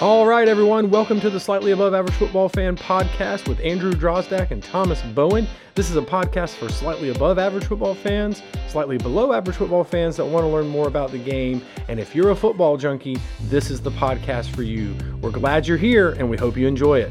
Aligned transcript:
All 0.00 0.28
right, 0.28 0.46
everyone, 0.46 0.90
welcome 0.90 1.20
to 1.22 1.28
the 1.28 1.40
Slightly 1.40 1.72
Above 1.72 1.92
Average 1.92 2.14
Football 2.14 2.48
Fan 2.48 2.76
podcast 2.76 3.48
with 3.48 3.58
Andrew 3.58 3.90
Drozdak 3.90 4.52
and 4.52 4.62
Thomas 4.62 5.02
Bowen. 5.02 5.48
This 5.74 5.90
is 5.90 5.96
a 5.96 6.02
podcast 6.02 6.54
for 6.54 6.68
slightly 6.68 7.08
above 7.08 7.36
average 7.36 7.64
football 7.64 7.96
fans, 7.96 8.40
slightly 8.68 8.96
below 8.96 9.32
average 9.32 9.56
football 9.56 9.82
fans 9.82 10.16
that 10.16 10.24
want 10.24 10.44
to 10.44 10.46
learn 10.46 10.68
more 10.68 10.86
about 10.86 11.10
the 11.10 11.18
game. 11.18 11.62
And 11.88 11.98
if 11.98 12.14
you're 12.14 12.30
a 12.30 12.36
football 12.36 12.76
junkie, 12.76 13.18
this 13.46 13.72
is 13.72 13.80
the 13.80 13.90
podcast 13.90 14.54
for 14.54 14.62
you. 14.62 14.94
We're 15.20 15.32
glad 15.32 15.66
you're 15.66 15.76
here 15.76 16.10
and 16.10 16.30
we 16.30 16.36
hope 16.36 16.56
you 16.56 16.68
enjoy 16.68 17.00
it. 17.00 17.10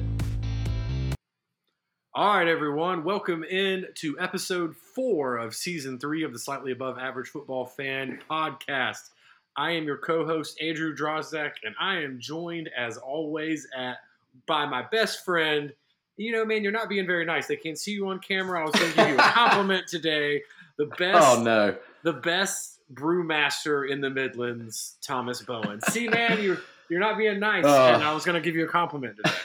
All 2.14 2.38
right, 2.38 2.48
everyone, 2.48 3.04
welcome 3.04 3.44
in 3.44 3.88
to 3.96 4.18
episode 4.18 4.78
four 4.96 5.36
of 5.36 5.54
season 5.54 6.00
three 6.00 6.24
of 6.24 6.32
the 6.32 6.40
Slightly 6.40 6.72
Above 6.72 6.98
Average 6.98 7.28
Football 7.28 7.66
Fan 7.66 8.22
podcast. 8.32 9.10
I 9.58 9.72
am 9.72 9.86
your 9.86 9.98
co-host 9.98 10.62
Andrew 10.62 10.96
Drozdak, 10.96 11.54
and 11.64 11.76
I 11.80 11.98
am 11.98 12.20
joined 12.20 12.70
as 12.78 12.98
always 12.98 13.68
at 13.76 13.98
by 14.46 14.66
my 14.66 14.84
best 14.84 15.26
friend. 15.26 15.74
You 16.16 16.32
know, 16.32 16.46
man, 16.46 16.64
you're 16.64 16.72
not 16.72 16.90
being 16.90 17.08
very 17.08 17.26
nice. 17.26 17.48
They 17.48 17.56
can't 17.56 17.78
see 17.78 17.92
you 17.92 18.08
on 18.08 18.20
camera. 18.20 18.62
I 18.62 18.66
was 18.66 18.76
going 18.76 18.92
to 18.92 18.98
give 18.98 19.10
you 19.10 19.16
a 19.16 19.18
compliment 19.34 19.88
today. 19.88 20.44
The 20.78 20.86
best. 20.86 21.40
Oh 21.40 21.42
no. 21.42 21.76
The 22.04 22.14
best 22.14 22.80
brewmaster 22.94 23.90
in 23.90 24.00
the 24.00 24.10
Midlands, 24.10 24.96
Thomas 25.02 25.42
Bowen. 25.42 25.82
See, 25.90 26.08
man, 26.08 26.42
you're 26.42 26.62
you're 26.90 27.00
not 27.00 27.18
being 27.18 27.40
nice, 27.40 27.66
uh, 27.66 27.92
and 27.94 28.04
I 28.04 28.14
was 28.14 28.26
going 28.26 28.42
to 28.42 28.42
give 28.42 28.56
you 28.56 28.66
a 28.66 28.70
compliment 28.70 29.18
today. 29.18 29.36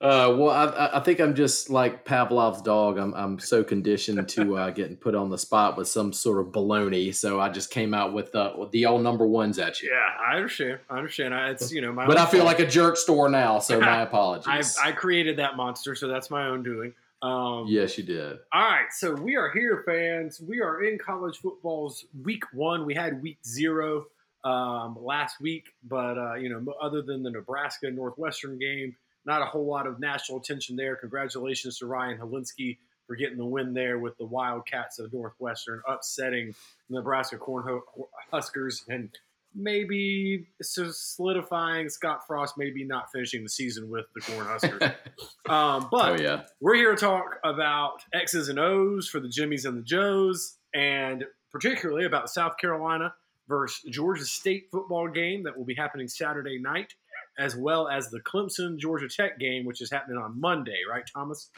Uh, 0.00 0.34
well, 0.36 0.50
I, 0.50 0.98
I, 0.98 1.00
think 1.00 1.20
I'm 1.20 1.34
just 1.34 1.70
like 1.70 2.04
Pavlov's 2.04 2.60
dog. 2.60 2.98
I'm, 2.98 3.14
I'm 3.14 3.38
so 3.38 3.62
conditioned 3.64 4.28
to 4.30 4.56
uh, 4.58 4.70
getting 4.70 4.96
put 4.96 5.14
on 5.14 5.30
the 5.30 5.38
spot 5.38 5.78
with 5.78 5.88
some 5.88 6.12
sort 6.12 6.44
of 6.44 6.52
baloney. 6.52 7.14
So 7.14 7.40
I 7.40 7.48
just 7.48 7.70
came 7.70 7.94
out 7.94 8.12
with, 8.12 8.34
uh, 8.34 8.66
the 8.70 8.86
old 8.86 9.02
number 9.02 9.26
ones 9.26 9.58
at 9.58 9.80
you. 9.80 9.90
Yeah, 9.90 10.26
I 10.26 10.36
understand. 10.36 10.80
I 10.90 10.98
understand. 10.98 11.32
It's 11.34 11.72
you 11.72 11.80
know 11.80 11.92
my. 11.92 12.06
But 12.06 12.18
I 12.18 12.26
feel 12.26 12.40
fault. 12.40 12.58
like 12.58 12.60
a 12.60 12.70
jerk 12.70 12.96
store 12.96 13.28
now, 13.28 13.60
so 13.60 13.80
my 13.80 14.02
apologies. 14.02 14.76
I, 14.82 14.88
I 14.88 14.92
created 14.92 15.38
that 15.38 15.56
monster, 15.56 15.94
so 15.94 16.08
that's 16.08 16.28
my 16.28 16.48
own 16.48 16.62
doing. 16.62 16.92
Um, 17.22 17.64
yes, 17.68 17.96
you 17.96 18.04
did. 18.04 18.38
All 18.52 18.62
right, 18.62 18.88
so 18.90 19.14
we 19.14 19.36
are 19.36 19.50
here, 19.50 19.84
fans. 19.86 20.40
We 20.40 20.60
are 20.60 20.82
in 20.82 20.98
college 20.98 21.38
football's 21.38 22.04
week 22.22 22.44
one. 22.52 22.84
We 22.84 22.94
had 22.94 23.22
week 23.22 23.38
zero 23.46 24.06
um, 24.44 24.98
last 25.00 25.40
week, 25.40 25.64
but 25.88 26.18
uh, 26.18 26.34
you 26.34 26.50
know, 26.50 26.74
other 26.82 27.00
than 27.00 27.22
the 27.22 27.30
Nebraska 27.30 27.90
Northwestern 27.90 28.58
game 28.58 28.94
not 29.26 29.42
a 29.42 29.46
whole 29.46 29.66
lot 29.66 29.86
of 29.86 29.98
national 30.00 30.38
attention 30.38 30.76
there. 30.76 30.96
Congratulations 30.96 31.78
to 31.78 31.86
Ryan 31.86 32.18
Hilinski 32.18 32.78
for 33.06 33.16
getting 33.16 33.36
the 33.36 33.44
win 33.44 33.74
there 33.74 33.98
with 33.98 34.16
the 34.18 34.24
Wildcats 34.24 34.98
of 34.98 35.12
Northwestern, 35.12 35.82
upsetting 35.86 36.54
Nebraska 36.88 37.36
Cornhuskers 37.36 38.82
and 38.88 39.10
maybe 39.54 40.46
solidifying 40.60 41.88
Scott 41.88 42.26
Frost 42.26 42.54
maybe 42.58 42.84
not 42.84 43.12
finishing 43.12 43.42
the 43.42 43.48
season 43.48 43.88
with 43.88 44.06
the 44.14 44.20
Cornhuskers. 44.22 44.82
um, 45.48 45.88
but 45.90 46.20
oh, 46.20 46.22
yeah. 46.22 46.42
we're 46.60 46.74
here 46.74 46.94
to 46.94 47.00
talk 47.00 47.38
about 47.44 48.02
X's 48.12 48.48
and 48.48 48.58
O's 48.58 49.08
for 49.08 49.20
the 49.20 49.28
Jimmies 49.28 49.64
and 49.64 49.78
the 49.78 49.82
Joes, 49.82 50.56
and 50.74 51.24
particularly 51.52 52.04
about 52.04 52.24
the 52.24 52.28
South 52.30 52.58
Carolina 52.58 53.14
versus 53.48 53.84
Georgia 53.90 54.24
State 54.24 54.68
football 54.72 55.08
game 55.08 55.44
that 55.44 55.56
will 55.56 55.64
be 55.64 55.74
happening 55.74 56.08
Saturday 56.08 56.58
night 56.58 56.94
as 57.38 57.56
well 57.56 57.88
as 57.88 58.10
the 58.10 58.20
Clemson 58.20 58.78
Georgia 58.78 59.08
Tech 59.08 59.38
game, 59.38 59.64
which 59.64 59.80
is 59.80 59.90
happening 59.90 60.18
on 60.18 60.40
Monday, 60.40 60.78
right, 60.88 61.04
Thomas? 61.12 61.50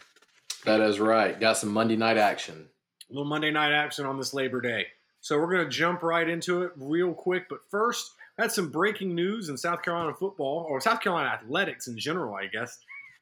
That 0.65 0.81
is 0.81 0.99
right. 0.99 1.39
Got 1.39 1.59
some 1.59 1.73
Monday 1.73 1.97
night 1.97 2.17
action. 2.17 2.69
A 3.09 3.13
little 3.13 3.29
Monday 3.29 3.51
night 3.51 3.73
action 3.73 4.05
on 4.07 4.19
this 4.19 4.35
Labor 4.35 4.61
Day. 4.61 4.87
So 5.21 5.39
we're 5.39 5.53
going 5.53 5.65
to 5.65 5.71
jump 5.71 6.03
right 6.03 6.29
into 6.29 6.63
it 6.63 6.73
real 6.77 7.13
quick. 7.13 7.49
But 7.49 7.61
first, 7.71 8.13
had 8.39 8.53
some 8.53 8.71
breaking 8.71 9.15
news 9.15 9.49
in 9.49 9.57
South 9.57 9.83
Carolina 9.83 10.15
football, 10.15 10.67
or 10.69 10.81
South 10.81 11.01
Carolina 11.01 11.31
athletics 11.31 11.89
in 11.89 11.99
general, 11.99 12.35
I 12.35 12.47
guess. 12.47 12.79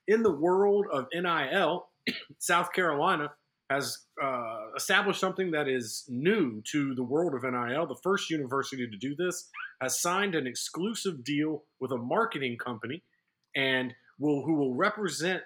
In 0.07 0.23
the 0.23 0.33
world 0.33 0.87
of 0.93 1.07
NIL, 1.15 1.87
South 2.39 2.73
Carolina 2.73 3.33
has 3.71 3.99
uh, 4.23 4.59
established 4.77 5.21
something 5.21 5.51
that 5.53 5.69
is 5.69 6.05
new 6.09 6.63
to 6.71 6.95
the 6.95 7.03
world 7.03 7.35
of 7.35 7.43
NIL. 7.43 7.87
The 7.87 8.01
first 8.03 8.31
university 8.31 8.87
to 8.87 8.97
do 8.97 9.15
this 9.17 9.49
has 9.81 10.01
signed 10.01 10.35
an 10.35 10.47
exclusive 10.47 11.25
deal 11.25 11.65
with 11.81 11.91
a 11.91 11.97
marketing 11.97 12.59
company, 12.59 13.03
and 13.57 13.95
will 14.19 14.45
who 14.45 14.55
will 14.55 14.75
represent 14.75 15.43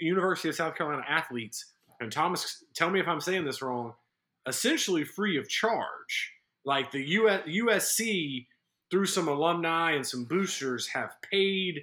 University 0.00 0.48
of 0.48 0.54
South 0.54 0.76
Carolina 0.76 1.04
athletes. 1.08 1.72
And 2.00 2.12
Thomas, 2.12 2.62
tell 2.74 2.90
me 2.90 3.00
if 3.00 3.08
I'm 3.08 3.20
saying 3.20 3.44
this 3.44 3.62
wrong. 3.62 3.94
Essentially 4.46 5.04
free 5.04 5.38
of 5.38 5.48
charge. 5.48 6.32
Like 6.66 6.90
the 6.90 7.02
US, 7.02 7.42
USC, 7.46 8.46
through 8.90 9.06
some 9.06 9.28
alumni 9.28 9.92
and 9.92 10.06
some 10.06 10.24
boosters, 10.24 10.88
have 10.88 11.10
paid 11.30 11.80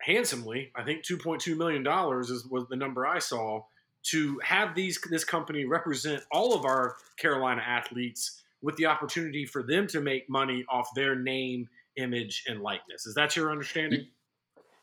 handsomely. 0.00 0.70
I 0.74 0.84
think 0.84 1.04
2.2 1.04 1.56
million 1.56 1.82
dollars 1.82 2.30
is 2.30 2.46
was 2.46 2.66
the 2.68 2.76
number 2.76 3.06
I 3.06 3.18
saw 3.18 3.62
to 4.10 4.40
have 4.42 4.74
these 4.74 5.00
this 5.10 5.24
company 5.24 5.64
represent 5.64 6.22
all 6.30 6.54
of 6.54 6.64
our 6.64 6.96
Carolina 7.18 7.62
athletes 7.66 8.42
with 8.62 8.76
the 8.76 8.86
opportunity 8.86 9.44
for 9.44 9.62
them 9.62 9.86
to 9.88 10.00
make 10.00 10.28
money 10.28 10.64
off 10.68 10.88
their 10.94 11.14
name, 11.14 11.68
image, 11.96 12.44
and 12.48 12.60
likeness. 12.60 13.06
Is 13.06 13.14
that 13.14 13.36
your 13.36 13.50
understanding? 13.50 14.06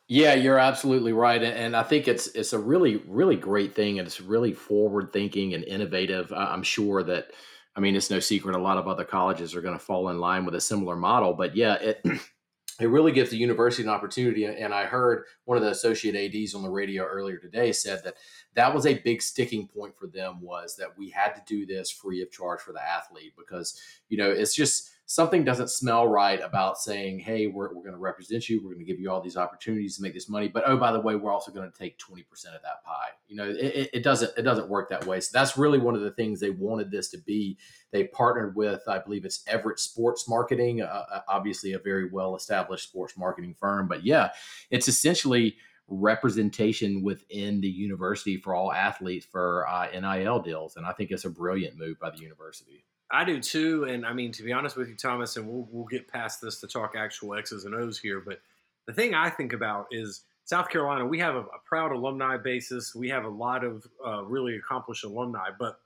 Yeah, 0.08 0.34
you're 0.34 0.60
absolutely 0.60 1.14
right, 1.14 1.42
and 1.42 1.76
I 1.76 1.84
think 1.84 2.08
it's 2.08 2.28
it's 2.28 2.54
a 2.54 2.60
really 2.60 2.98
really 3.08 3.38
great 3.38 3.74
thing, 3.74 4.00
and 4.00 4.08
it's 4.08 4.20
really 4.20 4.54
forward 4.54 5.14
thinking 5.14 5.54
and 5.54 5.64
innovative. 5.64 6.32
I'm 6.34 6.64
sure 6.64 7.04
that, 7.04 7.28
I 7.76 7.80
mean, 7.80 7.96
it's 7.96 8.10
no 8.10 8.20
secret 8.20 8.56
a 8.56 8.62
lot 8.62 8.78
of 8.78 8.88
other 8.88 9.06
colleges 9.06 9.56
are 9.56 9.62
going 9.62 9.78
to 9.78 9.84
fall 9.84 10.10
in 10.10 10.20
line 10.20 10.46
with 10.46 10.56
a 10.56 10.62
similar 10.62 10.98
model, 10.98 11.34
but 11.34 11.56
yeah, 11.56 11.76
it 11.76 12.06
it 12.80 12.88
really 12.88 13.12
gives 13.12 13.30
the 13.30 13.38
university 13.38 13.84
an 13.84 13.90
opportunity. 13.90 14.46
And 14.46 14.74
I 14.74 14.86
heard 14.86 15.26
one 15.46 15.58
of 15.58 15.64
the 15.64 15.70
associate 15.70 16.16
ads 16.16 16.56
on 16.56 16.64
the 16.64 16.70
radio 16.70 17.04
earlier 17.04 17.38
today 17.38 17.72
said 17.72 18.04
that 18.04 18.16
that 18.56 18.74
was 18.74 18.86
a 18.86 18.96
big 18.96 19.22
sticking 19.22 19.68
point 19.68 19.96
for 19.98 20.08
them 20.08 20.42
was 20.42 20.76
that 20.78 20.98
we 20.98 21.10
had 21.10 21.34
to 21.36 21.42
do 21.46 21.66
this 21.66 21.92
free 21.92 22.22
of 22.22 22.32
charge 22.32 22.62
for 22.62 22.74
the 22.74 22.84
athlete 22.84 23.34
because 23.38 23.80
you 24.10 24.18
know 24.18 24.30
it's 24.30 24.56
just 24.56 24.90
something 25.06 25.44
doesn't 25.44 25.70
smell 25.70 26.08
right 26.08 26.40
about 26.42 26.78
saying 26.78 27.20
hey 27.20 27.48
we're, 27.48 27.74
we're 27.74 27.84
going 27.84 27.94
to 27.94 28.00
represent 28.00 28.48
you. 28.50 28.62
We're 28.64 28.74
going 28.74 28.86
to 28.86 28.92
give 28.92 29.00
you 29.00 29.12
all 29.12 29.22
these 29.22 29.38
opportunities 29.38 29.98
to 29.98 30.02
make 30.02 30.14
this 30.14 30.30
money. 30.30 30.48
But 30.48 30.64
oh 30.66 30.78
by 30.78 30.92
the 30.92 31.00
way 31.00 31.16
we're 31.16 31.32
also 31.32 31.52
going 31.52 31.70
to 31.70 31.78
take 31.78 32.00
20% 32.00 32.22
of 32.56 32.62
that 32.64 32.84
pie. 32.86 33.10
You 33.28 33.36
know 33.36 33.50
it, 33.50 33.90
it 33.94 34.04
doesn't 34.04 34.32
it 34.38 34.44
doesn't 34.44 34.70
work 34.70 34.90
that 34.90 35.06
way. 35.06 35.20
So 35.20 35.30
that's 35.34 35.58
really 35.58 35.80
one 35.80 35.96
of 35.96 36.02
the 36.02 36.12
things 36.12 36.40
they 36.40 36.52
wanted 36.52 36.92
this 36.92 37.10
to 37.10 37.18
be. 37.18 37.58
They 37.92 38.06
partnered 38.06 38.56
with 38.56 38.82
i 38.88 39.00
believe 39.00 39.26
it's 39.26 39.44
everett 39.48 39.80
sports 39.80 40.28
marketing 40.28 40.82
uh, 40.82 41.06
uh 41.12 41.22
obviously 41.28 41.74
a 41.74 41.80
very 41.80 42.10
well 42.10 42.36
established 42.36 42.90
sports 42.90 43.18
marketing 43.18 43.56
firm. 43.60 43.88
But 43.88 44.06
yeah 44.06 44.30
it's 44.72 44.88
essentially 44.88 45.58
representation 45.88 47.04
within 47.04 47.62
the 47.62 47.68
university 47.68 48.38
for 48.38 48.56
all 48.56 48.72
athletes 48.72 49.26
for 49.30 49.68
uh, 49.68 49.88
NIL 49.92 50.40
deals. 50.40 50.76
And 50.78 50.86
I 50.86 50.94
think 50.94 51.12
it's 51.12 51.26
a 51.26 51.30
brilliant 51.30 51.78
move 51.78 52.00
by 52.00 52.10
the 52.10 52.20
university. 52.20 52.86
I 53.14 53.24
do 53.24 53.40
too. 53.40 53.86
And 53.86 54.06
I 54.06 54.12
mean, 54.12 54.32
to 54.34 54.44
be 54.44 54.52
honest 54.52 54.76
with 54.76 54.90
you, 54.90 54.96
Thomas, 54.96 55.38
and 55.38 55.48
we'll, 55.48 55.68
we'll 55.72 55.86
get 55.86 56.08
past 56.08 56.42
this 56.42 56.60
to 56.62 56.68
talk 56.68 56.96
actual 56.98 57.36
X's 57.36 57.64
and 57.66 57.76
O's 57.76 58.00
here. 58.00 58.20
But 58.20 58.42
the 58.88 58.94
thing 58.94 59.14
I 59.14 59.30
think 59.30 59.54
about 59.54 59.86
is 59.92 60.24
South 60.46 60.70
Carolina, 60.70 61.06
we 61.06 61.20
have 61.20 61.36
a, 61.36 61.42
a 61.42 61.60
proud 61.64 61.92
alumni 61.92 62.38
basis. 62.38 62.96
We 62.96 63.10
have 63.10 63.24
a 63.24 63.30
lot 63.30 63.64
of 63.64 63.86
uh, 64.06 64.24
really 64.24 64.56
accomplished 64.58 65.04
alumni. 65.04 65.50
But 65.58 65.80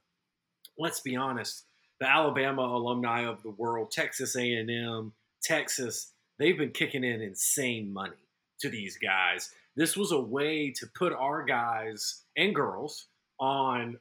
let's 0.79 1.01
be 1.01 1.17
honest, 1.17 1.65
the 1.99 2.09
Alabama 2.09 2.61
alumni 2.61 3.25
of 3.25 3.43
the 3.43 3.51
world, 3.51 3.91
Texas 3.91 4.35
A&M, 4.37 5.11
Texas, 5.43 6.13
they've 6.39 6.57
been 6.57 6.71
kicking 6.71 7.03
in 7.03 7.21
insane 7.21 7.91
money 7.91 8.15
to 8.61 8.69
these 8.69 8.97
guys. 8.97 9.51
This 9.75 9.97
was 9.97 10.13
a 10.13 10.19
way 10.19 10.71
to 10.71 10.87
put 10.87 11.11
our 11.11 11.43
guys 11.43 12.23
and 12.37 12.55
girls 12.55 13.07
on 13.39 13.99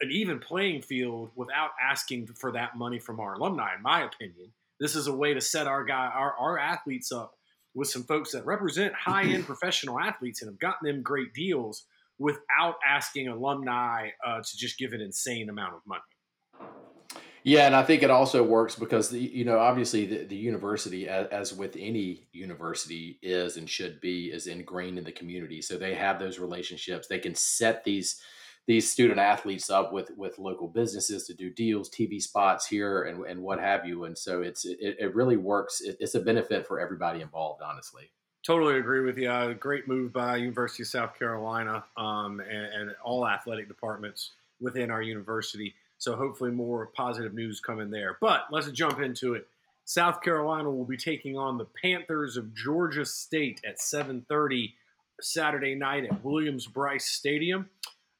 an 0.00 0.10
even 0.10 0.38
playing 0.38 0.82
field 0.82 1.30
without 1.34 1.70
asking 1.82 2.26
for 2.26 2.52
that 2.52 2.76
money 2.76 2.98
from 2.98 3.20
our 3.20 3.34
alumni, 3.34 3.74
in 3.76 3.82
my 3.82 4.02
opinion. 4.02 4.52
This 4.78 4.96
is 4.96 5.06
a 5.06 5.14
way 5.14 5.34
to 5.34 5.40
set 5.40 5.66
our 5.66 5.84
guy 5.84 6.10
our, 6.14 6.34
our 6.38 6.58
athletes 6.58 7.12
up 7.12 7.34
with 7.74 7.88
some 7.88 8.02
folks 8.04 8.32
that 8.32 8.46
represent 8.46 8.94
high 8.94 9.24
end 9.24 9.46
professional 9.46 9.98
athletes 9.98 10.42
and 10.42 10.50
have 10.50 10.58
gotten 10.58 10.86
them 10.86 11.02
great 11.02 11.34
deals 11.34 11.84
without 12.18 12.76
asking 12.86 13.28
alumni 13.28 14.08
uh, 14.26 14.40
to 14.42 14.56
just 14.56 14.78
give 14.78 14.92
an 14.92 15.00
insane 15.00 15.48
amount 15.48 15.74
of 15.74 15.80
money. 15.86 16.02
Yeah, 17.42 17.66
and 17.66 17.74
I 17.74 17.82
think 17.82 18.02
it 18.02 18.10
also 18.10 18.42
works 18.42 18.74
because 18.74 19.08
the 19.08 19.18
you 19.18 19.44
know 19.44 19.58
obviously 19.58 20.04
the, 20.06 20.24
the 20.24 20.36
university, 20.36 21.08
as, 21.08 21.26
as, 21.28 21.54
with 21.54 21.74
any 21.78 22.28
university, 22.32 23.18
is 23.22 23.56
and 23.56 23.68
should 23.68 24.00
be 24.00 24.26
is 24.26 24.46
ingrained 24.46 24.98
in 24.98 25.04
the 25.04 25.12
community. 25.12 25.62
So 25.62 25.78
they 25.78 25.94
have 25.94 26.18
those 26.18 26.38
relationships. 26.38 27.06
They 27.08 27.18
can 27.18 27.34
set 27.34 27.82
these 27.84 28.20
these 28.70 28.88
student 28.88 29.18
athletes 29.18 29.68
up 29.68 29.92
with 29.92 30.12
with 30.16 30.38
local 30.38 30.68
businesses 30.68 31.26
to 31.26 31.34
do 31.34 31.50
deals, 31.50 31.90
TV 31.90 32.22
spots 32.22 32.68
here, 32.68 33.02
and 33.02 33.26
and 33.26 33.42
what 33.42 33.58
have 33.58 33.84
you. 33.84 34.04
And 34.04 34.16
so 34.16 34.42
it's 34.42 34.64
it, 34.64 34.96
it 35.00 35.12
really 35.12 35.36
works. 35.36 35.80
It, 35.80 35.96
it's 35.98 36.14
a 36.14 36.20
benefit 36.20 36.68
for 36.68 36.78
everybody 36.78 37.20
involved, 37.20 37.62
honestly. 37.62 38.12
Totally 38.46 38.78
agree 38.78 39.00
with 39.00 39.18
you. 39.18 39.28
Uh, 39.28 39.54
great 39.54 39.88
move 39.88 40.12
by 40.12 40.36
University 40.36 40.84
of 40.84 40.86
South 40.86 41.18
Carolina 41.18 41.82
um, 41.96 42.38
and, 42.38 42.66
and 42.72 42.94
all 43.04 43.26
athletic 43.26 43.66
departments 43.66 44.30
within 44.60 44.88
our 44.88 45.02
university. 45.02 45.74
So 45.98 46.14
hopefully 46.14 46.52
more 46.52 46.92
positive 46.96 47.34
news 47.34 47.58
coming 47.58 47.90
there. 47.90 48.18
But 48.20 48.42
let's 48.52 48.70
jump 48.70 49.00
into 49.00 49.34
it. 49.34 49.48
South 49.84 50.22
Carolina 50.22 50.70
will 50.70 50.84
be 50.84 50.96
taking 50.96 51.36
on 51.36 51.58
the 51.58 51.66
Panthers 51.82 52.36
of 52.36 52.54
Georgia 52.54 53.04
State 53.04 53.60
at 53.66 53.80
7:30 53.80 54.74
Saturday 55.20 55.74
night 55.74 56.04
at 56.04 56.24
Williams-Brice 56.24 57.06
Stadium. 57.06 57.68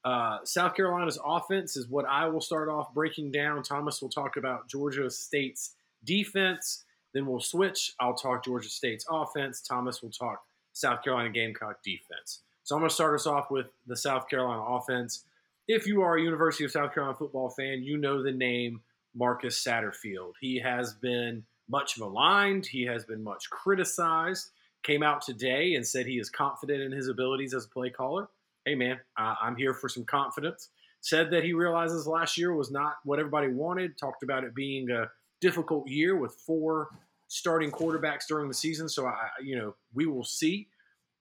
Uh, 0.04 0.38
South 0.44 0.74
Carolina's 0.74 1.18
offense 1.24 1.76
is 1.76 1.88
what 1.88 2.06
I 2.06 2.26
will 2.26 2.40
start 2.40 2.68
off 2.68 2.94
breaking 2.94 3.32
down. 3.32 3.62
Thomas 3.62 4.00
will 4.00 4.08
talk 4.08 4.36
about 4.36 4.68
Georgia 4.68 5.10
State's 5.10 5.74
defense. 6.04 6.84
Then 7.12 7.26
we'll 7.26 7.40
switch. 7.40 7.94
I'll 8.00 8.14
talk 8.14 8.44
Georgia 8.44 8.68
State's 8.68 9.04
offense. 9.10 9.60
Thomas 9.60 10.02
will 10.02 10.10
talk 10.10 10.42
South 10.72 11.02
Carolina 11.02 11.30
Gamecock 11.30 11.82
defense. 11.82 12.40
So 12.62 12.76
I'm 12.76 12.80
going 12.80 12.88
to 12.88 12.94
start 12.94 13.14
us 13.14 13.26
off 13.26 13.50
with 13.50 13.66
the 13.86 13.96
South 13.96 14.28
Carolina 14.28 14.62
offense. 14.62 15.24
If 15.68 15.86
you 15.86 16.02
are 16.02 16.16
a 16.16 16.22
University 16.22 16.64
of 16.64 16.70
South 16.70 16.94
Carolina 16.94 17.16
football 17.18 17.50
fan, 17.50 17.82
you 17.82 17.96
know 17.96 18.22
the 18.22 18.32
name 18.32 18.80
Marcus 19.14 19.62
Satterfield. 19.62 20.32
He 20.40 20.60
has 20.60 20.94
been 20.94 21.44
much 21.68 21.98
maligned, 21.98 22.66
he 22.66 22.84
has 22.84 23.04
been 23.04 23.22
much 23.22 23.50
criticized. 23.50 24.50
Came 24.82 25.02
out 25.02 25.20
today 25.20 25.74
and 25.74 25.86
said 25.86 26.06
he 26.06 26.18
is 26.18 26.30
confident 26.30 26.80
in 26.80 26.90
his 26.90 27.08
abilities 27.08 27.52
as 27.52 27.66
a 27.66 27.68
play 27.68 27.90
caller. 27.90 28.28
Hey, 28.66 28.74
man, 28.74 28.98
uh, 29.18 29.34
I'm 29.40 29.56
here 29.56 29.72
for 29.72 29.88
some 29.88 30.04
confidence. 30.04 30.68
Said 31.00 31.30
that 31.30 31.44
he 31.44 31.54
realizes 31.54 32.06
last 32.06 32.36
year 32.36 32.54
was 32.54 32.70
not 32.70 32.96
what 33.04 33.18
everybody 33.18 33.48
wanted. 33.48 33.96
Talked 33.96 34.22
about 34.22 34.44
it 34.44 34.54
being 34.54 34.90
a 34.90 35.06
difficult 35.40 35.88
year 35.88 36.16
with 36.16 36.34
four 36.46 36.88
starting 37.28 37.70
quarterbacks 37.70 38.26
during 38.28 38.48
the 38.48 38.54
season. 38.54 38.86
So 38.86 39.06
I, 39.06 39.28
you 39.42 39.56
know, 39.56 39.74
we 39.94 40.04
will 40.06 40.24
see. 40.24 40.68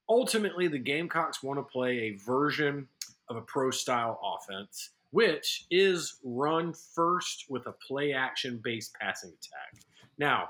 Ultimately, 0.10 0.68
the 0.68 0.80
Gamecocks 0.80 1.42
want 1.42 1.60
to 1.60 1.64
play 1.64 2.00
a 2.00 2.18
version 2.26 2.88
of 3.30 3.38
a 3.38 3.42
pro 3.42 3.72
style 3.72 4.20
offense, 4.22 4.90
which 5.12 5.66
is 5.72 6.16
run 6.24 6.74
first 6.74 7.46
with 7.48 7.68
a 7.68 7.74
play 7.88 8.12
action 8.12 8.60
based 8.62 8.94
passing 9.00 9.30
attack. 9.30 9.86
Now, 10.18 10.50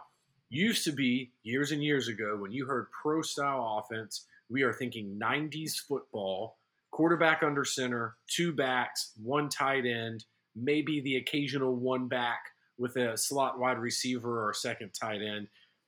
used 0.49 0.85
to 0.85 0.91
be 0.91 1.33
years 1.43 1.71
and 1.71 1.83
years 1.83 2.07
ago 2.07 2.37
when 2.39 2.51
you 2.51 2.65
heard 2.65 2.87
pro 2.91 3.21
style 3.21 3.83
offense, 3.83 4.25
we 4.49 4.63
are 4.63 4.73
thinking 4.73 5.19
90s 5.21 5.75
football, 5.87 6.57
quarterback 6.99 7.43
under 7.43 7.63
center, 7.63 8.17
two 8.27 8.51
backs, 8.51 9.13
one 9.23 9.47
tight 9.47 9.85
end, 9.85 10.25
maybe 10.53 10.99
the 10.99 11.15
occasional 11.15 11.73
one 11.73 12.09
back 12.09 12.39
with 12.77 12.97
a 12.97 13.17
slot 13.17 13.57
wide 13.57 13.79
receiver 13.79 14.43
or 14.43 14.49
a 14.49 14.53
second 14.53 14.89
tight 14.89 15.21
end. 15.21 15.47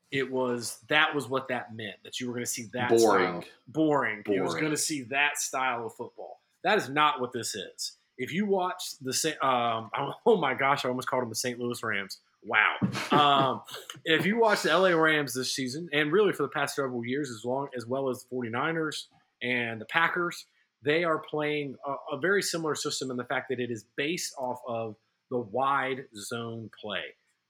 It 0.10 0.32
was 0.32 0.80
that 0.88 1.14
was 1.14 1.28
what 1.28 1.50
that 1.50 1.76
meant 1.76 1.98
that 2.06 2.22
you 2.22 2.28
were 2.28 2.34
going 2.34 2.46
to 2.46 2.50
see 2.50 2.70
that 2.72 2.88
boring, 2.88 3.02
style. 3.02 3.44
boring. 3.68 4.22
boring. 4.24 4.38
You 4.38 4.42
was 4.42 4.54
going 4.54 4.72
to 4.72 4.78
see 4.78 5.02
that 5.10 5.38
style 5.38 5.86
of 5.86 5.94
football. 5.96 6.40
That 6.64 6.78
is 6.78 6.88
not 6.88 7.20
what 7.20 7.34
this 7.34 7.56
is. 7.56 7.98
If 8.18 8.32
you 8.32 8.46
watch 8.46 8.82
the 9.02 9.36
um, 9.46 9.92
oh 10.26 10.38
my 10.38 10.54
gosh, 10.54 10.86
I 10.86 10.88
almost 10.88 11.10
called 11.10 11.24
them 11.24 11.30
the 11.30 11.36
St. 11.36 11.60
Louis 11.60 11.84
Rams. 11.84 12.20
Wow. 12.42 12.78
Um, 13.12 13.64
if 14.06 14.26
you 14.26 14.40
watch 14.40 14.62
the 14.62 14.78
LA 14.78 14.92
Rams 14.92 15.34
this 15.34 15.54
season, 15.54 15.90
and 15.92 16.10
really 16.10 16.32
for 16.32 16.44
the 16.44 16.50
past 16.50 16.78
several 16.78 17.06
years, 17.06 17.30
as 17.30 17.44
long 17.44 17.68
as 17.76 17.86
well 17.86 18.08
as 18.08 18.24
the 18.24 18.34
49ers 18.34 19.08
and 19.42 19.82
the 19.82 19.86
Packers, 19.86 20.46
they 20.84 21.04
are 21.04 21.20
playing 21.20 21.76
a, 21.86 22.16
a 22.16 22.20
very 22.20 22.42
similar 22.42 22.76
system 22.76 23.12
in 23.12 23.18
the 23.18 23.24
fact 23.24 23.50
that 23.50 23.60
it 23.60 23.72
is 23.72 23.86
based 23.96 24.34
off 24.38 24.60
of 24.68 24.96
the 25.30 25.40
wide 25.40 26.06
zone 26.16 26.70
play. 26.80 27.04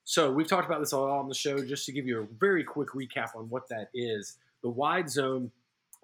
So 0.03 0.31
we've 0.31 0.47
talked 0.47 0.67
about 0.67 0.79
this 0.79 0.91
a 0.91 0.97
lot 0.97 1.19
on 1.19 1.27
the 1.27 1.35
show. 1.35 1.63
Just 1.63 1.85
to 1.85 1.91
give 1.91 2.05
you 2.05 2.21
a 2.21 2.27
very 2.39 2.63
quick 2.63 2.89
recap 2.89 3.35
on 3.35 3.49
what 3.49 3.69
that 3.69 3.89
is, 3.93 4.37
the 4.63 4.69
wide 4.69 5.09
zone 5.09 5.51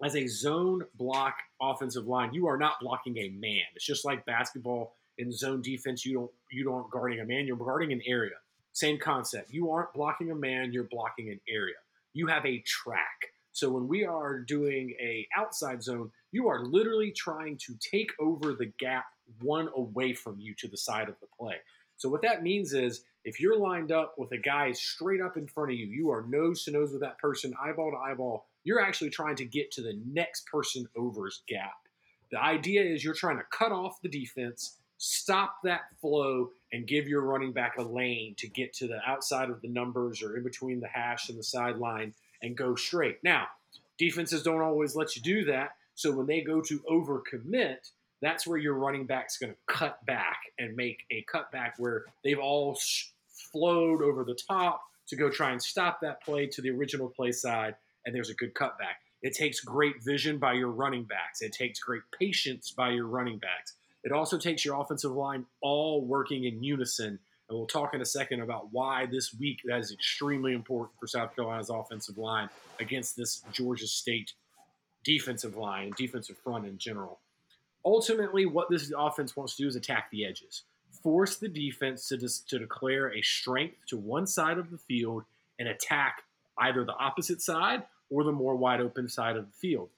as 0.04 0.14
a 0.14 0.26
zone 0.26 0.84
block 0.94 1.34
offensive 1.60 2.06
line, 2.06 2.32
you 2.32 2.46
are 2.46 2.56
not 2.56 2.80
blocking 2.80 3.16
a 3.18 3.28
man. 3.30 3.64
It's 3.74 3.84
just 3.84 4.04
like 4.04 4.24
basketball 4.24 4.94
in 5.18 5.32
zone 5.32 5.62
defense. 5.62 6.06
You 6.06 6.14
don't 6.14 6.30
you 6.52 6.64
don't 6.64 6.90
guarding 6.90 7.20
a 7.20 7.24
man. 7.24 7.46
You're 7.46 7.56
guarding 7.56 7.92
an 7.92 8.02
area. 8.06 8.36
Same 8.72 8.98
concept. 8.98 9.52
You 9.52 9.70
aren't 9.70 9.92
blocking 9.92 10.30
a 10.30 10.34
man. 10.34 10.72
You're 10.72 10.84
blocking 10.84 11.30
an 11.30 11.40
area. 11.48 11.74
You 12.12 12.28
have 12.28 12.46
a 12.46 12.62
track. 12.64 13.32
So 13.52 13.70
when 13.70 13.88
we 13.88 14.04
are 14.04 14.38
doing 14.38 14.94
a 15.00 15.26
outside 15.36 15.82
zone, 15.82 16.12
you 16.32 16.48
are 16.48 16.64
literally 16.64 17.10
trying 17.10 17.56
to 17.58 17.74
take 17.80 18.12
over 18.20 18.52
the 18.52 18.72
gap 18.78 19.06
one 19.40 19.68
away 19.76 20.12
from 20.12 20.38
you 20.38 20.54
to 20.54 20.68
the 20.68 20.76
side 20.76 21.08
of 21.08 21.16
the 21.20 21.26
play. 21.38 21.56
So 21.96 22.08
what 22.08 22.22
that 22.22 22.42
means 22.42 22.74
is 22.74 23.04
if 23.24 23.40
you're 23.40 23.58
lined 23.58 23.92
up 23.92 24.14
with 24.16 24.32
a 24.32 24.38
guy 24.38 24.72
straight 24.72 25.20
up 25.20 25.36
in 25.36 25.46
front 25.46 25.72
of 25.72 25.76
you, 25.76 25.86
you 25.86 26.10
are 26.10 26.24
nose 26.28 26.64
to 26.64 26.70
nose 26.70 26.92
with 26.92 27.00
that 27.00 27.18
person, 27.18 27.52
eyeball 27.62 27.90
to 27.90 27.96
eyeball. 27.96 28.46
You're 28.64 28.80
actually 28.80 29.10
trying 29.10 29.36
to 29.36 29.44
get 29.44 29.70
to 29.72 29.82
the 29.82 30.00
next 30.06 30.46
person 30.46 30.88
over's 30.96 31.42
gap. 31.48 31.74
The 32.30 32.40
idea 32.40 32.82
is 32.82 33.02
you're 33.02 33.14
trying 33.14 33.38
to 33.38 33.44
cut 33.50 33.72
off 33.72 34.00
the 34.02 34.08
defense, 34.08 34.76
stop 34.98 35.56
that 35.64 35.82
flow, 36.00 36.50
and 36.72 36.86
give 36.86 37.08
your 37.08 37.22
running 37.22 37.52
back 37.52 37.78
a 37.78 37.82
lane 37.82 38.34
to 38.36 38.48
get 38.48 38.72
to 38.74 38.86
the 38.86 39.00
outside 39.06 39.50
of 39.50 39.60
the 39.62 39.68
numbers 39.68 40.22
or 40.22 40.36
in 40.36 40.44
between 40.44 40.80
the 40.80 40.88
hash 40.88 41.30
and 41.30 41.38
the 41.38 41.42
sideline 41.42 42.14
and 42.42 42.56
go 42.56 42.74
straight. 42.76 43.18
Now, 43.24 43.46
defenses 43.98 44.42
don't 44.42 44.60
always 44.60 44.94
let 44.94 45.16
you 45.16 45.22
do 45.22 45.44
that. 45.46 45.70
So 45.98 46.12
when 46.12 46.26
they 46.26 46.42
go 46.42 46.60
to 46.60 46.78
overcommit, 46.88 47.90
that's 48.22 48.46
where 48.46 48.56
your 48.56 48.74
running 48.74 49.04
back's 49.04 49.36
going 49.36 49.52
to 49.52 49.58
cut 49.66 50.06
back 50.06 50.38
and 50.56 50.76
make 50.76 50.98
a 51.10 51.24
cutback 51.24 51.72
where 51.78 52.04
they've 52.22 52.38
all 52.38 52.76
sh- 52.76 53.06
flowed 53.50 54.00
over 54.00 54.22
the 54.22 54.38
top 54.46 54.80
to 55.08 55.16
go 55.16 55.28
try 55.28 55.50
and 55.50 55.60
stop 55.60 55.98
that 56.02 56.22
play 56.22 56.46
to 56.46 56.62
the 56.62 56.70
original 56.70 57.08
play 57.08 57.32
side, 57.32 57.74
and 58.06 58.14
there's 58.14 58.30
a 58.30 58.34
good 58.34 58.54
cutback. 58.54 58.94
It 59.22 59.34
takes 59.34 59.58
great 59.58 60.00
vision 60.04 60.38
by 60.38 60.52
your 60.52 60.68
running 60.68 61.02
backs. 61.02 61.42
It 61.42 61.52
takes 61.52 61.80
great 61.80 62.02
patience 62.16 62.70
by 62.70 62.90
your 62.90 63.06
running 63.06 63.38
backs. 63.38 63.74
It 64.04 64.12
also 64.12 64.38
takes 64.38 64.64
your 64.64 64.80
offensive 64.80 65.10
line 65.10 65.46
all 65.62 66.04
working 66.04 66.44
in 66.44 66.62
unison. 66.62 67.18
And 67.48 67.58
we'll 67.58 67.66
talk 67.66 67.92
in 67.92 68.00
a 68.00 68.06
second 68.06 68.40
about 68.42 68.68
why 68.70 69.06
this 69.06 69.34
week 69.34 69.58
that 69.64 69.80
is 69.80 69.90
extremely 69.90 70.52
important 70.52 70.92
for 71.00 71.08
South 71.08 71.34
Carolina's 71.34 71.70
offensive 71.70 72.18
line 72.18 72.50
against 72.78 73.16
this 73.16 73.42
Georgia 73.52 73.88
State 73.88 74.34
defensive 75.08 75.56
line 75.56 75.90
defensive 75.96 76.36
front 76.44 76.66
in 76.66 76.76
general. 76.76 77.18
Ultimately, 77.82 78.44
what 78.44 78.68
this 78.68 78.92
offense 78.96 79.34
wants 79.34 79.56
to 79.56 79.62
do 79.62 79.68
is 79.68 79.74
attack 79.74 80.10
the 80.10 80.26
edges, 80.26 80.64
force 81.02 81.36
the 81.36 81.48
defense 81.48 82.08
to, 82.08 82.18
dis- 82.18 82.40
to 82.40 82.58
declare 82.58 83.10
a 83.14 83.22
strength 83.22 83.78
to 83.86 83.96
one 83.96 84.26
side 84.26 84.58
of 84.58 84.70
the 84.70 84.76
field 84.76 85.22
and 85.58 85.66
attack 85.66 86.24
either 86.58 86.84
the 86.84 86.94
opposite 86.96 87.40
side 87.40 87.84
or 88.10 88.22
the 88.22 88.32
more 88.32 88.54
wide 88.54 88.82
open 88.82 89.08
side 89.08 89.36
of 89.36 89.46
the 89.46 89.52
field. 89.52 89.88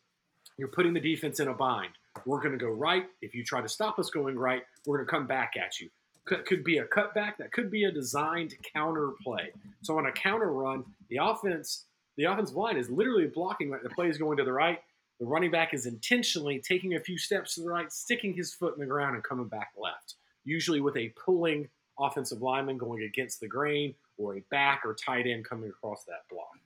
You're 0.57 0.69
putting 0.69 0.95
the 0.95 1.01
defense 1.01 1.41
in 1.41 1.49
a 1.49 1.55
bind. 1.55 1.91
We're 2.25 2.41
going 2.41 2.53
to 2.53 2.65
go 2.65 2.71
right. 2.71 3.07
If 3.21 3.35
you 3.35 3.43
try 3.43 3.61
to 3.61 3.69
stop 3.69 3.99
us 3.99 4.11
going 4.11 4.39
right, 4.39 4.63
we're 4.87 4.99
going 4.99 5.07
to 5.07 5.11
come 5.11 5.27
back 5.27 5.55
at 5.57 5.81
you. 5.81 5.91
Could, 6.25 6.47
could 6.47 6.63
be 6.63 6.79
a 6.79 6.85
cutback. 6.85 7.39
That 7.39 7.51
could 7.51 7.71
be 7.71 7.85
a 7.85 7.91
designed 7.91 8.55
counter 8.75 9.11
play. 9.25 9.51
So 9.83 9.99
on 9.99 10.07
a 10.07 10.13
counter 10.13 10.53
run, 10.53 10.85
the 11.09 11.19
offense, 11.21 11.87
the 12.17 12.25
offensive 12.25 12.57
line 12.57 12.77
is 12.77 12.91
literally 12.91 13.27
blocking. 13.27 13.71
Like 13.71 13.83
the 13.83 13.89
play 13.91 14.09
is 14.09 14.19
going 14.19 14.37
to 14.37 14.45
the 14.45 14.53
right. 14.53 14.79
The 15.21 15.27
running 15.27 15.51
back 15.51 15.75
is 15.75 15.85
intentionally 15.85 16.59
taking 16.59 16.95
a 16.95 17.01
few 17.01 17.19
steps 17.19 17.55
to 17.55 17.61
the 17.61 17.69
right, 17.69 17.93
sticking 17.93 18.33
his 18.33 18.55
foot 18.55 18.75
in 18.75 18.81
the 18.81 18.87
ground, 18.87 19.15
and 19.15 19.23
coming 19.23 19.49
back 19.49 19.73
left. 19.77 20.15
Usually 20.45 20.81
with 20.81 20.97
a 20.97 21.13
pulling 21.23 21.69
offensive 21.99 22.41
lineman 22.41 22.79
going 22.79 23.03
against 23.03 23.39
the 23.41 23.47
grain, 23.47 23.95
or 24.17 24.37
a 24.37 24.41
back 24.51 24.81
or 24.85 24.95
tight 24.95 25.27
end 25.27 25.45
coming 25.45 25.69
across 25.69 26.05
that 26.05 26.25
block. 26.31 26.59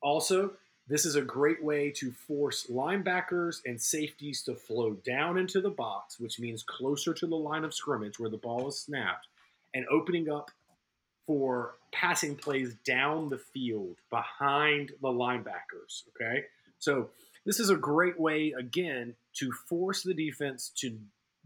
Also, 0.00 0.52
this 0.86 1.04
is 1.04 1.16
a 1.16 1.22
great 1.22 1.62
way 1.64 1.90
to 1.90 2.12
force 2.12 2.66
linebackers 2.70 3.62
and 3.64 3.80
safeties 3.80 4.42
to 4.42 4.54
flow 4.54 4.92
down 5.04 5.36
into 5.36 5.60
the 5.60 5.70
box, 5.70 6.20
which 6.20 6.38
means 6.38 6.62
closer 6.62 7.12
to 7.14 7.26
the 7.26 7.34
line 7.34 7.64
of 7.64 7.74
scrimmage 7.74 8.20
where 8.20 8.30
the 8.30 8.36
ball 8.36 8.68
is 8.68 8.78
snapped, 8.78 9.26
and 9.74 9.86
opening 9.90 10.30
up 10.30 10.50
for 11.26 11.74
passing 11.90 12.36
plays 12.36 12.74
down 12.86 13.28
the 13.28 13.38
field 13.38 13.96
behind 14.10 14.92
the 15.02 15.08
linebackers. 15.08 16.04
Okay. 16.10 16.44
So, 16.84 17.08
this 17.46 17.60
is 17.60 17.70
a 17.70 17.76
great 17.76 18.20
way, 18.20 18.52
again, 18.58 19.14
to 19.34 19.50
force 19.52 20.02
the 20.02 20.12
defense 20.12 20.70
to 20.76 20.98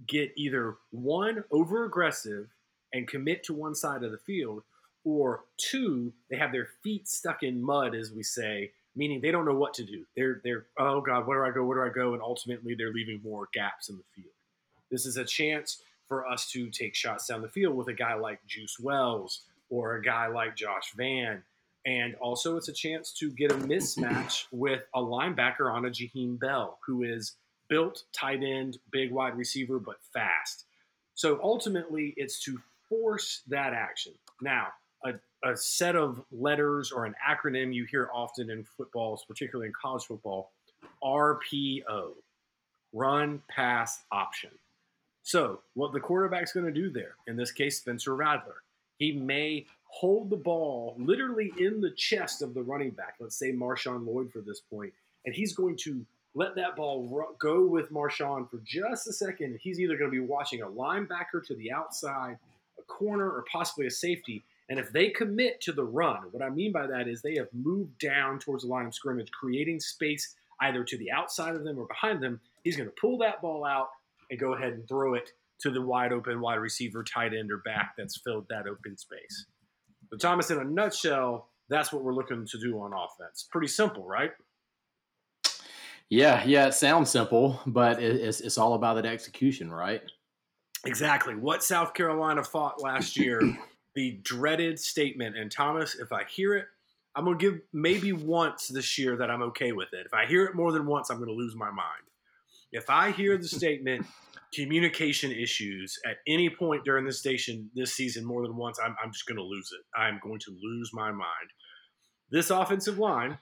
get 0.04 0.32
either 0.36 0.74
one, 0.90 1.44
over 1.52 1.84
aggressive 1.84 2.48
and 2.92 3.06
commit 3.06 3.44
to 3.44 3.54
one 3.54 3.76
side 3.76 4.02
of 4.02 4.10
the 4.10 4.18
field, 4.18 4.64
or 5.04 5.44
two, 5.56 6.12
they 6.28 6.36
have 6.36 6.50
their 6.50 6.68
feet 6.82 7.06
stuck 7.06 7.44
in 7.44 7.62
mud, 7.62 7.94
as 7.94 8.10
we 8.10 8.24
say, 8.24 8.72
meaning 8.96 9.20
they 9.20 9.30
don't 9.30 9.44
know 9.44 9.54
what 9.54 9.74
to 9.74 9.84
do. 9.84 10.04
They're 10.16 10.40
they're 10.42 10.66
oh 10.76 11.00
god, 11.00 11.28
where 11.28 11.44
do 11.44 11.50
I 11.50 11.54
go? 11.54 11.64
Where 11.64 11.84
do 11.84 11.88
I 11.88 11.94
go? 11.94 12.14
And 12.14 12.22
ultimately, 12.22 12.74
they're 12.74 12.92
leaving 12.92 13.20
more 13.22 13.48
gaps 13.54 13.88
in 13.88 13.96
the 13.96 14.02
field. 14.16 14.34
This 14.90 15.06
is 15.06 15.16
a 15.16 15.24
chance 15.24 15.82
for 16.08 16.26
us 16.26 16.50
to 16.50 16.68
take 16.70 16.96
shots 16.96 17.28
down 17.28 17.42
the 17.42 17.48
field 17.48 17.76
with 17.76 17.86
a 17.86 17.94
guy 17.94 18.14
like 18.14 18.44
Juice 18.48 18.80
Wells 18.80 19.42
or 19.70 19.94
a 19.94 20.02
guy 20.02 20.26
like 20.26 20.56
Josh 20.56 20.92
Vann. 20.96 21.44
And 21.86 22.14
also, 22.16 22.56
it's 22.56 22.68
a 22.68 22.72
chance 22.72 23.12
to 23.14 23.30
get 23.30 23.52
a 23.52 23.54
mismatch 23.54 24.44
with 24.52 24.82
a 24.94 25.00
linebacker 25.00 25.72
on 25.72 25.86
a 25.86 25.90
Jaheim 25.90 26.38
Bell, 26.38 26.78
who 26.86 27.02
is 27.02 27.36
built 27.68 28.04
tight 28.12 28.42
end, 28.42 28.78
big 28.90 29.12
wide 29.12 29.36
receiver, 29.36 29.78
but 29.78 29.96
fast. 30.12 30.64
So 31.14 31.40
ultimately, 31.42 32.14
it's 32.16 32.42
to 32.44 32.60
force 32.88 33.42
that 33.48 33.72
action. 33.72 34.12
Now, 34.40 34.68
a, 35.04 35.14
a 35.44 35.56
set 35.56 35.96
of 35.96 36.22
letters 36.32 36.92
or 36.92 37.04
an 37.04 37.14
acronym 37.26 37.72
you 37.72 37.86
hear 37.90 38.08
often 38.12 38.50
in 38.50 38.64
footballs, 38.64 39.24
particularly 39.26 39.68
in 39.68 39.72
college 39.80 40.04
football, 40.04 40.52
RPO, 41.02 42.12
run, 42.92 43.42
pass, 43.48 44.02
option. 44.10 44.50
So, 45.22 45.60
what 45.74 45.92
the 45.92 46.00
quarterback's 46.00 46.52
going 46.52 46.66
to 46.66 46.72
do 46.72 46.90
there, 46.90 47.16
in 47.26 47.36
this 47.36 47.52
case, 47.52 47.78
Spencer 47.78 48.14
Rattler, 48.16 48.62
he 48.98 49.12
may 49.12 49.66
hold 49.88 50.30
the 50.30 50.36
ball 50.36 50.94
literally 50.98 51.52
in 51.58 51.80
the 51.80 51.90
chest 51.96 52.42
of 52.42 52.54
the 52.54 52.62
running 52.62 52.90
back. 52.90 53.14
Let's 53.20 53.38
say 53.38 53.52
Marshawn 53.52 54.06
Lloyd 54.06 54.30
for 54.32 54.40
this 54.40 54.60
point, 54.60 54.92
and 55.26 55.34
he's 55.34 55.54
going 55.54 55.76
to 55.84 56.04
let 56.34 56.54
that 56.54 56.76
ball 56.76 57.26
go 57.40 57.66
with 57.66 57.90
Marshawn 57.90 58.48
for 58.48 58.60
just 58.64 59.08
a 59.08 59.12
second. 59.12 59.58
He's 59.60 59.80
either 59.80 59.96
going 59.96 60.10
to 60.10 60.14
be 60.14 60.20
watching 60.20 60.62
a 60.62 60.66
linebacker 60.66 61.44
to 61.46 61.54
the 61.56 61.72
outside, 61.72 62.38
a 62.78 62.82
corner, 62.82 63.28
or 63.28 63.44
possibly 63.50 63.86
a 63.86 63.90
safety. 63.90 64.44
And 64.68 64.78
if 64.78 64.92
they 64.92 65.08
commit 65.08 65.60
to 65.62 65.72
the 65.72 65.84
run, 65.84 66.24
what 66.30 66.42
I 66.42 66.50
mean 66.50 66.72
by 66.72 66.86
that 66.86 67.08
is 67.08 67.22
they 67.22 67.36
have 67.36 67.48
moved 67.52 67.98
down 67.98 68.38
towards 68.38 68.62
the 68.62 68.68
line 68.68 68.86
of 68.86 68.94
scrimmage, 68.94 69.30
creating 69.30 69.80
space 69.80 70.36
either 70.60 70.84
to 70.84 70.98
the 70.98 71.10
outside 71.10 71.54
of 71.54 71.64
them 71.64 71.78
or 71.78 71.86
behind 71.86 72.22
them. 72.22 72.40
He's 72.62 72.76
going 72.76 72.88
to 72.88 72.94
pull 73.00 73.18
that 73.18 73.40
ball 73.40 73.64
out 73.64 73.88
and 74.30 74.38
go 74.38 74.54
ahead 74.54 74.74
and 74.74 74.86
throw 74.86 75.14
it 75.14 75.30
to 75.60 75.70
the 75.70 75.82
wide 75.82 76.12
open 76.12 76.40
wide 76.40 76.56
receiver, 76.56 77.02
tight 77.02 77.32
end, 77.34 77.50
or 77.50 77.58
back 77.58 77.94
that's 77.96 78.20
filled 78.20 78.46
that 78.50 78.66
open 78.66 78.96
space. 78.96 79.46
So, 80.10 80.16
Thomas, 80.16 80.50
in 80.50 80.58
a 80.58 80.64
nutshell, 80.64 81.48
that's 81.68 81.92
what 81.92 82.02
we're 82.02 82.14
looking 82.14 82.46
to 82.46 82.58
do 82.58 82.80
on 82.80 82.92
offense. 82.92 83.46
Pretty 83.50 83.68
simple, 83.68 84.04
right? 84.06 84.32
Yeah, 86.10 86.42
yeah, 86.44 86.66
it 86.66 86.74
sounds 86.74 87.10
simple, 87.10 87.60
but 87.66 88.02
it's 88.02 88.40
it's 88.40 88.56
all 88.56 88.74
about 88.74 88.94
that 88.94 89.04
execution, 89.04 89.70
right? 89.70 90.02
Exactly. 90.86 91.34
What 91.34 91.62
South 91.62 91.92
Carolina 91.92 92.42
fought 92.42 92.82
last 92.82 93.16
year, 93.16 93.40
the 93.94 94.18
dreaded 94.22 94.78
statement. 94.78 95.36
And 95.36 95.50
Thomas, 95.50 95.96
if 95.96 96.12
I 96.12 96.24
hear 96.24 96.54
it, 96.54 96.66
I'm 97.14 97.24
gonna 97.24 97.36
give 97.36 97.60
maybe 97.72 98.12
once 98.12 98.68
this 98.68 98.96
year 98.96 99.16
that 99.16 99.30
I'm 99.30 99.42
okay 99.42 99.72
with 99.72 99.92
it. 99.92 100.06
If 100.06 100.14
I 100.14 100.24
hear 100.24 100.44
it 100.44 100.54
more 100.54 100.72
than 100.72 100.86
once, 100.86 101.10
I'm 101.10 101.18
gonna 101.18 101.32
lose 101.32 101.54
my 101.54 101.70
mind. 101.70 102.04
If 102.72 102.90
I 102.90 103.10
hear 103.10 103.36
the 103.36 103.48
statement 103.48 104.06
communication 104.54 105.30
issues 105.30 105.98
at 106.06 106.18
any 106.26 106.48
point 106.48 106.84
during 106.84 107.04
the 107.04 107.12
station 107.12 107.70
this 107.74 107.94
season 107.94 108.24
more 108.24 108.42
than 108.42 108.56
once, 108.56 108.78
I'm, 108.82 108.96
I'm 109.02 109.12
just 109.12 109.26
gonna 109.26 109.42
lose 109.42 109.70
it. 109.72 109.98
I'm 109.98 110.20
going 110.22 110.40
to 110.40 110.56
lose 110.62 110.90
my 110.92 111.10
mind. 111.10 111.50
This 112.30 112.50
offensive 112.50 112.98
line 112.98 113.38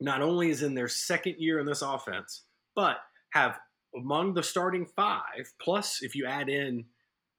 not 0.00 0.22
only 0.22 0.50
is 0.50 0.62
in 0.62 0.74
their 0.74 0.88
second 0.88 1.36
year 1.38 1.58
in 1.58 1.66
this 1.66 1.82
offense, 1.82 2.42
but 2.74 2.98
have 3.30 3.58
among 3.96 4.34
the 4.34 4.42
starting 4.42 4.86
five, 4.94 5.52
plus 5.60 6.02
if 6.02 6.14
you 6.14 6.26
add 6.26 6.48
in 6.48 6.84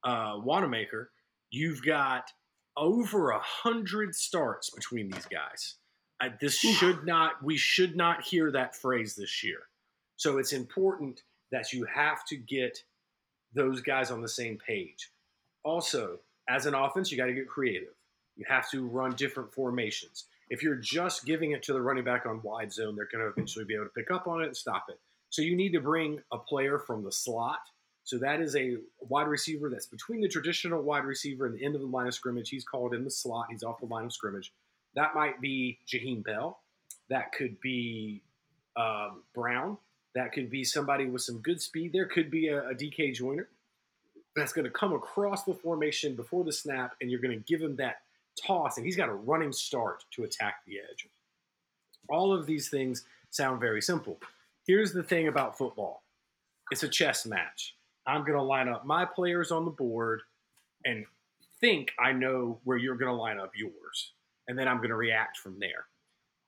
uh, 0.04 0.36
Wanamaker, 0.38 1.12
you've 1.50 1.84
got 1.84 2.32
over 2.76 3.32
a 3.32 3.40
hundred 3.40 4.16
starts 4.16 4.70
between 4.70 5.10
these 5.10 5.26
guys. 5.26 5.76
Uh, 6.20 6.30
this 6.42 6.56
should 6.58 7.06
not, 7.06 7.44
we 7.44 7.58
should 7.58 7.96
not 7.96 8.24
hear 8.24 8.52
that 8.52 8.76
phrase 8.76 9.16
this 9.16 9.44
year. 9.44 9.60
So 10.18 10.38
it's 10.40 10.54
important 10.54 11.22
that 11.52 11.72
you 11.72 11.86
have 11.86 12.26
to 12.26 12.36
get 12.36 12.84
those 13.54 13.82
guys 13.82 14.12
on 14.12 14.22
the 14.22 14.28
same 14.28 14.58
page. 14.58 15.12
Also, 15.64 16.20
as 16.50 16.66
an 16.66 16.74
offense, 16.74 17.12
you 17.12 17.18
got 17.18 17.28
to 17.28 17.34
get 17.34 17.48
creative. 17.48 17.94
You 18.36 18.46
have 18.48 18.70
to 18.72 18.86
run 18.86 19.16
different 19.16 19.54
formations. 19.54 20.26
If 20.50 20.64
you're 20.64 20.76
just 20.76 21.26
giving 21.26 21.52
it 21.52 21.64
to 21.64 21.74
the 21.74 21.82
running 21.82 22.04
back 22.04 22.26
on 22.26 22.42
wide 22.42 22.72
zone, 22.72 22.96
they're 22.96 23.10
going 23.12 23.24
to 23.24 23.32
eventually 23.32 23.66
be 23.66 23.76
able 23.76 23.86
to 23.86 23.92
pick 23.92 24.12
up 24.12 24.28
on 24.28 24.42
it 24.42 24.48
and 24.48 24.58
stop 24.58 24.86
it. 24.90 25.00
So 25.30 25.42
you 25.42 25.56
need 25.56 25.74
to 25.74 25.82
bring 25.82 26.22
a 26.32 26.38
player 26.38 26.80
from 26.80 27.04
the 27.04 27.12
slot. 27.12 27.60
So 28.04 28.18
that 28.20 28.40
is 28.40 28.56
a 28.56 28.78
wide 29.02 29.28
receiver 29.28 29.70
that's 29.70 29.88
between 29.88 30.22
the 30.22 30.30
traditional 30.30 30.82
wide 30.82 31.04
receiver 31.04 31.46
and 31.46 31.56
the 31.58 31.66
end 31.66 31.76
of 31.76 31.82
the 31.82 31.88
line 31.88 32.08
of 32.08 32.14
scrimmage. 32.14 32.50
He's 32.50 32.64
called 32.64 32.94
in 32.94 33.04
the 33.04 33.12
slot. 33.12 33.48
He's 33.50 33.64
off 33.64 33.80
the 33.80 33.88
line 33.88 34.06
of 34.06 34.14
scrimmage. 34.14 34.54
That 34.96 35.14
might 35.14 35.42
be 35.42 35.80
Jaheim 35.86 36.24
Bell. 36.24 36.60
That 37.10 37.34
could 37.34 37.60
be 37.60 38.24
um, 38.78 39.24
Brown. 39.36 39.78
That 40.16 40.32
could 40.32 40.50
be 40.50 40.64
somebody 40.64 41.06
with 41.06 41.22
some 41.22 41.40
good 41.40 41.62
speed. 41.62 41.94
There 41.94 42.06
could 42.06 42.32
be 42.32 42.48
a, 42.48 42.70
a 42.70 42.74
DK 42.74 43.14
Joyner 43.14 43.50
that's 44.36 44.54
going 44.54 44.66
to 44.66 44.72
come 44.72 44.94
across 44.94 45.44
the 45.44 45.54
formation 45.54 46.16
before 46.16 46.44
the 46.44 46.52
snap, 46.52 46.96
and 47.02 47.10
you're 47.10 47.20
going 47.22 47.38
to 47.38 47.44
give 47.44 47.62
him 47.62 47.76
that 47.78 47.98
toss, 48.46 48.78
and 48.78 48.86
he's 48.86 48.96
got 48.96 49.10
a 49.10 49.14
running 49.14 49.52
start 49.52 50.06
to 50.12 50.24
attack 50.24 50.58
the 50.66 50.78
edge. 50.78 51.08
All 52.10 52.34
of 52.34 52.46
these 52.46 52.70
things 52.70 53.04
sound 53.32 53.60
very 53.60 53.82
simple. 53.82 54.20
Here's 54.66 54.94
the 54.94 55.04
thing 55.04 55.28
about 55.28 55.58
football 55.58 56.04
it's 56.72 56.84
a 56.84 56.90
chess 56.90 57.26
match. 57.26 57.76
I'm 58.06 58.22
going 58.22 58.38
to 58.38 58.44
line 58.44 58.70
up 58.70 58.86
my 58.86 59.06
players 59.06 59.52
on 59.52 59.66
the 59.66 59.72
board 59.72 60.22
and 60.86 61.06
think 61.60 61.92
I 62.00 62.12
know 62.12 62.60
where 62.64 62.78
you're 62.78 62.96
going 62.96 63.12
to 63.12 63.18
line 63.18 63.40
up 63.40 63.52
yours. 63.56 64.14
And 64.48 64.58
then 64.58 64.68
I'm 64.68 64.78
going 64.78 64.90
to 64.90 64.96
react 64.96 65.38
from 65.38 65.60
there. 65.60 65.86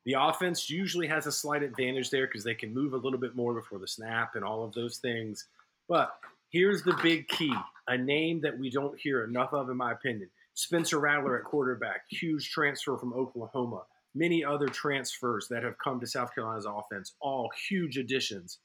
The 0.05 0.15
offense 0.17 0.69
usually 0.69 1.07
has 1.07 1.27
a 1.27 1.31
slight 1.31 1.63
advantage 1.63 2.09
there 2.09 2.27
because 2.27 2.43
they 2.43 2.55
can 2.55 2.73
move 2.73 2.93
a 2.93 2.97
little 2.97 3.19
bit 3.19 3.35
more 3.35 3.53
before 3.53 3.79
the 3.79 3.87
snap 3.87 4.35
and 4.35 4.43
all 4.43 4.63
of 4.63 4.73
those 4.73 4.97
things. 4.97 5.47
But 5.87 6.11
here's 6.51 6.83
the 6.83 6.97
big 7.03 7.27
key 7.27 7.53
a 7.87 7.97
name 7.97 8.41
that 8.41 8.57
we 8.57 8.69
don't 8.69 8.99
hear 8.99 9.23
enough 9.23 9.53
of, 9.53 9.69
in 9.69 9.77
my 9.77 9.91
opinion. 9.91 10.29
Spencer 10.53 10.99
Rattler 10.99 11.37
at 11.39 11.45
quarterback, 11.45 12.01
huge 12.09 12.49
transfer 12.49 12.97
from 12.97 13.13
Oklahoma. 13.13 13.83
Many 14.15 14.43
other 14.43 14.67
transfers 14.67 15.47
that 15.49 15.63
have 15.63 15.77
come 15.77 15.99
to 15.99 16.07
South 16.07 16.33
Carolina's 16.33 16.65
offense, 16.65 17.15
all 17.21 17.49
huge 17.69 17.97
additions. 17.97 18.59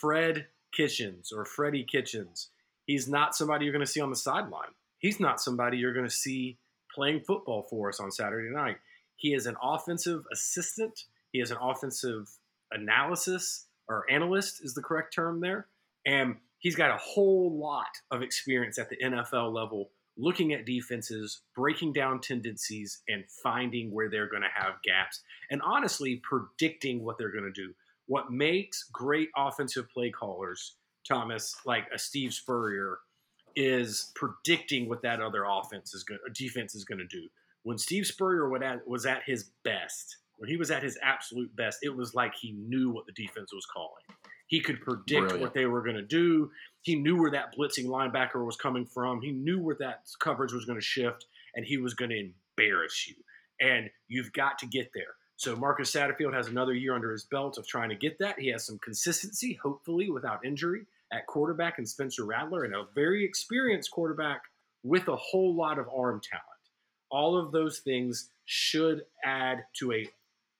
Fred 0.00 0.46
Kitchens 0.72 1.32
or 1.32 1.44
Freddie 1.44 1.84
Kitchens, 1.84 2.50
he's 2.86 3.08
not 3.08 3.34
somebody 3.34 3.64
you're 3.64 3.72
going 3.72 3.84
to 3.84 3.90
see 3.90 4.00
on 4.00 4.10
the 4.10 4.16
sideline. 4.16 4.70
He's 4.98 5.20
not 5.20 5.40
somebody 5.40 5.78
you're 5.78 5.92
going 5.92 6.08
to 6.08 6.14
see 6.14 6.58
playing 6.94 7.20
football 7.20 7.66
for 7.68 7.88
us 7.88 8.00
on 8.00 8.10
Saturday 8.10 8.54
night. 8.54 8.76
He 9.22 9.34
is 9.34 9.46
an 9.46 9.54
offensive 9.62 10.24
assistant. 10.32 11.04
He 11.30 11.40
is 11.40 11.52
an 11.52 11.58
offensive 11.62 12.28
analysis 12.72 13.66
or 13.88 14.04
analyst 14.10 14.64
is 14.64 14.74
the 14.74 14.82
correct 14.82 15.14
term 15.14 15.40
there. 15.40 15.68
And 16.04 16.38
he's 16.58 16.74
got 16.74 16.90
a 16.90 16.96
whole 16.96 17.56
lot 17.56 17.86
of 18.10 18.20
experience 18.20 18.80
at 18.80 18.88
the 18.88 18.96
NFL 18.96 19.54
level 19.54 19.90
looking 20.18 20.52
at 20.52 20.66
defenses, 20.66 21.42
breaking 21.54 21.92
down 21.92 22.20
tendencies, 22.20 23.00
and 23.08 23.22
finding 23.44 23.92
where 23.92 24.10
they're 24.10 24.28
going 24.28 24.42
to 24.42 24.48
have 24.52 24.82
gaps, 24.82 25.22
and 25.52 25.62
honestly 25.62 26.20
predicting 26.28 27.04
what 27.04 27.16
they're 27.16 27.30
going 27.30 27.44
to 27.44 27.52
do. 27.52 27.72
What 28.06 28.32
makes 28.32 28.88
great 28.92 29.28
offensive 29.36 29.88
play 29.88 30.10
callers, 30.10 30.74
Thomas, 31.08 31.54
like 31.64 31.86
a 31.94 31.98
Steve 31.98 32.34
Spurrier, 32.34 32.98
is 33.54 34.10
predicting 34.16 34.88
what 34.88 35.02
that 35.02 35.20
other 35.20 35.44
offense 35.48 35.94
is 35.94 36.02
going, 36.02 36.18
defense 36.34 36.74
is 36.74 36.84
going 36.84 36.98
to 36.98 37.06
do. 37.06 37.28
When 37.64 37.78
Steve 37.78 38.06
Spurrier 38.06 38.48
was 38.86 39.06
at 39.06 39.22
his 39.24 39.50
best, 39.64 40.16
when 40.36 40.48
he 40.48 40.56
was 40.56 40.70
at 40.70 40.82
his 40.82 40.98
absolute 41.02 41.54
best, 41.54 41.78
it 41.82 41.94
was 41.94 42.14
like 42.14 42.34
he 42.34 42.52
knew 42.52 42.90
what 42.90 43.06
the 43.06 43.12
defense 43.12 43.52
was 43.52 43.66
calling. 43.66 44.02
He 44.48 44.60
could 44.60 44.80
predict 44.80 45.08
Brilliant. 45.08 45.40
what 45.40 45.54
they 45.54 45.66
were 45.66 45.82
going 45.82 45.96
to 45.96 46.02
do. 46.02 46.50
He 46.82 46.96
knew 46.96 47.16
where 47.16 47.30
that 47.30 47.54
blitzing 47.56 47.86
linebacker 47.86 48.44
was 48.44 48.56
coming 48.56 48.84
from. 48.84 49.22
He 49.22 49.30
knew 49.30 49.60
where 49.60 49.76
that 49.80 50.06
coverage 50.18 50.52
was 50.52 50.64
going 50.64 50.78
to 50.78 50.84
shift, 50.84 51.26
and 51.54 51.64
he 51.64 51.76
was 51.76 51.94
going 51.94 52.10
to 52.10 52.30
embarrass 52.58 53.06
you. 53.08 53.14
And 53.60 53.88
you've 54.08 54.32
got 54.32 54.58
to 54.58 54.66
get 54.66 54.90
there. 54.94 55.14
So 55.36 55.56
Marcus 55.56 55.90
Satterfield 55.90 56.34
has 56.34 56.48
another 56.48 56.74
year 56.74 56.94
under 56.94 57.12
his 57.12 57.24
belt 57.24 57.56
of 57.58 57.66
trying 57.66 57.88
to 57.88 57.96
get 57.96 58.18
that. 58.18 58.38
He 58.38 58.48
has 58.48 58.66
some 58.66 58.78
consistency, 58.78 59.58
hopefully 59.62 60.10
without 60.10 60.44
injury, 60.44 60.86
at 61.12 61.26
quarterback 61.26 61.78
and 61.78 61.88
Spencer 61.88 62.24
Rattler, 62.24 62.64
and 62.64 62.74
a 62.74 62.84
very 62.94 63.24
experienced 63.24 63.90
quarterback 63.90 64.42
with 64.82 65.08
a 65.08 65.16
whole 65.16 65.54
lot 65.54 65.78
of 65.78 65.86
arm 65.88 66.20
talent. 66.28 66.46
All 67.12 67.36
of 67.36 67.52
those 67.52 67.78
things 67.78 68.30
should 68.46 69.04
add 69.24 69.64
to 69.78 69.92
a 69.92 70.08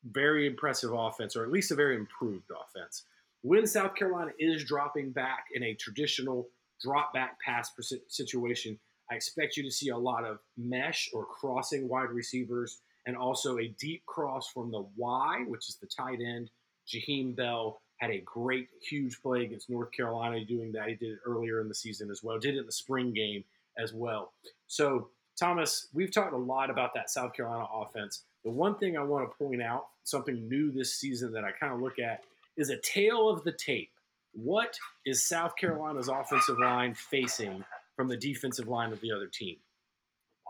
very 0.04 0.46
impressive 0.46 0.92
offense, 0.92 1.34
or 1.34 1.42
at 1.42 1.50
least 1.50 1.72
a 1.72 1.74
very 1.74 1.96
improved 1.96 2.50
offense 2.50 3.04
when 3.42 3.66
South 3.66 3.94
Carolina 3.94 4.30
is 4.38 4.64
dropping 4.64 5.10
back 5.10 5.46
in 5.54 5.62
a 5.64 5.74
traditional 5.74 6.48
drop 6.80 7.12
back 7.12 7.38
pass 7.44 7.70
situation, 8.08 8.78
I 9.10 9.16
expect 9.16 9.56
you 9.56 9.62
to 9.64 9.70
see 9.70 9.90
a 9.90 9.96
lot 9.96 10.24
of 10.24 10.38
mesh 10.56 11.10
or 11.12 11.26
crossing 11.26 11.88
wide 11.88 12.10
receivers 12.10 12.80
and 13.06 13.16
also 13.16 13.58
a 13.58 13.74
deep 13.78 14.06
cross 14.06 14.48
from 14.48 14.70
the 14.70 14.86
Y, 14.96 15.44
which 15.48 15.68
is 15.68 15.76
the 15.76 15.88
tight 15.88 16.20
end. 16.20 16.50
Jaheim 16.88 17.36
Bell 17.36 17.80
had 17.98 18.10
a 18.10 18.22
great, 18.24 18.68
huge 18.88 19.20
play 19.20 19.44
against 19.44 19.68
North 19.68 19.90
Carolina 19.92 20.44
doing 20.44 20.72
that. 20.72 20.88
He 20.88 20.94
did 20.94 21.12
it 21.12 21.18
earlier 21.26 21.60
in 21.60 21.68
the 21.68 21.74
season 21.74 22.10
as 22.10 22.22
well, 22.22 22.38
did 22.38 22.54
it 22.54 22.60
in 22.60 22.66
the 22.66 22.72
spring 22.72 23.12
game 23.12 23.44
as 23.76 23.92
well. 23.92 24.32
So, 24.66 25.10
Thomas, 25.38 25.88
we've 25.92 26.12
talked 26.12 26.32
a 26.32 26.38
lot 26.38 26.70
about 26.70 26.94
that 26.94 27.10
South 27.10 27.32
Carolina 27.32 27.66
offense. 27.72 28.22
The 28.44 28.50
one 28.50 28.76
thing 28.76 28.96
I 28.96 29.02
want 29.02 29.30
to 29.30 29.36
point 29.36 29.62
out, 29.62 29.86
something 30.04 30.48
new 30.48 30.70
this 30.70 30.94
season 30.94 31.32
that 31.32 31.44
I 31.44 31.52
kind 31.52 31.72
of 31.72 31.80
look 31.80 31.98
at, 31.98 32.24
is 32.56 32.70
a 32.70 32.76
tale 32.78 33.28
of 33.28 33.44
the 33.44 33.52
tape. 33.52 33.90
What 34.34 34.76
is 35.06 35.24
South 35.24 35.56
Carolina's 35.56 36.08
offensive 36.08 36.58
line 36.58 36.94
facing 36.94 37.64
from 37.96 38.08
the 38.08 38.16
defensive 38.16 38.68
line 38.68 38.92
of 38.92 39.00
the 39.00 39.12
other 39.12 39.26
team? 39.26 39.56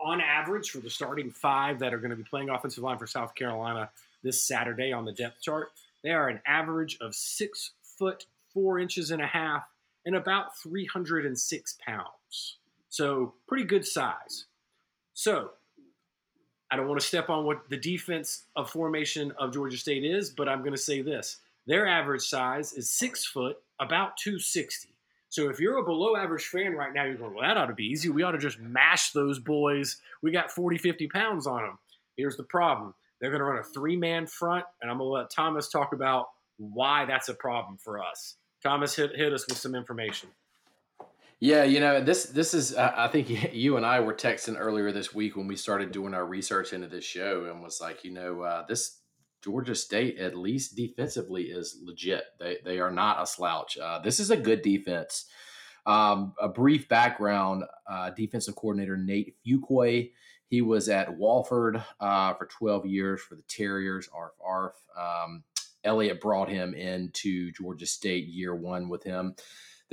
On 0.03 0.19
average, 0.19 0.71
for 0.71 0.79
the 0.79 0.89
starting 0.89 1.29
five 1.29 1.79
that 1.79 1.93
are 1.93 1.99
going 1.99 2.11
to 2.11 2.17
be 2.17 2.23
playing 2.23 2.49
offensive 2.49 2.83
line 2.83 2.97
for 2.97 3.07
South 3.07 3.35
Carolina 3.35 3.89
this 4.23 4.41
Saturday 4.41 4.91
on 4.91 5.05
the 5.05 5.11
depth 5.11 5.41
chart, 5.41 5.69
they 6.03 6.11
are 6.11 6.29
an 6.29 6.41
average 6.45 6.97
of 6.99 7.13
six 7.15 7.71
foot 7.81 8.25
four 8.53 8.79
inches 8.79 9.11
and 9.11 9.21
a 9.21 9.27
half 9.27 9.63
and 10.05 10.15
about 10.15 10.57
306 10.57 11.77
pounds. 11.85 12.57
So, 12.89 13.33
pretty 13.47 13.63
good 13.63 13.85
size. 13.85 14.45
So, 15.13 15.51
I 16.71 16.75
don't 16.75 16.87
want 16.87 16.99
to 16.99 17.05
step 17.05 17.29
on 17.29 17.45
what 17.45 17.69
the 17.69 17.77
defense 17.77 18.45
of 18.55 18.69
formation 18.69 19.31
of 19.37 19.53
Georgia 19.53 19.77
State 19.77 20.03
is, 20.03 20.31
but 20.31 20.49
I'm 20.49 20.59
going 20.59 20.73
to 20.73 20.77
say 20.77 21.01
this 21.01 21.39
their 21.67 21.87
average 21.87 22.23
size 22.23 22.73
is 22.73 22.89
six 22.89 23.25
foot, 23.25 23.57
about 23.79 24.17
260. 24.17 24.89
So 25.29 25.49
if 25.49 25.59
you're 25.59 25.77
a 25.77 25.83
below 25.83 26.15
average 26.15 26.45
fan 26.45 26.73
right 26.73 26.93
now, 26.93 27.05
you're 27.05 27.15
going, 27.15 27.33
well, 27.33 27.47
that 27.47 27.57
ought 27.57 27.67
to 27.67 27.73
be 27.73 27.85
easy. 27.85 28.09
We 28.09 28.23
ought 28.23 28.31
to 28.31 28.37
just 28.37 28.59
mash 28.59 29.11
those 29.11 29.39
boys. 29.39 29.97
We 30.21 30.31
got 30.31 30.51
40, 30.51 30.77
50 30.77 31.07
pounds 31.07 31.47
on 31.47 31.63
them. 31.63 31.79
Here's 32.17 32.37
the 32.37 32.43
problem 32.43 32.93
they're 33.19 33.31
going 33.31 33.39
to 33.39 33.45
run 33.45 33.59
a 33.59 33.63
three 33.63 33.95
man 33.95 34.27
front, 34.27 34.65
and 34.81 34.91
I'm 34.91 34.97
going 34.97 35.07
to 35.07 35.13
let 35.13 35.29
Thomas 35.29 35.69
talk 35.69 35.93
about 35.93 36.27
why 36.57 37.05
that's 37.05 37.29
a 37.29 37.33
problem 37.33 37.77
for 37.77 37.99
us. 38.03 38.35
Thomas, 38.61 38.95
hit, 38.95 39.15
hit 39.15 39.33
us 39.33 39.47
with 39.47 39.57
some 39.57 39.75
information. 39.75 40.29
Yeah, 41.39 41.63
you 41.65 41.79
know 41.79 42.01
this. 42.01 42.25
This 42.25 42.53
is. 42.53 42.75
Uh, 42.75 42.93
I 42.95 43.07
think 43.07 43.29
you 43.53 43.77
and 43.77 43.85
I 43.85 43.99
were 43.99 44.13
texting 44.13 44.55
earlier 44.57 44.91
this 44.91 45.13
week 45.13 45.35
when 45.35 45.47
we 45.47 45.55
started 45.55 45.91
doing 45.91 46.13
our 46.13 46.25
research 46.25 46.73
into 46.73 46.87
this 46.87 47.05
show, 47.05 47.45
and 47.45 47.61
was 47.61 47.81
like, 47.81 48.03
you 48.03 48.11
know, 48.11 48.41
uh, 48.41 48.65
this 48.67 48.99
Georgia 49.43 49.75
State, 49.75 50.17
at 50.19 50.37
least 50.37 50.75
defensively, 50.75 51.43
is 51.43 51.79
legit. 51.83 52.23
They 52.39 52.57
they 52.63 52.79
are 52.79 52.91
not 52.91 53.21
a 53.21 53.27
slouch. 53.27 53.77
Uh, 53.77 53.99
this 53.99 54.19
is 54.19 54.31
a 54.31 54.37
good 54.37 54.61
defense. 54.61 55.25
Um, 55.85 56.33
a 56.41 56.47
brief 56.47 56.87
background: 56.87 57.63
uh, 57.89 58.11
defensive 58.11 58.55
coordinator 58.55 58.97
Nate 58.97 59.35
Fuqua. 59.45 60.11
He 60.47 60.61
was 60.61 60.87
at 60.87 61.17
Wofford 61.17 61.83
uh, 61.99 62.35
for 62.35 62.45
12 62.45 62.85
years 62.85 63.21
for 63.21 63.35
the 63.35 63.43
Terriers. 63.47 64.07
Arf 64.13 64.33
arf. 64.43 64.75
Um, 64.97 65.43
brought 66.21 66.47
him 66.47 66.73
into 66.73 67.51
Georgia 67.51 67.85
State 67.85 68.27
year 68.27 68.55
one 68.55 68.87
with 68.87 69.03
him. 69.03 69.35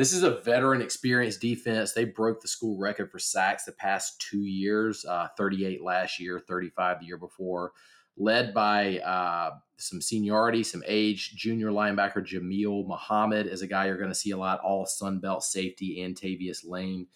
This 0.00 0.14
is 0.14 0.22
a 0.22 0.40
veteran, 0.40 0.80
experienced 0.80 1.42
defense. 1.42 1.92
They 1.92 2.06
broke 2.06 2.40
the 2.40 2.48
school 2.48 2.78
record 2.78 3.10
for 3.10 3.18
sacks 3.18 3.64
the 3.64 3.72
past 3.72 4.18
two 4.18 4.46
years 4.46 5.04
uh, 5.04 5.28
38 5.36 5.82
last 5.82 6.18
year, 6.18 6.40
35 6.40 7.00
the 7.00 7.04
year 7.04 7.18
before. 7.18 7.72
Led 8.16 8.54
by 8.54 9.00
uh, 9.00 9.50
some 9.76 10.00
seniority, 10.00 10.62
some 10.62 10.82
age. 10.86 11.34
Junior 11.36 11.68
linebacker 11.68 12.26
Jameel 12.26 12.86
Muhammad 12.86 13.46
is 13.46 13.60
a 13.60 13.66
guy 13.66 13.88
you're 13.88 13.98
going 13.98 14.08
to 14.08 14.14
see 14.14 14.30
a 14.30 14.38
lot, 14.38 14.60
all 14.60 14.86
Sun 14.86 15.18
Belt 15.18 15.44
safety, 15.44 16.00
and 16.00 16.16
Tavius 16.16 16.66
Lane. 16.66 17.06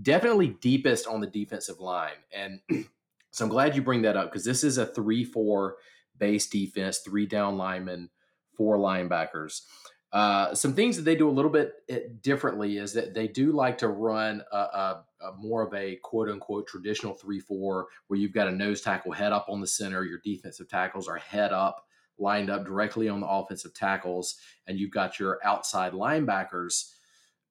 Definitely 0.00 0.56
deepest 0.60 1.08
on 1.08 1.20
the 1.20 1.26
defensive 1.26 1.80
line. 1.80 2.18
And 2.32 2.60
so 3.32 3.46
I'm 3.46 3.50
glad 3.50 3.74
you 3.74 3.82
bring 3.82 4.02
that 4.02 4.16
up 4.16 4.30
because 4.30 4.44
this 4.44 4.62
is 4.62 4.78
a 4.78 4.86
3 4.86 5.24
4 5.24 5.74
base 6.18 6.46
defense, 6.46 6.98
three 6.98 7.26
down 7.26 7.58
linemen, 7.58 8.10
four 8.56 8.76
linebackers. 8.76 9.62
Uh, 10.12 10.54
some 10.54 10.72
things 10.72 10.96
that 10.96 11.02
they 11.02 11.14
do 11.14 11.28
a 11.28 11.30
little 11.30 11.50
bit 11.50 11.74
eh, 11.90 12.00
differently 12.22 12.78
is 12.78 12.94
that 12.94 13.12
they 13.12 13.28
do 13.28 13.52
like 13.52 13.76
to 13.76 13.88
run 13.88 14.42
a, 14.52 14.56
a, 14.56 15.04
a 15.20 15.32
more 15.38 15.66
of 15.66 15.74
a 15.74 15.96
quote 15.96 16.30
unquote 16.30 16.66
traditional 16.66 17.12
3 17.12 17.38
4 17.40 17.86
where 18.06 18.18
you've 18.18 18.32
got 18.32 18.48
a 18.48 18.52
nose 18.52 18.80
tackle 18.80 19.12
head 19.12 19.32
up 19.32 19.46
on 19.50 19.60
the 19.60 19.66
center, 19.66 20.04
your 20.04 20.20
defensive 20.24 20.68
tackles 20.68 21.08
are 21.08 21.16
head 21.16 21.52
up, 21.52 21.84
lined 22.18 22.48
up 22.48 22.64
directly 22.64 23.08
on 23.08 23.20
the 23.20 23.28
offensive 23.28 23.74
tackles, 23.74 24.36
and 24.66 24.78
you've 24.78 24.90
got 24.90 25.18
your 25.18 25.38
outside 25.44 25.92
linebackers 25.92 26.94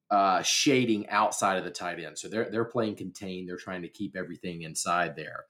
uh, 0.10 0.42
shading 0.42 1.08
outside 1.10 1.58
of 1.58 1.64
the 1.64 1.72
tight 1.72 2.00
end. 2.00 2.18
So 2.18 2.28
they're, 2.28 2.50
they're 2.50 2.66
playing 2.66 2.96
contained, 2.96 3.50
they're 3.50 3.58
trying 3.58 3.84
to 3.84 3.90
keep 3.90 4.16
everything 4.16 4.64
inside 4.64 5.16
there. 5.16 5.46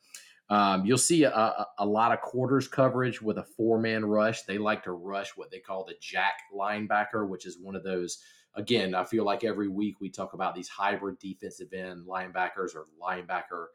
Um, 0.49 0.85
you'll 0.85 0.97
see 0.97 1.23
a, 1.23 1.65
a, 1.77 1.85
lot 1.85 2.13
of 2.13 2.21
quarters 2.21 2.69
coverage 2.69 3.21
with 3.21 3.37
a 3.37 3.43
four 3.43 3.79
man 3.79 4.05
rush. 4.05 4.43
They 4.43 4.57
like 4.57 4.83
to 4.83 4.91
rush 4.91 5.35
what 5.35 5.51
they 5.51 5.59
call 5.59 5.83
the 5.83 5.95
jack 5.99 6.35
linebacker, 6.55 7.27
which 7.27 7.45
is 7.45 7.57
one 7.59 7.75
of 7.75 7.83
those. 7.83 8.19
Again, 8.55 8.95
I 8.95 9.03
feel 9.03 9.25
like 9.25 9.43
every 9.43 9.67
week 9.67 9.99
we 9.99 10.09
talk 10.09 10.33
about 10.33 10.55
these 10.55 10.69
hybrid 10.69 11.19
defensive 11.19 11.73
end 11.73 12.07
linebackers 12.07 12.75
or 12.75 12.87
linebacker 13.01 13.65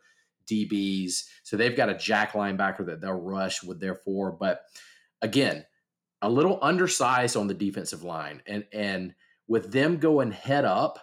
DBs. 0.50 1.24
So 1.42 1.56
they've 1.56 1.76
got 1.76 1.90
a 1.90 1.98
jack 1.98 2.32
linebacker 2.32 2.86
that 2.86 3.00
they'll 3.00 3.12
rush 3.12 3.62
with 3.62 3.78
their 3.78 3.94
four. 3.94 4.32
But 4.32 4.62
again, 5.20 5.66
a 6.22 6.30
little 6.30 6.58
undersized 6.62 7.36
on 7.36 7.48
the 7.48 7.54
defensive 7.54 8.02
line. 8.02 8.42
And, 8.46 8.64
and 8.72 9.14
with 9.46 9.72
them 9.72 9.98
going 9.98 10.32
head 10.32 10.64
up, 10.64 10.98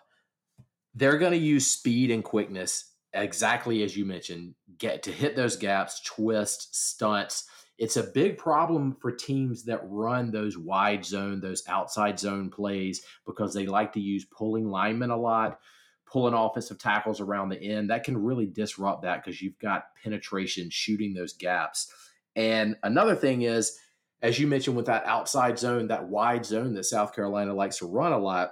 they're 0.96 1.20
going 1.20 1.34
to 1.34 1.38
use 1.38 1.68
speed 1.68 2.10
and 2.10 2.24
quickness 2.24 2.89
exactly 3.14 3.84
as 3.84 3.96
you 3.96 4.06
mentioned, 4.06 4.56
get 4.78 5.04
to 5.04 5.12
hit 5.12 5.36
those 5.36 5.56
gaps, 5.56 6.02
twist, 6.02 6.76
stunts. 6.76 7.46
It's 7.78 7.98
a 7.98 8.04
big 8.04 8.38
problem 8.38 8.98
for 9.00 9.12
teams 9.12 9.64
that 9.66 9.82
run 9.86 10.32
those 10.32 10.58
wide 10.58 11.06
zone, 11.06 11.40
those 11.40 11.64
outside 11.68 12.20
zone 12.20 12.50
plays 12.50 13.02
because 13.26 13.54
they 13.54 13.66
like 13.66 13.94
to 13.94 14.02
use 14.02 14.26
pulling 14.26 14.70
linemen 14.70 15.12
a 15.12 15.18
lot, 15.18 15.60
pulling 16.06 16.34
offensive 16.34 16.78
tackles 16.78 17.22
around 17.22 17.50
the 17.50 17.62
end. 17.62 17.90
That 17.90 18.04
can 18.04 18.18
really 18.18 18.48
disrupt 18.48 19.04
that 19.04 19.24
because 19.24 19.42
you've 19.42 19.60
got 19.60 19.86
penetration 20.04 20.70
shooting 20.70 21.14
those 21.14 21.34
gaps. 21.34 21.92
And 22.36 22.76
another 22.84 23.16
thing 23.16 23.44
is, 23.44 23.78
as 24.22 24.38
you 24.38 24.48
mentioned, 24.48 24.76
with 24.76 24.88
that 24.88 25.06
outside 25.06 25.58
zone, 25.58 25.88
that 25.88 26.10
wide 26.10 26.46
zone 26.46 26.74
that 26.74 26.84
South 26.84 27.16
Carolina 27.16 27.54
likes 27.54 27.78
to 27.78 27.86
run 27.86 28.12
a 28.12 28.18
lot, 28.18 28.52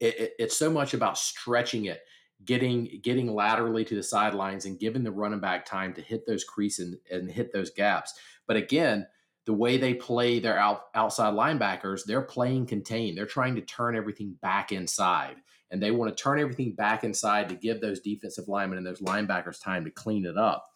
it, 0.00 0.18
it, 0.18 0.32
it's 0.38 0.56
so 0.56 0.70
much 0.70 0.94
about 0.94 1.16
stretching 1.16 1.84
it 1.84 2.00
getting 2.44 3.00
getting 3.02 3.32
laterally 3.34 3.84
to 3.84 3.94
the 3.94 4.02
sidelines 4.02 4.64
and 4.64 4.78
giving 4.78 5.02
the 5.02 5.10
running 5.10 5.40
back 5.40 5.64
time 5.64 5.92
to 5.94 6.00
hit 6.00 6.26
those 6.26 6.44
creases 6.44 6.96
and, 7.10 7.20
and 7.20 7.30
hit 7.30 7.52
those 7.52 7.70
gaps. 7.70 8.14
But 8.46 8.56
again, 8.56 9.06
the 9.48 9.54
way 9.54 9.78
they 9.78 9.94
play 9.94 10.38
their 10.38 10.58
out, 10.58 10.88
outside 10.94 11.32
linebackers, 11.32 12.04
they're 12.04 12.20
playing 12.20 12.66
contained. 12.66 13.16
They're 13.16 13.26
trying 13.26 13.54
to 13.54 13.62
turn 13.62 13.96
everything 13.96 14.36
back 14.42 14.72
inside. 14.72 15.36
And 15.70 15.82
they 15.82 15.90
want 15.90 16.14
to 16.14 16.22
turn 16.22 16.38
everything 16.38 16.74
back 16.74 17.02
inside 17.02 17.48
to 17.48 17.54
give 17.54 17.80
those 17.80 18.00
defensive 18.00 18.48
linemen 18.48 18.78
and 18.78 18.86
those 18.86 19.00
linebackers 19.00 19.62
time 19.62 19.84
to 19.84 19.90
clean 19.90 20.26
it 20.26 20.36
up. 20.36 20.66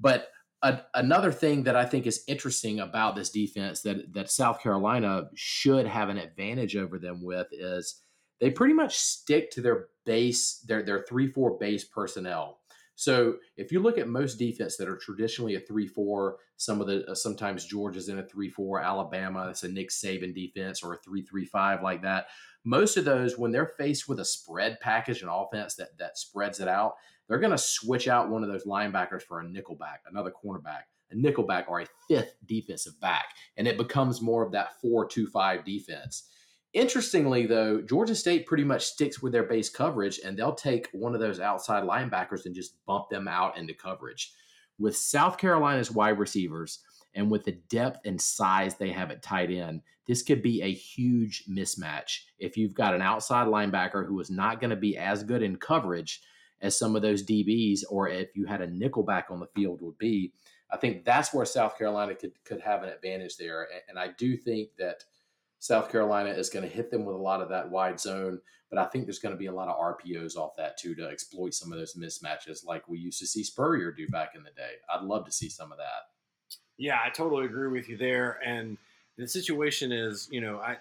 But 0.00 0.28
a, 0.62 0.80
another 0.94 1.30
thing 1.30 1.62
that 1.64 1.76
I 1.76 1.84
think 1.84 2.06
is 2.06 2.24
interesting 2.26 2.80
about 2.80 3.14
this 3.14 3.30
defense 3.30 3.82
that 3.82 4.12
that 4.12 4.30
South 4.30 4.60
Carolina 4.60 5.28
should 5.34 5.86
have 5.86 6.08
an 6.08 6.18
advantage 6.18 6.76
over 6.76 6.98
them 6.98 7.22
with 7.22 7.46
is 7.52 8.02
they 8.40 8.50
pretty 8.50 8.74
much 8.74 8.96
stick 8.96 9.50
to 9.52 9.60
their 9.60 9.86
base, 10.04 10.64
their 10.66 10.82
their 10.82 11.04
three 11.08 11.30
four 11.30 11.58
base 11.58 11.84
personnel. 11.84 12.60
So 12.94 13.36
if 13.56 13.70
you 13.70 13.78
look 13.78 13.96
at 13.96 14.08
most 14.08 14.40
defense 14.40 14.76
that 14.76 14.88
are 14.88 14.96
traditionally 14.96 15.54
a 15.54 15.60
three 15.60 15.86
four, 15.86 16.38
some 16.56 16.80
of 16.80 16.88
the 16.88 17.04
uh, 17.06 17.14
sometimes 17.14 17.64
Georgia's 17.64 18.08
in 18.08 18.18
a 18.18 18.26
three 18.26 18.50
four, 18.50 18.80
Alabama 18.80 19.48
it's 19.48 19.62
a 19.62 19.68
Nick 19.68 19.90
Saban 19.90 20.34
defense 20.34 20.82
or 20.82 20.94
a 20.94 20.98
three 20.98 21.22
three 21.22 21.44
five 21.44 21.82
like 21.82 22.02
that. 22.02 22.26
Most 22.64 22.96
of 22.96 23.04
those, 23.04 23.38
when 23.38 23.52
they're 23.52 23.72
faced 23.78 24.08
with 24.08 24.18
a 24.18 24.24
spread 24.24 24.80
package 24.80 25.22
and 25.22 25.30
offense 25.32 25.76
that 25.76 25.96
that 25.98 26.18
spreads 26.18 26.58
it 26.58 26.68
out, 26.68 26.94
they're 27.28 27.38
going 27.38 27.52
to 27.52 27.58
switch 27.58 28.08
out 28.08 28.30
one 28.30 28.42
of 28.42 28.50
those 28.50 28.64
linebackers 28.64 29.22
for 29.22 29.40
a 29.40 29.44
nickelback, 29.44 29.98
another 30.10 30.32
cornerback, 30.32 30.82
a 31.12 31.14
nickelback, 31.14 31.68
or 31.68 31.82
a 31.82 31.86
fifth 32.08 32.34
defensive 32.46 33.00
back, 33.00 33.26
and 33.56 33.68
it 33.68 33.76
becomes 33.76 34.20
more 34.20 34.42
of 34.44 34.52
that 34.52 34.80
four 34.80 35.06
two 35.06 35.26
five 35.28 35.64
defense. 35.64 36.28
Interestingly, 36.74 37.46
though, 37.46 37.80
Georgia 37.80 38.14
State 38.14 38.46
pretty 38.46 38.64
much 38.64 38.84
sticks 38.84 39.22
with 39.22 39.32
their 39.32 39.44
base 39.44 39.70
coverage 39.70 40.20
and 40.22 40.36
they'll 40.36 40.54
take 40.54 40.88
one 40.92 41.14
of 41.14 41.20
those 41.20 41.40
outside 41.40 41.84
linebackers 41.84 42.44
and 42.44 42.54
just 42.54 42.84
bump 42.84 43.08
them 43.08 43.26
out 43.26 43.56
into 43.56 43.72
coverage. 43.72 44.32
With 44.78 44.96
South 44.96 45.38
Carolina's 45.38 45.90
wide 45.90 46.18
receivers 46.18 46.80
and 47.14 47.30
with 47.30 47.44
the 47.44 47.52
depth 47.52 48.00
and 48.04 48.20
size 48.20 48.74
they 48.74 48.90
have 48.90 49.10
at 49.10 49.22
tight 49.22 49.50
end, 49.50 49.80
this 50.06 50.22
could 50.22 50.42
be 50.42 50.62
a 50.62 50.70
huge 50.70 51.44
mismatch. 51.48 52.20
If 52.38 52.56
you've 52.56 52.74
got 52.74 52.94
an 52.94 53.02
outside 53.02 53.46
linebacker 53.46 54.06
who 54.06 54.20
is 54.20 54.30
not 54.30 54.60
going 54.60 54.70
to 54.70 54.76
be 54.76 54.96
as 54.96 55.22
good 55.22 55.42
in 55.42 55.56
coverage 55.56 56.20
as 56.60 56.78
some 56.78 56.96
of 56.96 57.02
those 57.02 57.24
DBs, 57.24 57.82
or 57.88 58.08
if 58.08 58.28
you 58.36 58.44
had 58.44 58.60
a 58.60 58.68
nickelback 58.68 59.30
on 59.30 59.40
the 59.40 59.48
field 59.54 59.80
would 59.80 59.98
be, 59.98 60.32
I 60.70 60.76
think 60.76 61.04
that's 61.04 61.32
where 61.32 61.46
South 61.46 61.78
Carolina 61.78 62.14
could 62.14 62.32
could 62.44 62.60
have 62.60 62.82
an 62.82 62.90
advantage 62.90 63.36
there. 63.38 63.66
And 63.88 63.98
I 63.98 64.08
do 64.18 64.36
think 64.36 64.68
that– 64.78 65.04
South 65.58 65.90
Carolina 65.90 66.30
is 66.30 66.50
going 66.50 66.68
to 66.68 66.74
hit 66.74 66.90
them 66.90 67.04
with 67.04 67.16
a 67.16 67.18
lot 67.18 67.40
of 67.40 67.48
that 67.48 67.70
wide 67.70 67.98
zone, 67.98 68.40
but 68.70 68.78
I 68.78 68.86
think 68.86 69.06
there's 69.06 69.18
going 69.18 69.34
to 69.34 69.38
be 69.38 69.46
a 69.46 69.52
lot 69.52 69.68
of 69.68 69.78
RPOs 69.78 70.36
off 70.36 70.56
that 70.56 70.78
too 70.78 70.94
to 70.94 71.08
exploit 71.08 71.54
some 71.54 71.72
of 71.72 71.78
those 71.78 71.94
mismatches 71.94 72.64
like 72.64 72.88
we 72.88 72.98
used 72.98 73.18
to 73.20 73.26
see 73.26 73.42
Spurrier 73.42 73.90
do 73.90 74.06
back 74.08 74.32
in 74.34 74.42
the 74.42 74.50
day. 74.50 74.72
I'd 74.92 75.04
love 75.04 75.24
to 75.26 75.32
see 75.32 75.48
some 75.48 75.72
of 75.72 75.78
that. 75.78 76.56
Yeah, 76.76 76.98
I 77.04 77.10
totally 77.10 77.44
agree 77.44 77.68
with 77.68 77.88
you 77.88 77.96
there. 77.96 78.38
And 78.46 78.78
the 79.16 79.26
situation 79.26 79.90
is, 79.90 80.28
you 80.30 80.40
know, 80.40 80.58
I 80.58 80.76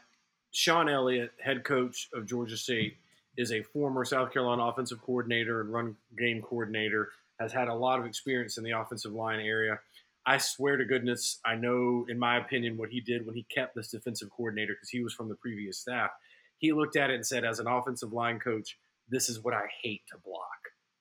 Shawn 0.52 0.90
Elliott, 0.90 1.32
head 1.44 1.64
coach 1.64 2.10
of 2.14 2.26
Georgia 2.26 2.58
State, 2.58 2.98
is 3.38 3.52
a 3.52 3.62
former 3.62 4.06
South 4.06 4.32
Carolina 4.32 4.64
offensive 4.64 5.02
coordinator 5.02 5.62
and 5.62 5.72
run 5.72 5.96
game 6.18 6.42
coordinator, 6.42 7.10
has 7.40 7.52
had 7.52 7.68
a 7.68 7.74
lot 7.74 8.00
of 8.00 8.06
experience 8.06 8.58
in 8.58 8.64
the 8.64 8.72
offensive 8.72 9.14
line 9.14 9.40
area. 9.40 9.80
I 10.28 10.38
swear 10.40 10.76
to 10.76 10.84
goodness, 10.84 11.40
I 11.46 11.56
know, 11.56 12.06
in 12.10 12.20
my 12.20 12.38
opinion, 12.38 12.76
what 12.76 12.90
he 12.90 13.00
did 13.00 13.26
when 13.26 13.34
he 13.34 13.46
kept 13.50 13.76
this 13.76 13.88
defensive 13.88 14.30
coordinator 14.30 14.74
because 14.74 14.90
he 14.90 15.02
was 15.02 15.14
from 15.14 15.30
the 15.30 15.36
previous 15.36 15.80
staff. 15.80 16.10
He 16.58 16.74
looked 16.74 16.98
at 16.98 17.10
it 17.10 17.16
and 17.16 17.26
said, 17.26 17.46
as 17.46 17.60
an 17.60 17.68
offensive 17.68 18.12
line 18.12 18.38
coach, 18.38 18.78
this 19.08 19.30
is 19.30 19.42
what 19.42 19.54
I 19.54 19.68
hate 19.82 20.02
to 20.12 20.18
block. 20.18 20.44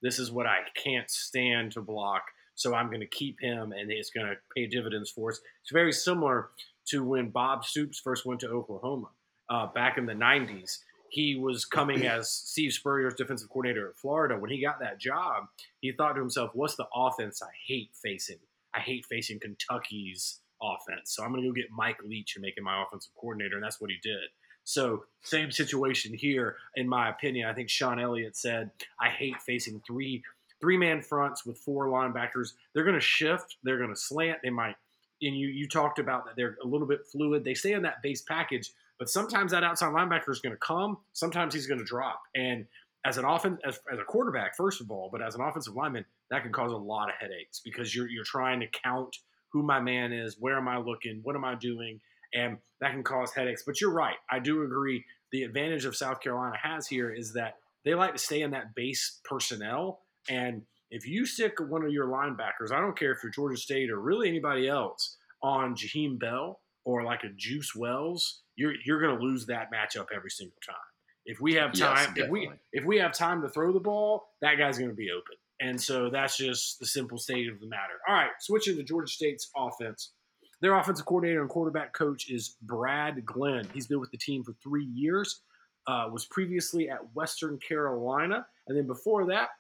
This 0.00 0.20
is 0.20 0.30
what 0.30 0.46
I 0.46 0.58
can't 0.80 1.10
stand 1.10 1.72
to 1.72 1.80
block. 1.80 2.22
So 2.54 2.72
I'm 2.72 2.86
going 2.86 3.00
to 3.00 3.06
keep 3.06 3.40
him, 3.40 3.72
and 3.72 3.90
it's 3.90 4.10
going 4.10 4.26
to 4.28 4.36
pay 4.54 4.68
dividends 4.68 5.10
for 5.10 5.30
us. 5.30 5.40
It's 5.62 5.72
very 5.72 5.92
similar 5.92 6.50
to 6.90 7.02
when 7.02 7.30
Bob 7.30 7.64
Stoops 7.64 7.98
first 7.98 8.24
went 8.26 8.40
to 8.40 8.48
Oklahoma 8.48 9.08
uh, 9.50 9.66
back 9.74 9.98
in 9.98 10.06
the 10.06 10.12
90s. 10.12 10.78
He 11.10 11.34
was 11.34 11.64
coming 11.64 12.06
as 12.06 12.30
Steve 12.30 12.72
Spurrier's 12.72 13.14
defensive 13.14 13.48
coordinator 13.48 13.88
at 13.88 13.98
Florida. 13.98 14.38
When 14.38 14.50
he 14.50 14.62
got 14.62 14.78
that 14.80 15.00
job, 15.00 15.46
he 15.80 15.90
thought 15.90 16.12
to 16.12 16.20
himself, 16.20 16.52
What's 16.54 16.76
the 16.76 16.86
offense 16.94 17.42
I 17.42 17.50
hate 17.66 17.90
facing? 18.00 18.38
I 18.76 18.80
hate 18.80 19.06
facing 19.06 19.40
Kentucky's 19.40 20.40
offense. 20.62 21.14
So 21.14 21.22
I'm 21.22 21.30
going 21.30 21.42
to 21.42 21.48
go 21.48 21.54
get 21.54 21.66
Mike 21.70 21.98
Leach 22.04 22.34
and 22.36 22.42
make 22.42 22.56
him 22.56 22.64
my 22.64 22.82
offensive 22.82 23.12
coordinator. 23.18 23.56
And 23.56 23.64
that's 23.64 23.80
what 23.80 23.90
he 23.90 23.96
did. 24.02 24.28
So 24.64 25.04
same 25.22 25.50
situation 25.52 26.12
here, 26.12 26.56
in 26.74 26.88
my 26.88 27.08
opinion. 27.08 27.48
I 27.48 27.54
think 27.54 27.70
Shawn 27.70 28.00
Elliott 28.00 28.36
said, 28.36 28.70
"I 29.00 29.08
hate 29.10 29.40
facing 29.40 29.80
three 29.86 30.22
three 30.60 30.76
man 30.76 31.02
fronts 31.02 31.46
with 31.46 31.58
four 31.58 31.86
linebackers. 31.86 32.54
They're 32.74 32.82
going 32.84 32.94
to 32.94 33.00
shift. 33.00 33.56
They're 33.62 33.78
going 33.78 33.94
to 33.94 34.00
slant. 34.00 34.38
They 34.42 34.50
might." 34.50 34.74
And 35.22 35.38
you 35.38 35.48
you 35.48 35.68
talked 35.68 36.00
about 36.00 36.24
that 36.26 36.34
they're 36.36 36.56
a 36.62 36.66
little 36.66 36.88
bit 36.88 37.06
fluid. 37.06 37.44
They 37.44 37.54
stay 37.54 37.74
in 37.74 37.82
that 37.82 38.02
base 38.02 38.22
package, 38.22 38.72
but 38.98 39.08
sometimes 39.08 39.52
that 39.52 39.62
outside 39.62 39.92
linebacker 39.92 40.30
is 40.30 40.40
going 40.40 40.54
to 40.54 40.58
come. 40.58 40.98
Sometimes 41.12 41.54
he's 41.54 41.68
going 41.68 41.78
to 41.78 41.86
drop. 41.86 42.22
And 42.34 42.66
as 43.06 43.18
an 43.18 43.24
offense, 43.24 43.60
as, 43.64 43.78
as 43.92 43.98
a 43.98 44.04
quarterback, 44.04 44.56
first 44.56 44.80
of 44.80 44.90
all, 44.90 45.08
but 45.10 45.22
as 45.22 45.34
an 45.34 45.40
offensive 45.40 45.74
lineman, 45.74 46.04
that 46.30 46.42
can 46.42 46.52
cause 46.52 46.72
a 46.72 46.76
lot 46.76 47.08
of 47.08 47.14
headaches 47.18 47.60
because 47.64 47.94
you're 47.94 48.08
you're 48.08 48.24
trying 48.24 48.60
to 48.60 48.66
count 48.82 49.16
who 49.52 49.62
my 49.62 49.80
man 49.80 50.12
is, 50.12 50.36
where 50.38 50.56
am 50.56 50.68
I 50.68 50.78
looking, 50.78 51.20
what 51.22 51.36
am 51.36 51.44
I 51.44 51.54
doing, 51.54 52.00
and 52.34 52.58
that 52.80 52.92
can 52.92 53.02
cause 53.04 53.32
headaches. 53.32 53.62
But 53.64 53.80
you're 53.80 53.92
right. 53.92 54.16
I 54.30 54.38
do 54.38 54.62
agree. 54.62 55.04
The 55.32 55.44
advantage 55.44 55.84
of 55.84 55.96
South 55.96 56.20
Carolina 56.20 56.56
has 56.62 56.86
here 56.86 57.10
is 57.10 57.32
that 57.34 57.54
they 57.84 57.94
like 57.94 58.12
to 58.14 58.18
stay 58.18 58.42
in 58.42 58.50
that 58.50 58.74
base 58.74 59.20
personnel. 59.24 60.00
And 60.28 60.62
if 60.90 61.06
you 61.06 61.26
stick 61.26 61.54
one 61.60 61.84
of 61.84 61.90
your 61.90 62.06
linebackers, 62.06 62.72
I 62.72 62.80
don't 62.80 62.98
care 62.98 63.12
if 63.12 63.18
you're 63.22 63.32
Georgia 63.32 63.56
State 63.56 63.90
or 63.90 64.00
really 64.00 64.28
anybody 64.28 64.68
else, 64.68 65.16
on 65.42 65.74
Jaheim 65.74 66.18
Bell 66.18 66.60
or 66.84 67.04
like 67.04 67.22
a 67.24 67.28
Juice 67.36 67.74
Wells, 67.74 68.42
you're 68.56 68.74
you're 68.84 69.00
going 69.00 69.16
to 69.16 69.24
lose 69.24 69.46
that 69.46 69.68
matchup 69.72 70.06
every 70.14 70.30
single 70.30 70.56
time. 70.66 70.76
If 71.26 71.40
we 71.40 71.54
have 71.54 71.72
time, 71.72 72.14
yes, 72.16 72.24
if 72.26 72.30
we 72.30 72.50
if 72.72 72.84
we 72.84 72.98
have 72.98 73.12
time 73.12 73.42
to 73.42 73.48
throw 73.48 73.72
the 73.72 73.80
ball, 73.80 74.28
that 74.40 74.54
guy's 74.56 74.78
going 74.78 74.90
to 74.90 74.96
be 74.96 75.10
open. 75.10 75.34
And 75.60 75.80
so 75.80 76.10
that's 76.10 76.36
just 76.36 76.78
the 76.78 76.86
simple 76.86 77.18
state 77.18 77.48
of 77.48 77.60
the 77.60 77.66
matter. 77.66 77.94
All 78.08 78.14
right, 78.14 78.30
switching 78.40 78.76
to 78.76 78.82
Georgia 78.82 79.10
State's 79.10 79.50
offense. 79.56 80.12
Their 80.60 80.74
offensive 80.74 81.04
coordinator 81.04 81.42
and 81.42 81.50
quarterback 81.50 81.92
coach 81.92 82.30
is 82.30 82.56
Brad 82.62 83.24
Glenn. 83.26 83.68
He's 83.74 83.86
been 83.86 84.00
with 84.00 84.10
the 84.10 84.18
team 84.18 84.42
for 84.42 84.54
three 84.62 84.84
years. 84.84 85.42
Uh, 85.86 86.08
was 86.10 86.24
previously 86.24 86.90
at 86.90 86.98
Western 87.14 87.58
Carolina, 87.58 88.44
and 88.66 88.76
then 88.76 88.86
before 88.86 89.26
that 89.26 89.50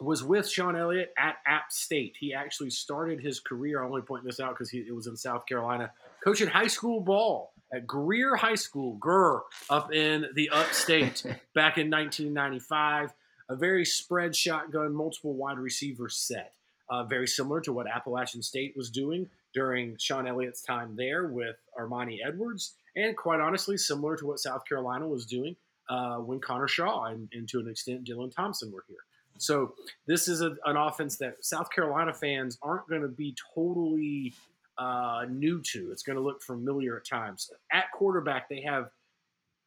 was 0.00 0.22
with 0.22 0.48
Shawn 0.48 0.76
Elliott 0.76 1.12
at 1.18 1.36
App 1.46 1.70
State. 1.70 2.16
He 2.18 2.34
actually 2.34 2.70
started 2.70 3.20
his 3.20 3.40
career. 3.40 3.82
I'm 3.82 3.90
only 3.90 4.02
pointing 4.02 4.26
this 4.26 4.40
out 4.40 4.50
because 4.50 4.72
it 4.72 4.94
was 4.94 5.06
in 5.06 5.16
South 5.16 5.46
Carolina, 5.46 5.90
coaching 6.26 6.48
high 6.48 6.66
school 6.66 7.00
ball 7.00 7.52
at 7.72 7.86
Greer 7.86 8.34
High 8.34 8.56
School, 8.56 8.98
Grr, 8.98 9.42
up 9.70 9.92
in 9.92 10.26
the 10.34 10.50
upstate 10.50 11.22
back 11.54 11.78
in 11.78 11.88
1995. 11.88 13.12
A 13.48 13.54
very 13.54 13.84
spread 13.84 14.34
shotgun, 14.34 14.92
multiple 14.92 15.34
wide 15.34 15.58
receiver 15.58 16.08
set. 16.08 16.52
Uh, 16.90 17.04
very 17.04 17.28
similar 17.28 17.60
to 17.60 17.72
what 17.72 17.86
Appalachian 17.86 18.42
State 18.42 18.74
was 18.76 18.90
doing 18.90 19.28
during 19.54 19.96
Shawn 19.98 20.26
Elliott's 20.26 20.62
time 20.62 20.96
there 20.96 21.26
with 21.26 21.56
Armani 21.78 22.18
Edwards, 22.26 22.74
and 22.96 23.16
quite 23.16 23.38
honestly, 23.38 23.76
similar 23.76 24.16
to 24.16 24.26
what 24.26 24.40
South 24.40 24.64
Carolina 24.68 25.06
was 25.06 25.26
doing 25.26 25.54
uh, 25.88 26.16
when 26.16 26.40
Connor 26.40 26.68
Shaw 26.68 27.04
and, 27.04 27.28
and, 27.32 27.48
to 27.50 27.60
an 27.60 27.68
extent 27.68 28.04
Dylan 28.04 28.34
Thompson 28.34 28.72
were 28.72 28.84
here. 28.88 28.98
So 29.38 29.74
this 30.06 30.26
is 30.26 30.40
a, 30.40 30.56
an 30.64 30.76
offense 30.76 31.16
that 31.18 31.44
South 31.44 31.70
Carolina 31.70 32.12
fans 32.12 32.58
aren't 32.62 32.88
going 32.88 33.02
to 33.02 33.08
be 33.08 33.36
totally 33.54 34.32
uh, 34.78 35.24
new 35.28 35.60
to. 35.62 35.90
It's 35.92 36.02
going 36.02 36.16
to 36.16 36.22
look 36.22 36.42
familiar 36.42 36.96
at 36.98 37.06
times. 37.06 37.50
At 37.72 37.90
quarterback, 37.92 38.48
they 38.48 38.60
have 38.62 38.90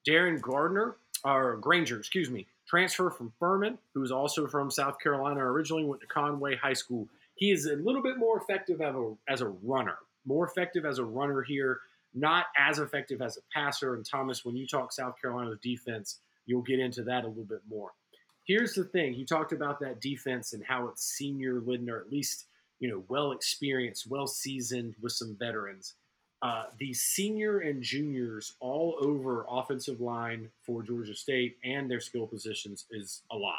Darren 0.08 0.42
Gardner 0.42 0.96
or 1.24 1.58
Grainger, 1.58 1.98
excuse 2.00 2.30
me, 2.30 2.48
transfer 2.68 3.10
from 3.10 3.34
Furman, 3.40 3.78
who's 3.94 4.12
also 4.12 4.48
from 4.48 4.72
South 4.72 5.00
Carolina 5.02 5.40
originally, 5.42 5.84
went 5.84 6.02
to 6.02 6.08
Conway 6.08 6.56
High 6.56 6.74
School. 6.74 7.08
He 7.36 7.52
is 7.52 7.66
a 7.66 7.76
little 7.76 8.02
bit 8.02 8.18
more 8.18 8.40
effective 8.40 8.82
as 8.82 8.96
a, 8.96 9.14
as 9.28 9.42
a 9.42 9.48
runner, 9.64 9.98
more 10.26 10.46
effective 10.46 10.86
as 10.86 11.00
a 11.00 11.04
runner 11.04 11.42
here, 11.42 11.80
not 12.14 12.46
as 12.58 12.80
effective 12.80 13.22
as 13.22 13.38
a 13.38 13.42
passer. 13.54 13.96
And 13.96 14.06
Thomas, 14.06 14.46
when 14.46 14.56
you 14.56 14.68
talk 14.68 14.92
South 14.92 15.16
Carolina's 15.22 15.58
defense, 15.62 16.20
you'll 16.46 16.62
get 16.62 16.80
into 16.80 17.04
that 17.04 17.24
a 17.24 17.28
little 17.28 17.44
bit 17.44 17.62
more. 17.70 17.92
Here's 18.46 18.74
the 18.74 18.84
thing: 18.84 19.14
you 19.14 19.26
talked 19.26 19.52
about 19.52 19.80
that 19.82 20.02
defense 20.02 20.54
and 20.54 20.64
how 20.64 20.88
it's 20.88 21.04
senior 21.04 21.60
ridden, 21.60 21.90
or 21.90 22.00
at 22.00 22.12
least 22.12 22.46
you 22.80 22.90
know, 22.90 23.04
well 23.08 23.32
experienced, 23.32 24.08
well 24.08 24.28
seasoned 24.28 24.96
with 25.02 25.14
some 25.14 25.36
veterans. 25.38 25.96
Uh, 26.42 26.66
the 26.78 26.94
senior 26.94 27.60
and 27.60 27.84
juniors 27.84 28.54
all 28.62 28.96
over 29.02 29.46
offensive 29.50 30.00
line 30.00 30.50
for 30.64 30.82
Georgia 30.82 31.14
State 31.14 31.58
and 31.66 31.92
their 31.92 32.00
skill 32.00 32.26
positions 32.26 32.86
is 32.92 33.24
a 33.32 33.36
lot. 33.36 33.58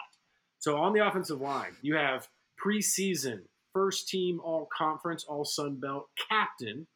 So 0.59 0.79
on 0.79 0.95
the 0.95 1.07
offensive 1.07 1.41
line, 1.41 1.73
you 1.83 1.97
have 1.97 2.29
preseason 2.63 3.41
first 3.73 4.09
team 4.09 4.41
all 4.43 4.69
conference, 4.77 5.25
all 5.25 5.45
Sun 5.45 5.77
Belt 5.77 6.09
captain, 6.29 6.87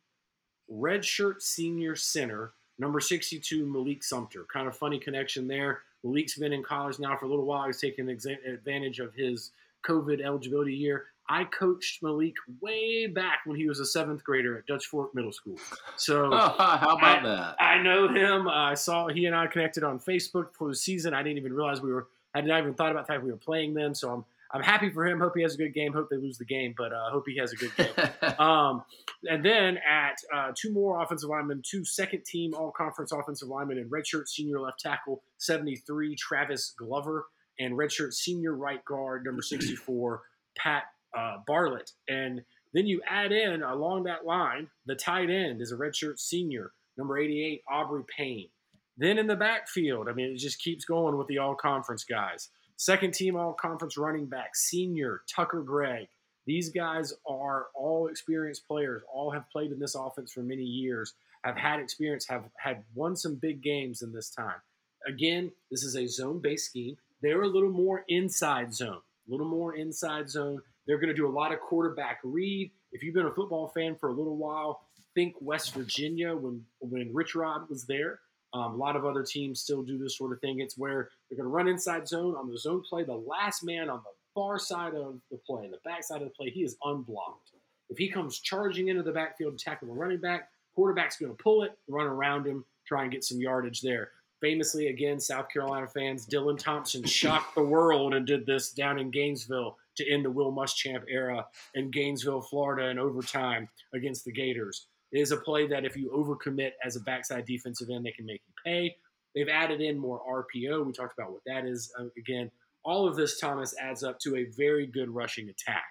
redshirt 0.70 1.40
senior 1.42 1.96
center, 1.96 2.52
number 2.78 3.00
62, 3.00 3.66
Malik 3.66 4.02
Sumter. 4.02 4.46
Kind 4.52 4.66
of 4.66 4.76
funny 4.76 4.98
connection 4.98 5.46
there. 5.46 5.82
Malik's 6.02 6.36
been 6.38 6.52
in 6.52 6.62
college 6.62 6.98
now 6.98 7.16
for 7.16 7.26
a 7.26 7.28
little 7.28 7.46
while. 7.46 7.66
He's 7.66 7.80
taking 7.80 8.08
advantage 8.08 9.00
of 9.00 9.14
his 9.14 9.50
COVID 9.86 10.22
eligibility 10.22 10.74
year. 10.74 11.06
I 11.28 11.44
coached 11.44 12.02
Malik 12.02 12.34
way 12.60 13.06
back 13.06 13.40
when 13.46 13.56
he 13.56 13.66
was 13.66 13.80
a 13.80 13.86
seventh 13.86 14.22
grader 14.24 14.58
at 14.58 14.66
Dutch 14.66 14.86
Fork 14.86 15.14
Middle 15.14 15.32
School. 15.32 15.56
So 15.96 16.30
how 16.30 16.96
about 16.96 17.20
I, 17.20 17.22
that? 17.22 17.56
I 17.62 17.82
know 17.82 18.08
him. 18.08 18.48
I 18.48 18.74
saw 18.74 19.08
he 19.08 19.26
and 19.26 19.34
I 19.34 19.46
connected 19.46 19.84
on 19.84 19.98
Facebook 19.98 20.48
for 20.52 20.68
the 20.68 20.74
season. 20.74 21.14
I 21.14 21.22
didn't 21.22 21.38
even 21.38 21.52
realize 21.52 21.80
we 21.80 21.92
were. 21.92 22.08
I 22.34 22.40
did 22.40 22.48
not 22.48 22.60
even 22.60 22.74
thought 22.74 22.90
about 22.90 23.06
the 23.06 23.12
fact 23.12 23.24
we 23.24 23.30
were 23.30 23.36
playing 23.36 23.74
them. 23.74 23.94
So 23.94 24.12
I'm 24.12 24.24
I'm 24.54 24.62
happy 24.62 24.88
for 24.88 25.04
him. 25.04 25.18
Hope 25.18 25.32
he 25.34 25.42
has 25.42 25.54
a 25.54 25.56
good 25.56 25.74
game. 25.74 25.92
Hope 25.92 26.08
they 26.08 26.16
lose 26.16 26.38
the 26.38 26.44
game, 26.44 26.74
but 26.76 26.92
uh, 26.92 27.10
hope 27.10 27.24
he 27.26 27.36
has 27.38 27.52
a 27.52 27.56
good 27.56 27.76
game. 27.76 28.38
um, 28.38 28.84
and 29.28 29.44
then 29.44 29.78
at 29.78 30.16
uh, 30.32 30.52
two 30.56 30.72
more 30.72 31.02
offensive 31.02 31.28
linemen, 31.28 31.60
two 31.68 31.84
second 31.84 32.24
team 32.24 32.54
all 32.54 32.70
conference 32.70 33.10
offensive 33.10 33.48
linemen, 33.48 33.78
and 33.78 33.90
redshirt 33.90 34.28
senior 34.28 34.60
left 34.60 34.78
tackle 34.78 35.22
73 35.38 36.14
Travis 36.14 36.72
Glover, 36.78 37.26
and 37.58 37.74
redshirt 37.74 38.12
senior 38.12 38.54
right 38.54 38.84
guard 38.84 39.24
number 39.24 39.42
64 39.42 40.22
Pat 40.56 40.84
uh, 41.16 41.38
Bartlett. 41.46 41.92
And 42.08 42.42
then 42.72 42.86
you 42.86 43.00
add 43.08 43.32
in 43.32 43.62
along 43.62 44.04
that 44.04 44.26
line, 44.26 44.68
the 44.86 44.94
tight 44.94 45.30
end 45.30 45.60
is 45.60 45.72
a 45.72 45.76
redshirt 45.76 46.18
senior, 46.18 46.72
number 46.96 47.18
88, 47.18 47.62
Aubrey 47.70 48.02
Payne. 48.16 48.48
Then 48.96 49.18
in 49.18 49.26
the 49.26 49.36
backfield, 49.36 50.08
I 50.08 50.12
mean, 50.12 50.32
it 50.32 50.38
just 50.38 50.60
keeps 50.60 50.84
going 50.84 51.16
with 51.16 51.26
the 51.26 51.38
all 51.38 51.54
conference 51.54 52.04
guys. 52.04 52.48
Second 52.76 53.14
team 53.14 53.36
all 53.36 53.52
conference 53.52 53.96
running 53.96 54.26
back, 54.26 54.56
senior 54.56 55.22
Tucker 55.32 55.62
Gregg. 55.62 56.08
These 56.46 56.70
guys 56.70 57.12
are 57.26 57.66
all 57.74 58.08
experienced 58.08 58.66
players, 58.66 59.02
all 59.12 59.30
have 59.30 59.48
played 59.50 59.72
in 59.72 59.78
this 59.78 59.94
offense 59.94 60.32
for 60.32 60.42
many 60.42 60.62
years, 60.62 61.14
have 61.42 61.56
had 61.56 61.80
experience, 61.80 62.26
have 62.28 62.44
had 62.58 62.84
won 62.94 63.16
some 63.16 63.36
big 63.36 63.62
games 63.62 64.02
in 64.02 64.12
this 64.12 64.30
time. 64.30 64.60
Again, 65.06 65.52
this 65.70 65.84
is 65.84 65.96
a 65.96 66.06
zone 66.06 66.40
based 66.42 66.66
scheme. 66.66 66.96
They're 67.22 67.42
a 67.42 67.48
little 67.48 67.70
more 67.70 68.04
inside 68.08 68.74
zone, 68.74 69.00
a 69.26 69.30
little 69.30 69.48
more 69.48 69.74
inside 69.74 70.28
zone. 70.28 70.60
They're 70.86 70.98
going 70.98 71.08
to 71.08 71.14
do 71.14 71.26
a 71.26 71.30
lot 71.30 71.52
of 71.52 71.60
quarterback 71.60 72.20
read. 72.22 72.70
If 72.92 73.02
you've 73.02 73.14
been 73.14 73.26
a 73.26 73.34
football 73.34 73.68
fan 73.68 73.96
for 73.96 74.08
a 74.08 74.12
little 74.12 74.36
while, 74.36 74.82
think 75.14 75.34
West 75.40 75.74
Virginia 75.74 76.34
when 76.34 76.64
when 76.80 77.10
Rich 77.12 77.34
Rod 77.34 77.68
was 77.68 77.84
there. 77.86 78.20
Um, 78.52 78.74
a 78.74 78.76
lot 78.76 78.94
of 78.94 79.04
other 79.04 79.24
teams 79.24 79.60
still 79.60 79.82
do 79.82 79.98
this 79.98 80.16
sort 80.16 80.32
of 80.32 80.40
thing. 80.40 80.60
It's 80.60 80.78
where 80.78 81.08
they're 81.28 81.36
going 81.36 81.48
to 81.48 81.54
run 81.54 81.66
inside 81.66 82.06
zone 82.06 82.36
on 82.36 82.48
the 82.48 82.56
zone 82.56 82.82
play. 82.88 83.02
The 83.02 83.12
last 83.12 83.64
man 83.64 83.90
on 83.90 84.00
the 84.04 84.12
far 84.32 84.60
side 84.60 84.94
of 84.94 85.18
the 85.30 85.38
play, 85.38 85.68
the 85.68 85.78
back 85.84 86.04
side 86.04 86.22
of 86.22 86.28
the 86.28 86.34
play, 86.34 86.50
he 86.50 86.62
is 86.62 86.76
unblocked. 86.84 87.50
If 87.90 87.98
he 87.98 88.08
comes 88.08 88.38
charging 88.38 88.88
into 88.88 89.02
the 89.02 89.12
backfield 89.12 89.58
to 89.58 89.64
tackle 89.64 89.88
the 89.88 89.94
running 89.94 90.20
back, 90.20 90.50
quarterback's 90.74 91.16
going 91.16 91.36
to 91.36 91.42
pull 91.42 91.64
it, 91.64 91.76
run 91.88 92.06
around 92.06 92.46
him, 92.46 92.64
try 92.86 93.02
and 93.02 93.10
get 93.10 93.24
some 93.24 93.40
yardage 93.40 93.80
there. 93.80 94.10
Famously, 94.40 94.86
again, 94.88 95.18
South 95.18 95.48
Carolina 95.48 95.88
fans, 95.88 96.26
Dylan 96.26 96.58
Thompson 96.58 97.02
shocked 97.04 97.56
the 97.56 97.62
world 97.62 98.14
and 98.14 98.24
did 98.26 98.46
this 98.46 98.70
down 98.70 99.00
in 99.00 99.10
Gainesville 99.10 99.76
to 99.96 100.10
end 100.10 100.24
the 100.24 100.30
Will 100.30 100.52
Muschamp 100.52 101.04
era 101.08 101.46
in 101.74 101.90
Gainesville, 101.90 102.42
Florida, 102.42 102.88
in 102.88 102.98
overtime 102.98 103.68
against 103.94 104.24
the 104.24 104.32
Gators. 104.32 104.86
It 105.12 105.20
is 105.20 105.30
a 105.30 105.36
play 105.36 105.66
that 105.68 105.84
if 105.84 105.96
you 105.96 106.10
overcommit 106.10 106.72
as 106.84 106.96
a 106.96 107.00
backside 107.00 107.46
defensive 107.46 107.88
end, 107.88 108.04
they 108.04 108.10
can 108.10 108.26
make 108.26 108.42
you 108.46 108.54
pay. 108.64 108.96
They've 109.34 109.48
added 109.48 109.80
in 109.80 109.98
more 109.98 110.20
RPO. 110.28 110.86
We 110.86 110.92
talked 110.92 111.18
about 111.18 111.32
what 111.32 111.42
that 111.46 111.66
is. 111.66 111.92
Uh, 111.98 112.06
again, 112.18 112.50
all 112.84 113.08
of 113.08 113.16
this, 113.16 113.38
Thomas, 113.38 113.74
adds 113.80 114.02
up 114.02 114.18
to 114.20 114.36
a 114.36 114.46
very 114.56 114.86
good 114.86 115.10
rushing 115.10 115.48
attack. 115.48 115.84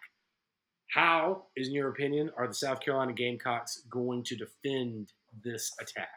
How, 0.93 1.45
in 1.55 1.71
your 1.71 1.89
opinion, 1.89 2.31
are 2.37 2.47
the 2.47 2.53
South 2.53 2.79
Carolina 2.81 3.13
Gamecocks 3.13 3.83
going 3.89 4.23
to 4.23 4.35
defend 4.35 5.11
this 5.43 5.71
attack? 5.79 6.09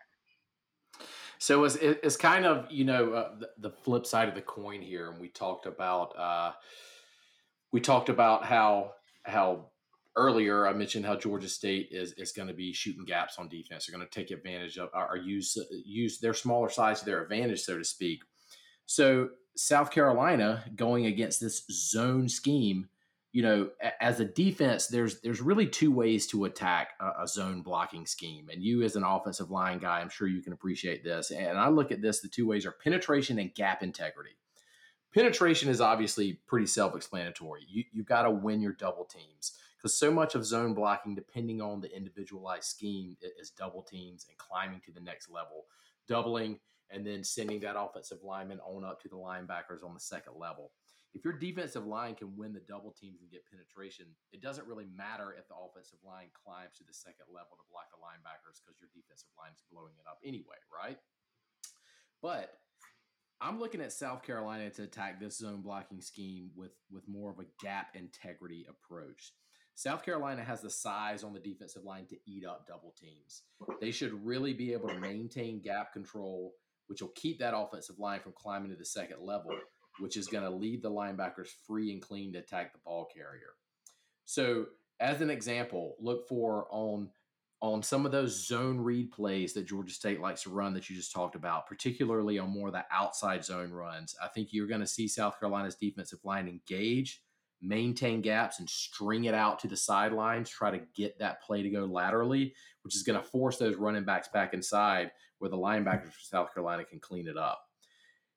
So 1.39 1.65
it's, 1.65 1.77
it's 1.77 2.17
kind 2.17 2.47
of 2.47 2.71
you 2.71 2.85
know 2.85 3.13
uh, 3.13 3.39
the, 3.39 3.51
the, 3.59 3.71
flip 3.71 4.07
side 4.07 4.29
of 4.29 4.35
the 4.35 4.43
coin 4.43 4.81
here, 4.81 5.11
and 5.11 5.21
we 5.21 5.29
talked 5.29 5.67
about 5.67 6.19
uh, 6.19 6.53
we 7.77 7.81
talked 7.83 8.09
about 8.09 8.43
how 8.43 8.93
how 9.25 9.67
earlier 10.17 10.67
I 10.67 10.73
mentioned 10.73 11.05
how 11.05 11.15
Georgia 11.15 11.47
State 11.47 11.89
is 11.91 12.13
is 12.13 12.33
going 12.33 12.49
to 12.49 12.55
be 12.55 12.73
shooting 12.73 13.05
gaps 13.05 13.37
on 13.39 13.51
defense. 13.51 13.85
They're 13.85 13.95
going 13.95 14.09
to 14.09 14.19
take 14.19 14.31
advantage 14.31 14.79
of 14.79 14.89
or 14.95 15.19
use 15.19 15.59
use 15.85 16.19
their 16.19 16.33
smaller 16.33 16.71
size 16.71 17.01
to 17.01 17.05
their 17.05 17.23
advantage, 17.23 17.61
so 17.61 17.77
to 17.77 17.85
speak. 17.85 18.21
So 18.87 19.29
South 19.57 19.91
Carolina 19.91 20.65
going 20.75 21.05
against 21.05 21.39
this 21.39 21.67
zone 21.71 22.31
scheme, 22.31 22.89
you 23.33 23.43
know, 23.43 23.69
as 24.01 24.21
a 24.21 24.25
defense, 24.25 24.87
there's 24.87 25.21
there's 25.21 25.43
really 25.43 25.67
two 25.67 25.93
ways 25.93 26.27
to 26.29 26.47
attack 26.47 26.95
a, 26.99 27.25
a, 27.25 27.29
zone 27.29 27.61
blocking 27.61 28.07
scheme. 28.07 28.49
And 28.51 28.63
you, 28.63 28.85
as 28.85 28.97
an 28.97 29.05
offensive 29.05 29.51
line 29.51 29.81
guy, 29.81 30.01
I'm 30.01 30.09
sure 30.09 30.29
you 30.29 30.41
can 30.41 30.55
appreciate 30.55 31.05
this. 31.05 31.31
And 31.31 31.59
I 31.59 31.69
look 31.69 31.93
at 31.93 32.01
this: 32.01 32.23
the 32.23 32.29
two 32.29 32.47
ways 32.47 32.65
are 32.65 32.73
penetration 32.83 33.39
and 33.39 33.55
gap 33.55 33.83
integrity. 33.83 34.39
Penetration 35.17 35.71
is 35.71 35.81
obviously 35.81 36.35
pretty 36.47 36.67
self-explanatory. 36.67 37.63
You 37.67 37.85
you've 37.93 38.07
got 38.07 38.23
to 38.23 38.31
win 38.31 38.61
your 38.61 38.75
double 38.75 39.07
teams 39.07 39.59
because 39.79 39.95
so 39.95 40.11
much 40.11 40.35
of 40.35 40.45
zone 40.45 40.75
blocking, 40.75 41.15
depending 41.15 41.63
on 41.63 41.81
the 41.81 41.95
individualized 41.97 42.65
scheme, 42.65 43.17
is 43.41 43.51
double 43.51 43.83
teams 43.83 44.27
and 44.29 44.37
climbing 44.37 44.83
to 44.85 44.93
the 44.93 45.01
next 45.01 45.31
level, 45.31 45.65
doubling 46.07 46.59
and 46.91 47.05
then 47.05 47.25
sending 47.25 47.59
that 47.61 47.77
offensive 47.77 48.19
lineman 48.23 48.61
on 48.61 48.85
up 48.85 49.01
to 49.03 49.09
the 49.09 49.17
linebackers 49.17 49.83
on 49.83 49.93
the 49.93 50.01
second 50.01 50.35
level 50.39 50.71
if 51.17 51.25
your 51.25 51.33
defensive 51.33 51.89
line 51.89 52.15
can 52.15 52.37
win 52.37 52.53
the 52.53 52.61
double 52.69 52.93
teams 52.93 53.25
and 53.25 53.33
get 53.33 53.49
penetration, 53.49 54.05
it 54.37 54.45
doesn't 54.45 54.69
really 54.69 54.85
matter 54.93 55.33
if 55.33 55.49
the 55.49 55.57
offensive 55.57 55.97
line 56.05 56.29
climbs 56.37 56.77
to 56.77 56.85
the 56.85 56.93
second 56.93 57.25
level 57.33 57.57
to 57.57 57.65
block 57.73 57.89
the 57.89 57.97
linebackers 58.05 58.61
because 58.61 58.77
your 58.77 58.93
defensive 58.93 59.33
line 59.41 59.57
is 59.57 59.65
blowing 59.73 59.97
it 59.97 60.05
up 60.05 60.21
anyway, 60.21 60.61
right? 60.69 61.01
But 62.21 62.61
I'm 63.41 63.61
looking 63.61 63.81
at 63.81 63.93
South 63.93 64.23
Carolina 64.23 64.71
to 64.71 64.85
attack 64.85 65.21
this 65.21 65.39
zone 65.39 65.61
blocking 65.63 66.01
scheme 66.01 66.51
with 66.57 66.73
with 66.91 67.07
more 67.09 67.31
of 67.31 67.39
a 67.39 67.65
gap 67.65 67.89
integrity 67.95 68.67
approach. 68.69 69.33
South 69.75 70.03
Carolina 70.05 70.43
has 70.43 70.63
the 70.63 70.71
size 70.71 71.23
on 71.23 71.35
the 71.35 71.41
defensive 71.41 71.85
line 71.85 72.07
to 72.07 72.17
eat 72.27 72.47
up 72.47 72.67
double 72.67 72.95
teams. 72.99 73.43
They 73.81 73.91
should 73.91 74.25
really 74.25 74.55
be 74.55 74.73
able 74.73 74.89
to 74.89 74.99
maintain 74.99 75.61
gap 75.61 75.93
control, 75.93 76.55
which 76.87 77.03
will 77.03 77.13
keep 77.15 77.39
that 77.41 77.55
offensive 77.55 77.99
line 77.99 78.21
from 78.21 78.33
climbing 78.33 78.71
to 78.71 78.77
the 78.77 78.87
second 78.87 79.19
level 79.21 79.53
which 79.99 80.17
is 80.17 80.27
going 80.27 80.45
to 80.45 80.51
leave 80.51 80.83
the 80.83 80.91
linebackers 80.91 81.49
free 81.67 81.93
and 81.93 82.03
clean 82.03 82.33
to 82.33 82.39
attack 82.39 82.73
the 82.73 82.79
ball 82.85 83.09
carrier. 83.15 83.55
So, 84.25 84.67
as 84.99 85.21
an 85.21 85.31
example, 85.31 85.97
look 86.01 86.27
for 86.29 86.67
on 86.71 87.11
on 87.63 87.83
some 87.83 88.05
of 88.05 88.13
those 88.13 88.47
zone 88.47 88.79
read 88.79 89.11
plays 89.11 89.55
that 89.55 89.67
Georgia 89.67 89.93
State 89.93 90.21
likes 90.21 90.43
to 90.43 90.51
run 90.51 90.75
that 90.75 90.91
you 90.91 90.97
just 90.97 91.13
talked 91.13 91.35
about, 91.35 91.67
particularly 91.67 92.39
on 92.39 92.51
more 92.51 92.69
of 92.69 92.75
the 92.75 92.85
outside 92.91 93.45
zone 93.45 93.71
runs. 93.71 94.15
I 94.23 94.29
think 94.29 94.49
you're 94.53 94.67
going 94.67 94.83
to 94.83 94.87
see 94.87 95.09
South 95.09 95.41
Carolina's 95.41 95.75
defensive 95.75 96.19
line 96.23 96.49
engage, 96.49 97.23
maintain 97.63 98.21
gaps, 98.21 98.59
and 98.61 98.69
string 98.69 99.25
it 99.25 99.35
out 99.35 99.59
to 99.61 99.69
the 99.69 99.77
sidelines, 99.77 100.51
try 100.51 100.71
to 100.71 100.83
get 100.95 101.19
that 101.19 101.43
play 101.43 101.63
to 101.63 101.71
go 101.71 101.87
laterally, 101.87 102.55
which 102.83 102.95
is 102.95 103.03
going 103.03 103.19
to 103.19 103.27
force 103.27 103.57
those 103.57 103.77
running 103.77 104.05
backs 104.05 104.29
back 104.29 104.53
inside 104.53 105.11
where 105.39 105.51
the 105.51 105.57
linebackers 105.57 106.13
for 106.13 106.21
South 106.21 106.53
Carolina 106.53 106.85
can 106.85 107.01
clean 107.01 107.27
it 107.27 107.39
up. 107.39 107.61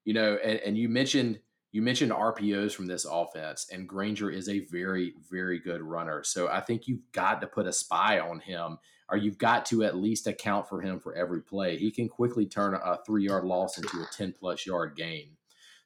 You 0.06 0.14
know, 0.14 0.38
and, 0.44 0.60
and 0.60 0.78
you 0.78 0.88
mentioned 0.88 1.40
you 1.72 1.82
mentioned 1.82 2.12
RPOs 2.12 2.74
from 2.74 2.88
this 2.88 3.06
offense, 3.06 3.68
and 3.72 3.88
Grainger 3.88 4.32
is 4.32 4.50
a 4.50 4.66
very, 4.72 5.14
very 5.30 5.60
good 5.60 5.82
runner. 5.82 6.24
So 6.24 6.48
I 6.48 6.62
think 6.62 6.88
you've 6.88 7.12
got 7.12 7.42
to 7.42 7.48
put 7.48 7.68
a 7.68 7.74
spy 7.74 8.20
on 8.20 8.40
him, 8.40 8.80
or 9.12 9.18
you've 9.18 9.38
got 9.38 9.66
to 9.68 9.84
at 9.84 9.96
least 9.96 10.28
account 10.28 10.68
for 10.68 10.82
him 10.82 11.00
for 11.00 11.16
every 11.16 11.42
play. 11.42 11.78
He 11.78 11.92
can 11.92 12.08
quickly 12.08 12.46
turn 12.46 12.74
a 12.74 12.98
three 13.06 13.26
yard 13.26 13.46
loss 13.46 13.78
into 13.78 13.98
a 13.98 14.08
10 14.16 14.36
plus 14.40 14.66
yard 14.66 14.96
gain. 14.96 15.38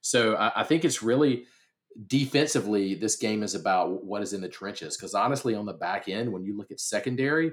So 0.02 0.36
I, 0.36 0.62
I 0.62 0.64
think 0.64 0.84
it's 0.84 1.02
really 1.02 1.46
defensively, 2.08 2.96
this 2.96 3.16
game 3.16 3.44
is 3.44 3.56
about 3.56 4.04
what 4.04 4.22
is 4.22 4.34
in 4.34 4.42
the 4.42 4.50
trenches. 4.50 4.98
Because 4.98 5.14
honestly, 5.14 5.56
on 5.56 5.66
the 5.66 5.74
back 5.74 6.10
end, 6.10 6.32
when 6.32 6.44
you 6.44 6.58
look 6.58 6.72
at 6.72 6.80
secondary, 6.80 7.52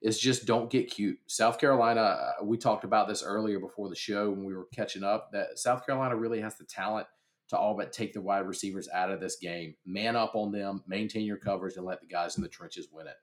is 0.00 0.18
just 0.18 0.46
don't 0.46 0.70
get 0.70 0.90
cute. 0.90 1.18
South 1.26 1.58
Carolina, 1.58 2.00
uh, 2.00 2.44
we 2.44 2.56
talked 2.56 2.84
about 2.84 3.08
this 3.08 3.22
earlier 3.22 3.58
before 3.58 3.88
the 3.88 3.96
show 3.96 4.30
when 4.30 4.44
we 4.44 4.54
were 4.54 4.68
catching 4.72 5.02
up, 5.02 5.30
that 5.32 5.58
South 5.58 5.84
Carolina 5.84 6.14
really 6.14 6.40
has 6.40 6.56
the 6.56 6.64
talent 6.64 7.06
to 7.48 7.56
all 7.56 7.74
but 7.76 7.92
take 7.92 8.12
the 8.12 8.20
wide 8.20 8.46
receivers 8.46 8.88
out 8.92 9.10
of 9.10 9.20
this 9.20 9.36
game. 9.36 9.74
Man 9.84 10.14
up 10.14 10.36
on 10.36 10.52
them, 10.52 10.84
maintain 10.86 11.24
your 11.24 11.38
coverage, 11.38 11.76
and 11.76 11.84
let 11.84 12.00
the 12.00 12.06
guys 12.06 12.36
in 12.36 12.42
the 12.42 12.48
trenches 12.48 12.88
win 12.92 13.06
it. 13.06 13.16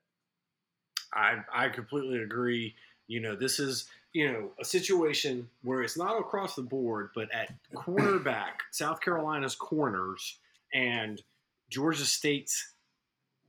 I 1.14 1.38
I 1.54 1.70
completely 1.70 2.20
agree. 2.20 2.76
You 3.08 3.20
know, 3.20 3.36
this 3.36 3.60
is 3.60 3.86
you 4.14 4.32
know 4.32 4.52
a 4.60 4.66
situation 4.66 5.50
where 5.64 5.82
it's 5.82 5.98
not 5.98 6.20
across 6.20 6.56
the 6.56 6.62
board, 6.62 7.10
but 7.16 7.34
at 7.34 7.52
cornerback, 7.76 8.62
South 8.72 9.02
Carolina's 9.02 9.56
corners 9.56 10.40
and 10.74 11.22
Georgia 11.70 12.06
State's 12.06 12.74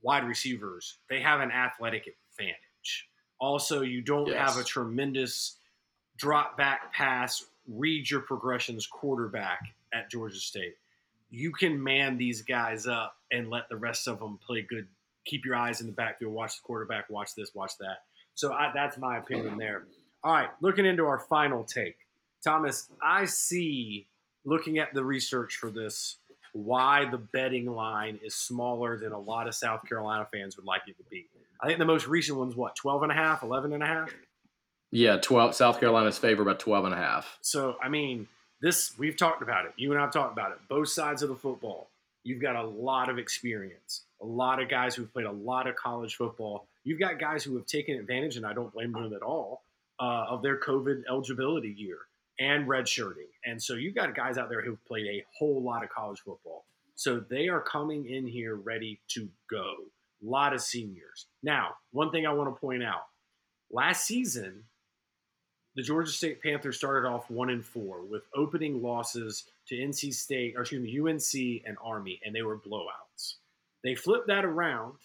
wide 0.01 0.27
receivers, 0.27 0.97
they 1.09 1.19
have 1.21 1.41
an 1.41 1.51
athletic 1.51 2.15
advantage. 2.31 3.09
Also, 3.39 3.81
you 3.81 4.01
don't 4.01 4.27
yes. 4.27 4.37
have 4.37 4.61
a 4.61 4.63
tremendous 4.63 5.57
drop 6.17 6.57
back 6.57 6.91
pass, 6.93 7.45
read 7.67 8.09
your 8.09 8.21
progressions 8.21 8.87
quarterback 8.87 9.59
at 9.93 10.09
Georgia 10.09 10.39
State. 10.39 10.75
You 11.29 11.51
can 11.51 11.81
man 11.81 12.17
these 12.17 12.41
guys 12.41 12.87
up 12.87 13.17
and 13.31 13.49
let 13.49 13.69
the 13.69 13.75
rest 13.75 14.07
of 14.07 14.19
them 14.19 14.39
play 14.45 14.61
good. 14.61 14.87
Keep 15.27 15.45
your 15.45 15.55
eyes 15.55 15.81
in 15.81 15.87
the 15.87 15.93
backfield. 15.93 16.33
Watch 16.33 16.55
the 16.55 16.61
quarterback. 16.63 17.09
Watch 17.09 17.35
this. 17.35 17.53
Watch 17.53 17.77
that. 17.79 17.99
So 18.33 18.53
I, 18.53 18.71
that's 18.73 18.97
my 18.97 19.17
opinion 19.17 19.57
there. 19.57 19.83
All 20.23 20.33
right, 20.33 20.49
looking 20.61 20.85
into 20.85 21.05
our 21.05 21.19
final 21.19 21.63
take, 21.63 21.97
Thomas. 22.43 22.89
I 23.01 23.25
see 23.25 24.07
looking 24.45 24.79
at 24.79 24.93
the 24.93 25.03
research 25.03 25.57
for 25.57 25.69
this 25.69 26.17
why 26.53 27.05
the 27.05 27.17
betting 27.17 27.67
line 27.67 28.19
is 28.23 28.33
smaller 28.33 28.97
than 28.97 29.11
a 29.11 29.19
lot 29.19 29.47
of 29.47 29.53
South 29.53 29.87
Carolina 29.87 30.27
fans 30.31 30.57
would 30.57 30.65
like 30.65 30.81
it 30.87 30.97
to 30.97 31.03
be. 31.09 31.27
I 31.61 31.67
think 31.67 31.79
the 31.79 31.85
most 31.85 32.07
recent 32.07 32.37
one's 32.37 32.55
what, 32.55 32.75
12 32.75 33.03
and 33.03 33.11
a 33.11 33.15
half, 33.15 33.43
11 33.43 33.73
and 33.73 33.83
a 33.83 33.85
half? 33.85 34.13
Yeah, 34.91 35.17
12 35.17 35.55
South 35.55 35.79
Carolina's 35.79 36.17
favor 36.17 36.41
about 36.41 36.59
12 36.59 36.85
and 36.85 36.93
a 36.93 36.97
half. 36.97 37.37
So, 37.41 37.75
I 37.81 37.89
mean, 37.89 38.27
this 38.61 38.97
we've 38.97 39.17
talked 39.17 39.41
about 39.41 39.65
it. 39.65 39.73
You 39.75 39.91
and 39.91 40.01
I've 40.01 40.11
talked 40.11 40.33
about 40.33 40.51
it. 40.51 40.59
Both 40.69 40.89
sides 40.89 41.21
of 41.21 41.29
the 41.29 41.35
football. 41.35 41.89
You've 42.27 42.41
got 42.41 42.57
a 42.57 42.67
lot 42.67 43.07
of 43.07 43.17
experience. 43.17 44.03
A 44.21 44.25
lot 44.25 44.61
of 44.61 44.67
guys 44.67 44.93
who've 44.95 45.11
played 45.13 45.27
a 45.27 45.31
lot 45.31 45.65
of 45.65 45.77
college 45.77 46.17
football. 46.17 46.67
You've 46.83 46.99
got 46.99 47.21
guys 47.21 47.41
who 47.41 47.55
have 47.55 47.65
taken 47.65 47.97
advantage, 47.97 48.35
and 48.35 48.45
I 48.45 48.51
don't 48.51 48.73
blame 48.73 48.91
them 48.91 49.13
at 49.13 49.21
all, 49.21 49.61
uh, 49.97 50.25
of 50.27 50.41
their 50.41 50.59
COVID 50.59 51.03
eligibility 51.09 51.73
year 51.77 51.99
and 52.37 52.67
redshirting. 52.67 53.29
And 53.45 53.63
so 53.63 53.75
you've 53.75 53.95
got 53.95 54.13
guys 54.13 54.37
out 54.37 54.49
there 54.49 54.61
who've 54.61 54.83
played 54.85 55.05
a 55.07 55.23
whole 55.39 55.63
lot 55.63 55.85
of 55.85 55.89
college 55.89 56.19
football. 56.19 56.65
So 56.95 57.21
they 57.21 57.47
are 57.47 57.61
coming 57.61 58.09
in 58.09 58.27
here 58.27 58.55
ready 58.55 58.99
to 59.11 59.29
go. 59.49 59.75
A 60.21 60.29
lot 60.29 60.53
of 60.53 60.59
seniors. 60.59 61.27
Now, 61.43 61.75
one 61.91 62.11
thing 62.11 62.27
I 62.27 62.33
want 62.33 62.53
to 62.53 62.59
point 62.59 62.83
out 62.83 63.05
last 63.71 64.05
season, 64.05 64.65
the 65.77 65.81
Georgia 65.81 66.11
State 66.11 66.43
Panthers 66.43 66.75
started 66.75 67.07
off 67.07 67.31
one 67.31 67.49
and 67.51 67.63
four 67.63 68.01
with 68.01 68.23
opening 68.35 68.81
losses 68.81 69.45
to 69.67 69.75
NC 69.75 70.13
State, 70.13 70.55
or 70.55 70.61
excuse 70.61 70.81
me, 70.81 70.99
UNC 70.99 71.63
and 71.65 71.77
Army, 71.83 72.19
and 72.25 72.33
they 72.33 72.41
were 72.41 72.57
blowouts. 72.57 73.35
They 73.83 73.95
flipped 73.95 74.27
that 74.27 74.45
around 74.45 74.95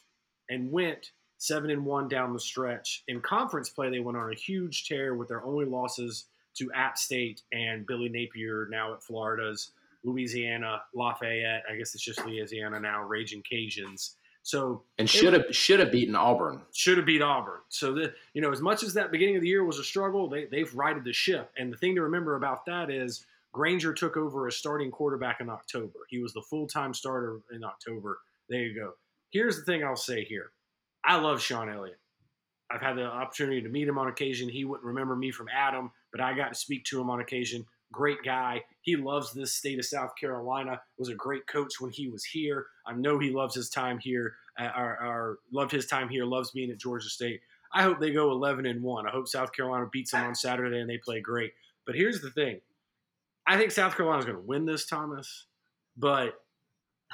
and 0.48 0.70
went 0.70 1.12
seven 1.38 1.70
and 1.70 1.84
one 1.84 2.08
down 2.08 2.32
the 2.32 2.40
stretch. 2.40 3.02
In 3.08 3.20
conference 3.20 3.68
play, 3.68 3.90
they 3.90 4.00
went 4.00 4.16
on 4.16 4.30
a 4.30 4.34
huge 4.34 4.86
tear 4.86 5.14
with 5.14 5.28
their 5.28 5.44
only 5.44 5.64
losses 5.64 6.26
to 6.54 6.70
App 6.72 6.98
State 6.98 7.42
and 7.52 7.86
Billy 7.86 8.08
Napier, 8.08 8.68
now 8.70 8.92
at 8.92 9.02
Florida's 9.02 9.72
Louisiana 10.04 10.82
Lafayette. 10.94 11.64
I 11.70 11.76
guess 11.76 11.94
it's 11.94 12.04
just 12.04 12.24
Louisiana 12.24 12.80
now, 12.80 13.02
Raging 13.02 13.42
Cajuns. 13.42 14.14
So 14.44 14.82
and 14.98 15.08
should 15.08 15.32
have 15.32 15.44
should 15.54 15.78
have 15.78 15.92
beaten 15.92 16.16
Auburn. 16.16 16.62
Should 16.72 16.96
have 16.96 17.06
beat 17.06 17.22
Auburn. 17.22 17.60
So 17.68 17.94
the 17.94 18.12
you 18.34 18.42
know 18.42 18.50
as 18.50 18.60
much 18.60 18.82
as 18.82 18.92
that 18.94 19.12
beginning 19.12 19.36
of 19.36 19.42
the 19.42 19.48
year 19.48 19.64
was 19.64 19.78
a 19.78 19.84
struggle, 19.84 20.28
they 20.28 20.46
they've 20.46 20.72
righted 20.74 21.04
the 21.04 21.12
ship. 21.12 21.52
And 21.56 21.72
the 21.72 21.76
thing 21.76 21.94
to 21.94 22.02
remember 22.02 22.34
about 22.34 22.66
that 22.66 22.90
is 22.90 23.24
Grainger 23.52 23.92
took 23.92 24.16
over 24.16 24.46
as 24.46 24.56
starting 24.56 24.90
quarterback 24.90 25.40
in 25.40 25.50
October. 25.50 26.00
He 26.08 26.18
was 26.18 26.32
the 26.32 26.42
full 26.42 26.66
time 26.66 26.94
starter 26.94 27.40
in 27.52 27.64
October. 27.64 28.18
There 28.48 28.62
you 28.62 28.74
go. 28.74 28.92
Here's 29.30 29.56
the 29.56 29.64
thing 29.64 29.84
I'll 29.84 29.96
say 29.96 30.24
here. 30.24 30.52
I 31.04 31.16
love 31.16 31.40
Shawn 31.40 31.68
Elliott. 31.68 31.98
I've 32.70 32.80
had 32.80 32.96
the 32.96 33.04
opportunity 33.04 33.60
to 33.60 33.68
meet 33.68 33.88
him 33.88 33.98
on 33.98 34.08
occasion. 34.08 34.48
He 34.48 34.64
wouldn't 34.64 34.86
remember 34.86 35.14
me 35.14 35.30
from 35.30 35.48
Adam, 35.54 35.90
but 36.10 36.22
I 36.22 36.34
got 36.34 36.48
to 36.48 36.54
speak 36.54 36.84
to 36.86 37.00
him 37.00 37.10
on 37.10 37.20
occasion 37.20 37.66
great 37.92 38.22
guy. 38.24 38.64
He 38.80 38.96
loves 38.96 39.32
this 39.32 39.54
state 39.54 39.78
of 39.78 39.84
South 39.84 40.16
Carolina. 40.18 40.80
Was 40.98 41.10
a 41.10 41.14
great 41.14 41.46
coach 41.46 41.80
when 41.80 41.92
he 41.92 42.08
was 42.08 42.24
here. 42.24 42.66
I 42.86 42.94
know 42.94 43.18
he 43.18 43.30
loves 43.30 43.54
his 43.54 43.68
time 43.68 43.98
here. 43.98 44.34
Uh, 44.58 44.64
or 44.74 45.38
loved 45.52 45.70
his 45.70 45.86
time 45.86 46.08
here. 46.08 46.24
Loves 46.24 46.50
being 46.50 46.70
at 46.70 46.78
Georgia 46.78 47.08
State. 47.08 47.40
I 47.72 47.82
hope 47.82 48.00
they 48.00 48.10
go 48.10 48.32
11 48.32 48.66
and 48.66 48.82
one. 48.82 49.06
I 49.06 49.10
hope 49.10 49.28
South 49.28 49.52
Carolina 49.52 49.86
beats 49.90 50.10
them 50.10 50.24
on 50.24 50.34
Saturday 50.34 50.80
and 50.80 50.90
they 50.90 50.98
play 50.98 51.20
great. 51.20 51.52
But 51.86 51.94
here's 51.94 52.20
the 52.20 52.30
thing: 52.30 52.60
I 53.46 53.56
think 53.56 53.70
South 53.70 53.96
Carolina 53.96 54.20
is 54.20 54.24
going 54.24 54.38
to 54.38 54.44
win 54.46 54.64
this, 54.64 54.86
Thomas. 54.86 55.46
But 55.96 56.34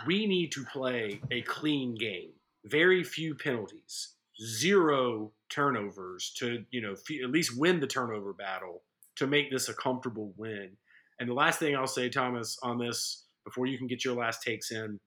we 0.07 0.27
need 0.27 0.53
to 0.53 0.65
play 0.65 1.21
a 1.31 1.43
clean 1.43 1.95
game. 1.95 2.31
Very 2.65 3.03
few 3.03 3.35
penalties, 3.35 4.15
zero 4.43 5.33
turnovers 5.49 6.33
to 6.39 6.65
you 6.71 6.81
know 6.81 6.93
at 6.93 7.31
least 7.31 7.59
win 7.59 7.81
the 7.81 7.87
turnover 7.87 8.33
battle 8.33 8.83
to 9.17 9.27
make 9.27 9.51
this 9.51 9.69
a 9.69 9.75
comfortable 9.75 10.33
win. 10.37 10.71
And 11.19 11.29
the 11.29 11.35
last 11.35 11.59
thing 11.59 11.75
I'll 11.75 11.87
say, 11.87 12.09
Thomas, 12.09 12.59
on 12.63 12.79
this 12.79 13.25
before 13.45 13.67
you 13.67 13.79
can 13.79 13.87
get 13.87 14.05
your 14.05 14.15
last 14.15 14.43
takes 14.43 14.71
in, 14.71 15.01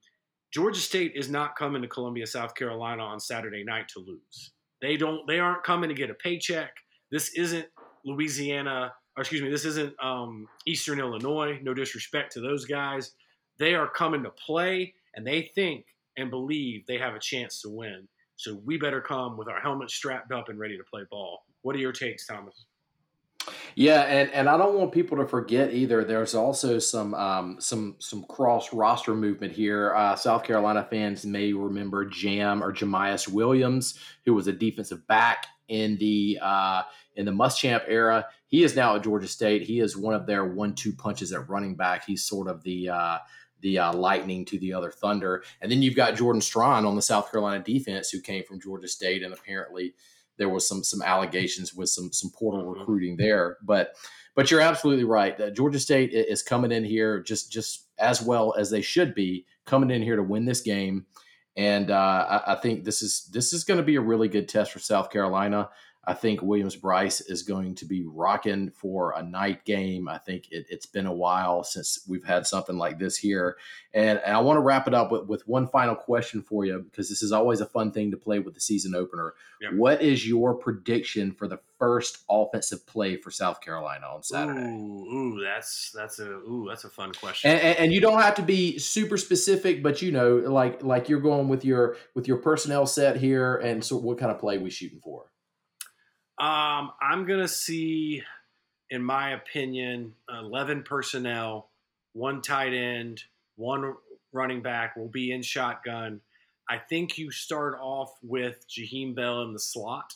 Georgia 0.52 0.80
State 0.80 1.12
is 1.14 1.30
not 1.30 1.56
coming 1.56 1.80
to 1.80 1.88
Columbia, 1.88 2.26
South 2.26 2.54
Carolina 2.54 3.02
on 3.02 3.18
Saturday 3.18 3.64
night 3.64 3.88
to 3.88 4.00
lose. 4.00 4.52
They 4.82 4.96
don't. 4.96 5.26
They 5.26 5.38
aren't 5.38 5.62
coming 5.62 5.88
to 5.88 5.94
get 5.94 6.10
a 6.10 6.14
paycheck. 6.14 6.74
This 7.10 7.32
isn't 7.34 7.66
Louisiana, 8.04 8.92
or 9.16 9.22
excuse 9.22 9.42
me, 9.42 9.50
this 9.50 9.64
isn't 9.64 9.94
um, 10.02 10.48
Eastern 10.66 10.98
Illinois. 10.98 11.58
No 11.62 11.74
disrespect 11.74 12.32
to 12.32 12.40
those 12.40 12.64
guys. 12.64 13.12
They 13.58 13.74
are 13.74 13.88
coming 13.88 14.22
to 14.22 14.30
play, 14.30 14.94
and 15.14 15.26
they 15.26 15.50
think 15.54 15.84
and 16.16 16.30
believe 16.30 16.86
they 16.86 16.98
have 16.98 17.14
a 17.14 17.18
chance 17.18 17.60
to 17.62 17.70
win. 17.70 18.08
So 18.36 18.60
we 18.64 18.78
better 18.78 19.00
come 19.00 19.36
with 19.36 19.48
our 19.48 19.60
helmets 19.60 19.94
strapped 19.94 20.32
up 20.32 20.48
and 20.48 20.58
ready 20.58 20.76
to 20.76 20.84
play 20.84 21.02
ball. 21.10 21.44
What 21.62 21.76
are 21.76 21.78
your 21.78 21.92
takes, 21.92 22.26
Thomas? 22.26 22.66
Yeah, 23.74 24.02
and, 24.02 24.30
and 24.30 24.48
I 24.48 24.56
don't 24.56 24.76
want 24.76 24.92
people 24.92 25.16
to 25.18 25.26
forget 25.26 25.72
either. 25.72 26.04
There's 26.04 26.34
also 26.34 26.78
some 26.78 27.14
um, 27.14 27.56
some 27.58 27.96
some 27.98 28.24
cross 28.24 28.72
roster 28.72 29.14
movement 29.14 29.52
here. 29.52 29.94
Uh, 29.94 30.14
South 30.14 30.44
Carolina 30.44 30.86
fans 30.88 31.24
may 31.24 31.52
remember 31.52 32.04
Jam 32.04 32.62
or 32.62 32.72
Jamyest 32.72 33.28
Williams, 33.28 33.98
who 34.24 34.34
was 34.34 34.46
a 34.46 34.52
defensive 34.52 35.06
back 35.06 35.46
in 35.68 35.96
the 35.98 36.38
uh, 36.40 36.82
in 37.16 37.24
the 37.24 37.32
Muschamp 37.32 37.82
era. 37.88 38.26
He 38.52 38.62
is 38.62 38.76
now 38.76 38.94
at 38.96 39.02
Georgia 39.02 39.26
State. 39.26 39.62
He 39.62 39.80
is 39.80 39.96
one 39.96 40.12
of 40.12 40.26
their 40.26 40.44
one-two 40.44 40.92
punches 40.92 41.32
at 41.32 41.48
running 41.48 41.74
back. 41.74 42.04
He's 42.04 42.22
sort 42.22 42.48
of 42.48 42.62
the 42.62 42.90
uh, 42.90 43.18
the 43.60 43.78
uh, 43.78 43.94
Lightning 43.94 44.44
to 44.44 44.58
the 44.58 44.74
other 44.74 44.90
Thunder. 44.90 45.42
And 45.62 45.72
then 45.72 45.80
you've 45.80 45.96
got 45.96 46.16
Jordan 46.16 46.42
Strachan 46.42 46.84
on 46.84 46.94
the 46.94 47.00
South 47.00 47.30
Carolina 47.30 47.64
defense, 47.64 48.10
who 48.10 48.20
came 48.20 48.44
from 48.44 48.60
Georgia 48.60 48.88
State, 48.88 49.22
and 49.22 49.32
apparently 49.32 49.94
there 50.36 50.50
was 50.50 50.68
some 50.68 50.84
some 50.84 51.00
allegations 51.00 51.72
with 51.72 51.88
some 51.88 52.12
some 52.12 52.30
portal 52.30 52.60
mm-hmm. 52.60 52.78
recruiting 52.78 53.16
there. 53.16 53.56
But 53.62 53.94
but 54.34 54.50
you're 54.50 54.60
absolutely 54.60 55.04
right. 55.04 55.40
Uh, 55.40 55.48
Georgia 55.48 55.80
State 55.80 56.12
is 56.12 56.42
coming 56.42 56.72
in 56.72 56.84
here 56.84 57.22
just 57.22 57.50
just 57.50 57.88
as 57.98 58.20
well 58.20 58.54
as 58.58 58.68
they 58.68 58.82
should 58.82 59.14
be 59.14 59.46
coming 59.64 59.90
in 59.90 60.02
here 60.02 60.16
to 60.16 60.22
win 60.22 60.44
this 60.44 60.60
game. 60.60 61.06
And 61.56 61.90
uh, 61.90 62.42
I, 62.46 62.52
I 62.52 62.54
think 62.56 62.84
this 62.84 63.00
is 63.00 63.30
this 63.32 63.54
is 63.54 63.64
going 63.64 63.78
to 63.78 63.84
be 63.84 63.96
a 63.96 64.02
really 64.02 64.28
good 64.28 64.46
test 64.46 64.72
for 64.72 64.78
South 64.78 65.10
Carolina. 65.10 65.70
I 66.04 66.14
think 66.14 66.42
Williams-Brice 66.42 67.20
is 67.22 67.44
going 67.44 67.76
to 67.76 67.84
be 67.84 68.02
rocking 68.04 68.70
for 68.70 69.12
a 69.16 69.22
night 69.22 69.64
game. 69.64 70.08
I 70.08 70.18
think 70.18 70.48
it, 70.50 70.66
has 70.68 70.84
been 70.84 71.06
a 71.06 71.14
while 71.14 71.62
since 71.62 72.04
we've 72.08 72.24
had 72.24 72.44
something 72.44 72.76
like 72.76 72.98
this 72.98 73.16
here. 73.16 73.56
And, 73.94 74.18
and 74.24 74.36
I 74.36 74.40
want 74.40 74.56
to 74.56 74.62
wrap 74.62 74.88
it 74.88 74.94
up 74.94 75.12
with, 75.12 75.26
with, 75.26 75.46
one 75.46 75.68
final 75.68 75.94
question 75.94 76.42
for 76.42 76.64
you 76.64 76.78
because 76.78 77.08
this 77.08 77.22
is 77.22 77.30
always 77.30 77.60
a 77.60 77.66
fun 77.66 77.92
thing 77.92 78.10
to 78.10 78.16
play 78.16 78.40
with 78.40 78.54
the 78.54 78.60
season 78.60 78.94
opener. 78.94 79.34
What 79.74 80.02
is 80.02 80.26
your 80.26 80.54
prediction 80.54 81.32
for 81.32 81.46
the 81.46 81.60
first 81.78 82.18
offensive 82.28 82.84
play 82.86 83.16
for 83.16 83.30
South 83.30 83.60
Carolina 83.60 84.06
on 84.06 84.22
Saturday? 84.22 84.60
Ooh, 84.60 85.06
ooh 85.12 85.40
that's 85.44 85.92
that's 85.94 86.18
a 86.18 86.28
ooh 86.28 86.66
that's 86.68 86.84
a 86.84 86.88
fun 86.88 87.12
question. 87.12 87.50
And, 87.50 87.60
and, 87.60 87.78
and, 87.78 87.92
you 87.92 88.00
don't 88.00 88.20
have 88.20 88.34
to 88.36 88.42
be 88.42 88.78
super 88.78 89.16
specific, 89.16 89.82
but 89.82 90.02
you 90.02 90.10
know, 90.10 90.36
like 90.36 90.82
like 90.82 91.08
you're 91.08 91.20
going 91.20 91.48
with 91.48 91.64
your 91.64 91.96
with 92.14 92.26
your 92.26 92.38
personnel 92.38 92.86
set 92.86 93.16
here, 93.16 93.56
and 93.56 93.84
so 93.84 93.96
what 93.96 94.18
kind 94.18 94.32
of 94.32 94.38
play 94.38 94.58
we 94.58 94.70
shooting 94.70 95.00
for? 95.00 95.26
Um, 96.38 96.92
I'm 97.00 97.26
gonna 97.26 97.48
see, 97.48 98.22
in 98.90 99.02
my 99.02 99.30
opinion, 99.30 100.14
11 100.28 100.82
personnel, 100.82 101.70
one 102.14 102.42
tight 102.42 102.72
end, 102.72 103.22
one 103.56 103.94
running 104.32 104.62
back 104.62 104.96
will 104.96 105.08
be 105.08 105.32
in 105.32 105.42
shotgun. 105.42 106.20
I 106.68 106.78
think 106.78 107.18
you 107.18 107.30
start 107.30 107.78
off 107.80 108.12
with 108.22 108.64
Jaheim 108.68 109.14
Bell 109.14 109.42
in 109.42 109.52
the 109.52 109.58
slot, 109.60 110.14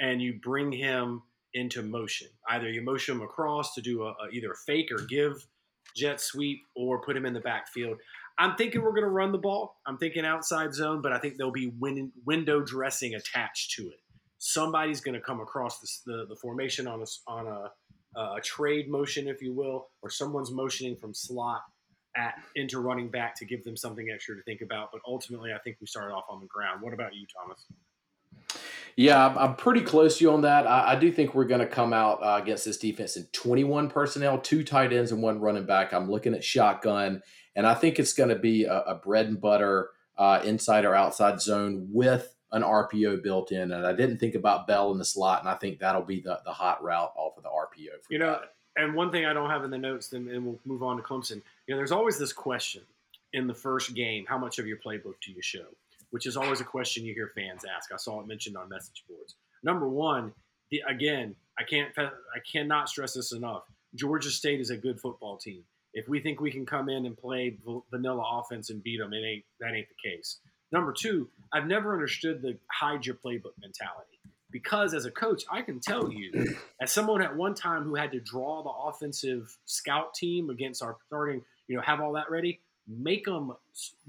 and 0.00 0.22
you 0.22 0.38
bring 0.42 0.70
him 0.70 1.22
into 1.54 1.82
motion. 1.82 2.28
Either 2.48 2.68
you 2.70 2.82
motion 2.82 3.16
him 3.16 3.22
across 3.22 3.74
to 3.74 3.82
do 3.82 4.04
a, 4.04 4.10
a 4.10 4.28
either 4.32 4.52
a 4.52 4.56
fake 4.56 4.90
or 4.90 5.04
give 5.04 5.46
jet 5.96 6.20
sweep, 6.20 6.62
or 6.74 7.02
put 7.02 7.16
him 7.16 7.26
in 7.26 7.34
the 7.34 7.40
backfield. 7.40 7.98
I'm 8.38 8.56
thinking 8.56 8.82
we're 8.82 8.92
going 8.92 9.02
to 9.02 9.10
run 9.10 9.32
the 9.32 9.38
ball. 9.38 9.76
I'm 9.86 9.98
thinking 9.98 10.24
outside 10.24 10.74
zone, 10.74 11.02
but 11.02 11.12
I 11.12 11.18
think 11.18 11.36
there'll 11.36 11.52
be 11.52 11.72
win- 11.78 12.12
window 12.24 12.60
dressing 12.62 13.14
attached 13.14 13.72
to 13.72 13.88
it 13.88 14.00
somebody's 14.44 15.00
going 15.00 15.14
to 15.14 15.20
come 15.20 15.40
across 15.40 15.78
this, 15.78 16.02
the, 16.04 16.26
the 16.28 16.34
formation 16.34 16.88
on 16.88 17.00
a, 17.00 17.30
on 17.30 17.46
a, 17.46 18.20
a 18.20 18.40
trade 18.40 18.90
motion, 18.90 19.28
if 19.28 19.40
you 19.40 19.54
will, 19.54 19.86
or 20.02 20.10
someone's 20.10 20.50
motioning 20.50 20.96
from 20.96 21.14
slot 21.14 21.62
at 22.16 22.34
into 22.56 22.80
running 22.80 23.08
back 23.08 23.36
to 23.36 23.44
give 23.44 23.62
them 23.62 23.76
something 23.76 24.10
extra 24.12 24.34
to 24.34 24.42
think 24.42 24.60
about. 24.60 24.88
But 24.90 25.00
ultimately, 25.06 25.52
I 25.52 25.58
think 25.58 25.76
we 25.80 25.86
started 25.86 26.12
off 26.12 26.24
on 26.28 26.40
the 26.40 26.46
ground. 26.46 26.82
What 26.82 26.92
about 26.92 27.14
you, 27.14 27.24
Thomas? 27.40 27.66
Yeah, 28.96 29.32
I'm 29.38 29.54
pretty 29.54 29.80
close 29.80 30.18
to 30.18 30.24
you 30.24 30.32
on 30.32 30.42
that. 30.42 30.66
I, 30.66 30.92
I 30.92 30.96
do 30.96 31.12
think 31.12 31.36
we're 31.36 31.44
going 31.44 31.60
to 31.60 31.66
come 31.66 31.92
out 31.92 32.20
uh, 32.20 32.40
against 32.42 32.64
this 32.64 32.78
defense 32.78 33.16
in 33.16 33.24
21 33.32 33.90
personnel, 33.90 34.38
two 34.38 34.64
tight 34.64 34.92
ends 34.92 35.12
and 35.12 35.22
one 35.22 35.40
running 35.40 35.66
back. 35.66 35.94
I'm 35.94 36.10
looking 36.10 36.34
at 36.34 36.42
shotgun, 36.42 37.22
and 37.54 37.64
I 37.64 37.74
think 37.74 38.00
it's 38.00 38.12
going 38.12 38.30
to 38.30 38.38
be 38.38 38.64
a, 38.64 38.80
a 38.80 38.94
bread 38.96 39.26
and 39.26 39.40
butter 39.40 39.90
uh, 40.18 40.40
inside 40.44 40.84
or 40.84 40.96
outside 40.96 41.40
zone 41.40 41.86
with 41.92 42.34
an 42.52 42.62
RPO 42.62 43.22
built 43.22 43.50
in, 43.50 43.72
and 43.72 43.86
I 43.86 43.92
didn't 43.92 44.18
think 44.18 44.34
about 44.34 44.66
Bell 44.66 44.92
in 44.92 44.98
the 44.98 45.04
slot, 45.04 45.40
and 45.40 45.48
I 45.48 45.54
think 45.54 45.78
that'll 45.78 46.02
be 46.02 46.20
the, 46.20 46.40
the 46.44 46.52
hot 46.52 46.82
route 46.82 47.12
off 47.16 47.36
of 47.36 47.42
the 47.42 47.48
RPO. 47.48 47.94
you 48.10 48.18
know, 48.18 48.40
and 48.76 48.94
one 48.94 49.10
thing 49.10 49.26
I 49.26 49.32
don't 49.32 49.50
have 49.50 49.64
in 49.64 49.70
the 49.70 49.78
notes, 49.78 50.12
and, 50.12 50.28
and 50.28 50.44
we'll 50.44 50.58
move 50.64 50.82
on 50.82 50.96
to 50.96 51.02
Clemson. 51.02 51.42
You 51.66 51.74
know, 51.74 51.76
there's 51.76 51.92
always 51.92 52.18
this 52.18 52.32
question 52.32 52.82
in 53.32 53.46
the 53.46 53.54
first 53.54 53.94
game: 53.94 54.24
How 54.28 54.38
much 54.38 54.58
of 54.58 54.66
your 54.66 54.78
playbook 54.78 55.14
do 55.24 55.32
you 55.32 55.42
show? 55.42 55.66
Which 56.10 56.26
is 56.26 56.36
always 56.36 56.60
a 56.60 56.64
question 56.64 57.04
you 57.04 57.14
hear 57.14 57.32
fans 57.34 57.62
ask. 57.64 57.90
I 57.92 57.96
saw 57.96 58.20
it 58.20 58.26
mentioned 58.26 58.56
on 58.56 58.68
message 58.68 59.04
boards. 59.08 59.36
Number 59.62 59.88
one, 59.88 60.32
the, 60.70 60.82
again, 60.86 61.34
I 61.58 61.62
can't, 61.62 61.90
I 61.96 62.10
cannot 62.50 62.88
stress 62.88 63.14
this 63.14 63.32
enough. 63.32 63.62
Georgia 63.94 64.30
State 64.30 64.60
is 64.60 64.70
a 64.70 64.76
good 64.76 65.00
football 65.00 65.36
team. 65.38 65.62
If 65.94 66.08
we 66.08 66.20
think 66.20 66.40
we 66.40 66.50
can 66.50 66.66
come 66.66 66.88
in 66.88 67.06
and 67.06 67.16
play 67.16 67.56
vanilla 67.90 68.40
offense 68.40 68.70
and 68.70 68.82
beat 68.82 68.98
them, 68.98 69.12
it 69.12 69.24
ain't 69.24 69.44
that 69.60 69.74
ain't 69.74 69.88
the 69.88 70.10
case. 70.10 70.38
Number 70.72 70.92
two, 70.92 71.28
I've 71.52 71.66
never 71.66 71.92
understood 71.92 72.42
the 72.42 72.56
hide 72.70 73.04
your 73.04 73.14
playbook 73.14 73.52
mentality 73.60 74.18
because 74.50 74.94
as 74.94 75.04
a 75.04 75.10
coach, 75.10 75.44
I 75.50 75.62
can 75.62 75.80
tell 75.80 76.12
you, 76.12 76.56
as 76.80 76.92
someone 76.92 77.22
at 77.22 77.36
one 77.36 77.54
time 77.54 77.84
who 77.84 77.94
had 77.94 78.12
to 78.12 78.20
draw 78.20 78.62
the 78.62 78.70
offensive 78.70 79.56
scout 79.64 80.14
team 80.14 80.50
against 80.50 80.82
our 80.82 80.96
starting, 81.06 81.42
you 81.68 81.76
know, 81.76 81.82
have 81.82 82.00
all 82.00 82.12
that 82.12 82.30
ready, 82.30 82.60
make 82.88 83.24
them 83.24 83.52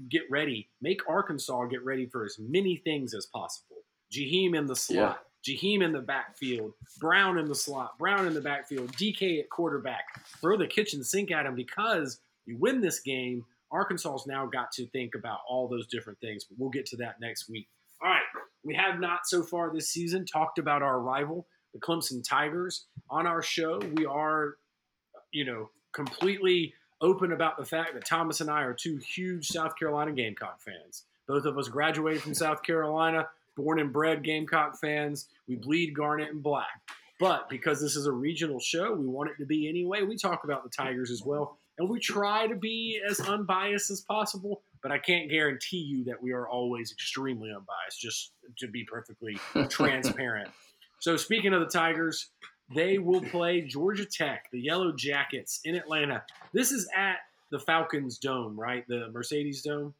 get 0.08 0.22
ready, 0.30 0.68
make 0.80 1.08
Arkansas 1.08 1.64
get 1.66 1.84
ready 1.84 2.06
for 2.06 2.24
as 2.24 2.38
many 2.38 2.76
things 2.76 3.14
as 3.14 3.26
possible. 3.26 3.76
Jaheim 4.12 4.56
in 4.56 4.66
the 4.66 4.76
slot, 4.76 5.22
yeah. 5.44 5.54
Jaheim 5.54 5.82
in 5.82 5.92
the 5.92 6.00
backfield, 6.00 6.72
Brown 6.98 7.38
in 7.38 7.46
the 7.48 7.54
slot, 7.54 7.98
Brown 7.98 8.26
in 8.26 8.34
the 8.34 8.40
backfield, 8.40 8.92
DK 8.92 9.40
at 9.40 9.50
quarterback. 9.50 10.04
Throw 10.40 10.56
the 10.56 10.66
kitchen 10.66 11.02
sink 11.02 11.30
at 11.30 11.46
him 11.46 11.54
because 11.54 12.20
you 12.46 12.56
win 12.58 12.80
this 12.80 13.00
game 13.00 13.44
Arkansas's 13.74 14.26
now 14.26 14.46
got 14.46 14.70
to 14.72 14.86
think 14.86 15.14
about 15.16 15.40
all 15.48 15.66
those 15.68 15.86
different 15.88 16.20
things, 16.20 16.44
but 16.44 16.58
we'll 16.58 16.70
get 16.70 16.86
to 16.86 16.96
that 16.98 17.20
next 17.20 17.48
week. 17.50 17.68
All 18.02 18.10
right, 18.10 18.22
we 18.62 18.74
have 18.74 19.00
not 19.00 19.20
so 19.26 19.42
far 19.42 19.72
this 19.72 19.90
season 19.90 20.24
talked 20.24 20.58
about 20.58 20.82
our 20.82 21.00
rival, 21.00 21.46
the 21.72 21.80
Clemson 21.80 22.26
Tigers. 22.26 22.86
On 23.10 23.26
our 23.26 23.42
show, 23.42 23.80
we 23.96 24.06
are, 24.06 24.54
you 25.32 25.44
know, 25.44 25.70
completely 25.92 26.74
open 27.00 27.32
about 27.32 27.56
the 27.56 27.64
fact 27.64 27.94
that 27.94 28.06
Thomas 28.06 28.40
and 28.40 28.48
I 28.48 28.62
are 28.62 28.74
two 28.74 28.96
huge 28.96 29.48
South 29.48 29.76
Carolina 29.76 30.12
Gamecock 30.12 30.60
fans. 30.60 31.02
Both 31.26 31.44
of 31.44 31.58
us 31.58 31.68
graduated 31.68 32.22
from 32.22 32.34
South 32.34 32.62
Carolina, 32.62 33.28
born 33.56 33.80
and 33.80 33.92
bred 33.92 34.22
Gamecock 34.22 34.78
fans. 34.78 35.28
We 35.48 35.56
bleed 35.56 35.94
garnet 35.94 36.30
and 36.30 36.42
black. 36.42 36.82
But 37.20 37.48
because 37.48 37.80
this 37.80 37.96
is 37.96 38.06
a 38.06 38.12
regional 38.12 38.60
show, 38.60 38.92
we 38.92 39.06
want 39.06 39.30
it 39.30 39.36
to 39.38 39.46
be 39.46 39.68
anyway. 39.68 40.02
We 40.02 40.16
talk 40.16 40.44
about 40.44 40.64
the 40.64 40.70
Tigers 40.70 41.10
as 41.10 41.22
well 41.24 41.58
and 41.78 41.88
we 41.88 41.98
try 41.98 42.46
to 42.46 42.54
be 42.54 43.00
as 43.08 43.20
unbiased 43.20 43.90
as 43.90 44.00
possible 44.02 44.62
but 44.82 44.92
i 44.92 44.98
can't 44.98 45.30
guarantee 45.30 45.78
you 45.78 46.04
that 46.04 46.20
we 46.22 46.32
are 46.32 46.48
always 46.48 46.92
extremely 46.92 47.50
unbiased 47.50 48.00
just 48.00 48.32
to 48.58 48.66
be 48.68 48.84
perfectly 48.84 49.38
transparent. 49.68 50.48
So 51.00 51.18
speaking 51.18 51.52
of 51.52 51.60
the 51.60 51.66
tigers 51.66 52.30
they 52.74 52.96
will 52.96 53.20
play 53.20 53.60
georgia 53.60 54.06
tech 54.06 54.46
the 54.52 54.60
yellow 54.60 54.90
jackets 54.90 55.60
in 55.64 55.74
atlanta. 55.74 56.22
This 56.54 56.72
is 56.72 56.88
at 56.96 57.18
the 57.50 57.58
falcons 57.58 58.16
dome 58.16 58.58
right? 58.58 58.86
The 58.88 59.10
mercedes 59.12 59.60
dome? 59.60 59.92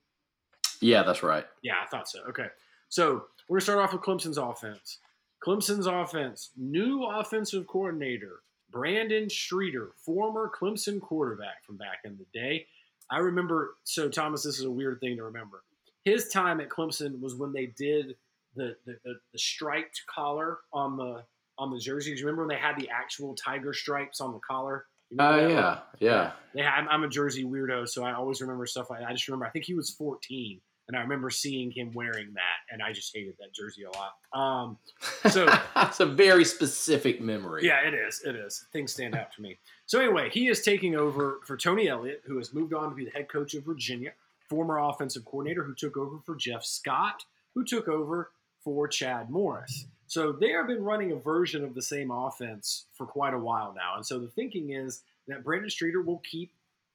Yeah 0.80 1.02
that's 1.02 1.22
right. 1.22 1.46
Yeah 1.62 1.74
i 1.82 1.86
thought 1.88 2.08
so. 2.08 2.20
Okay. 2.30 2.46
So 2.88 3.24
we're 3.48 3.56
going 3.56 3.60
to 3.60 3.64
start 3.64 3.78
off 3.80 3.92
with 3.92 4.00
clemson's 4.00 4.38
offense. 4.38 4.98
Clemson's 5.44 5.86
offense 5.86 6.50
new 6.56 7.04
offensive 7.04 7.66
coordinator 7.66 8.40
Brandon 8.74 9.30
Streeter, 9.30 9.92
former 10.04 10.50
Clemson 10.52 11.00
quarterback 11.00 11.64
from 11.64 11.76
back 11.76 12.00
in 12.04 12.18
the 12.18 12.26
day. 12.38 12.66
I 13.08 13.18
remember, 13.18 13.76
so 13.84 14.08
Thomas, 14.08 14.42
this 14.42 14.58
is 14.58 14.64
a 14.64 14.70
weird 14.70 14.98
thing 15.00 15.16
to 15.16 15.22
remember. 15.22 15.62
His 16.04 16.28
time 16.28 16.60
at 16.60 16.68
Clemson 16.68 17.20
was 17.20 17.36
when 17.36 17.52
they 17.52 17.66
did 17.66 18.16
the, 18.56 18.74
the, 18.84 18.98
the, 19.04 19.14
the 19.32 19.38
striped 19.38 20.02
collar 20.12 20.58
on 20.72 20.96
the 20.96 21.22
on 21.56 21.70
the 21.70 21.78
jerseys. 21.78 22.20
Remember 22.20 22.42
when 22.42 22.48
they 22.48 22.60
had 22.60 22.76
the 22.76 22.88
actual 22.90 23.36
tiger 23.36 23.72
stripes 23.72 24.20
on 24.20 24.32
the 24.32 24.40
collar? 24.40 24.86
Oh 25.20 25.24
uh, 25.24 25.48
yeah, 25.48 25.78
yeah. 26.00 26.32
They 26.52 26.62
had, 26.62 26.86
I'm 26.90 27.04
a 27.04 27.08
Jersey 27.08 27.44
weirdo, 27.44 27.88
so 27.88 28.02
I 28.02 28.14
always 28.14 28.40
remember 28.40 28.66
stuff 28.66 28.90
like 28.90 29.00
that. 29.00 29.08
I 29.08 29.12
just 29.12 29.28
remember 29.28 29.46
I 29.46 29.50
think 29.50 29.66
he 29.66 29.74
was 29.74 29.90
14 29.90 30.60
and 30.88 30.96
I 30.96 31.00
remember 31.00 31.30
seeing 31.30 31.70
him 31.70 31.92
wearing 31.94 32.34
that, 32.34 32.72
and 32.72 32.82
I 32.82 32.92
just 32.92 33.14
hated 33.14 33.34
that 33.38 33.54
jersey 33.54 33.84
a 33.84 33.90
lot. 33.90 34.14
Um, 34.32 34.78
so 35.30 35.46
it's 35.76 36.00
a 36.00 36.06
very 36.06 36.44
specific 36.44 37.20
memory. 37.20 37.66
Yeah, 37.66 37.86
it 37.86 37.94
is. 37.94 38.22
It 38.24 38.36
is. 38.36 38.66
Things 38.72 38.92
stand 38.92 39.14
out 39.14 39.32
to 39.32 39.42
me. 39.42 39.58
So 39.86 40.00
anyway, 40.00 40.30
he 40.30 40.48
is 40.48 40.62
taking 40.62 40.94
over 40.94 41.40
for 41.44 41.56
Tony 41.56 41.88
Elliott, 41.88 42.22
who 42.26 42.36
has 42.36 42.52
moved 42.52 42.74
on 42.74 42.90
to 42.90 42.94
be 42.94 43.04
the 43.04 43.10
head 43.10 43.28
coach 43.28 43.54
of 43.54 43.64
Virginia, 43.64 44.12
former 44.48 44.78
offensive 44.78 45.24
coordinator 45.24 45.64
who 45.64 45.74
took 45.74 45.96
over 45.96 46.18
for 46.24 46.36
Jeff 46.36 46.64
Scott, 46.64 47.24
who 47.54 47.64
took 47.64 47.88
over 47.88 48.30
for 48.62 48.86
Chad 48.88 49.30
Morris. 49.30 49.86
So 50.06 50.32
they 50.32 50.50
have 50.50 50.66
been 50.66 50.82
running 50.82 51.12
a 51.12 51.16
version 51.16 51.64
of 51.64 51.74
the 51.74 51.82
same 51.82 52.10
offense 52.10 52.86
for 52.92 53.06
quite 53.06 53.34
a 53.34 53.38
while 53.38 53.72
now, 53.74 53.96
and 53.96 54.04
so 54.04 54.18
the 54.18 54.28
thinking 54.28 54.70
is 54.70 55.02
that 55.28 55.42
Brandon 55.42 55.70
Streeter 55.70 56.02
will 56.02 56.20
keep, 56.30 56.52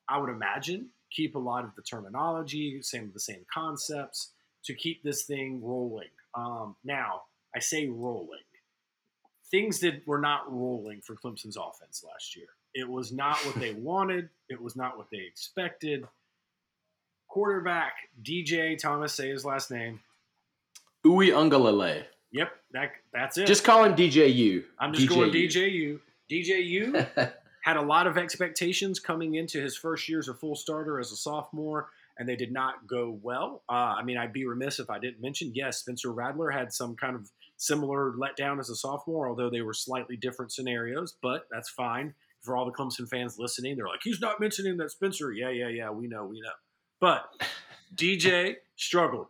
I 0.08 0.20
would 0.20 0.30
imagine, 0.30 0.90
keep 1.12 1.36
a 1.36 1.39
lot 1.39 1.64
of 1.64 1.72
the 1.76 1.82
terminology, 1.82 2.82
same 2.82 3.05
of 3.05 3.14
the 3.14 3.20
same 3.20 3.45
concepts 3.53 4.32
to 4.66 4.74
keep 4.74 5.03
this 5.03 5.24
thing 5.24 5.62
rolling. 5.64 6.10
Um, 6.36 6.76
now, 6.84 7.22
I 7.55 7.60
say 7.60 7.88
rolling. 7.88 8.39
Things 9.51 9.80
that 9.80 10.05
were 10.05 10.20
not 10.20 10.51
rolling 10.51 11.01
for 11.01 11.16
Clemson's 11.16 11.57
offense 11.57 12.03
last 12.07 12.36
year. 12.36 12.45
It 12.76 12.88
was 12.88 13.12
not 13.12 13.38
what 13.45 13.55
they 13.55 13.74
wanted. 13.78 14.30
It 14.49 14.62
was 14.62 14.76
not 14.76 14.97
what 14.97 15.07
they 15.12 15.20
expected. 15.28 16.05
Quarterback 17.28 17.93
DJ 18.24 18.78
Thomas, 18.78 19.14
say 19.14 19.30
his 19.30 19.45
last 19.45 19.72
name. 19.72 19.99
Uwe 21.05 21.32
Uiagalelei. 21.32 22.03
Yep, 22.32 22.51
that 22.74 22.91
that's 23.12 23.38
it. 23.38 23.47
Just 23.47 23.64
call 23.64 23.84
him 23.84 23.95
DJU. 23.95 24.64
I'm 24.80 24.93
just 24.93 25.10
going 25.10 25.32
DJU. 25.32 25.99
DJU 26.30 27.07
had 27.62 27.78
a 27.78 27.82
lot 27.82 28.07
of 28.07 28.18
expectations 28.18 28.99
coming 28.99 29.36
into 29.36 29.62
his 29.62 29.76
first 29.76 30.07
year 30.07 30.20
as 30.20 30.28
a 30.28 30.34
full 30.34 30.55
starter 30.55 30.99
as 30.99 31.12
a 31.12 31.16
sophomore, 31.16 31.89
and 32.18 32.28
they 32.28 32.36
did 32.36 32.51
not 32.51 32.88
go 32.88 33.18
well. 33.22 33.64
Uh, 33.70 33.95
I 33.97 34.03
mean, 34.03 34.18
I'd 34.18 34.34
be 34.34 34.45
remiss 34.45 34.80
if 34.80 34.89
I 34.89 34.99
didn't 34.99 35.22
mention 35.22 35.51
yes, 35.53 35.80
Spencer 35.80 36.12
Rattler 36.12 36.49
had 36.49 36.74
some 36.74 36.95
kind 36.95 37.16
of 37.16 37.30
similar 37.57 38.14
letdown 38.14 38.60
as 38.60 38.70
a 38.70 38.76
sophomore, 38.76 39.30
although 39.30 39.49
they 39.49 39.62
were 39.62 39.74
slightly 39.74 40.16
different 40.16 40.51
scenarios, 40.51 41.16
but 41.22 41.47
that's 41.51 41.70
fine. 41.70 42.14
For 42.41 42.55
all 42.55 42.66
the 42.66 42.72
Clemson 42.72 43.07
fans 43.07 43.38
listening, 43.38 43.76
they're 43.76 43.88
like, 43.88 43.99
he's 44.01 44.22
not 44.22 44.39
mentioning 44.39 44.78
that 44.78 44.91
Spencer. 44.91 45.32
Yeah, 45.32 45.49
yeah, 45.49 45.68
yeah, 45.68 45.89
we 45.89 46.07
know, 46.07 46.26
we 46.26 46.39
know. 46.39 46.51
But 47.01 47.26
DJ 47.95 48.55
struggled. 48.78 49.28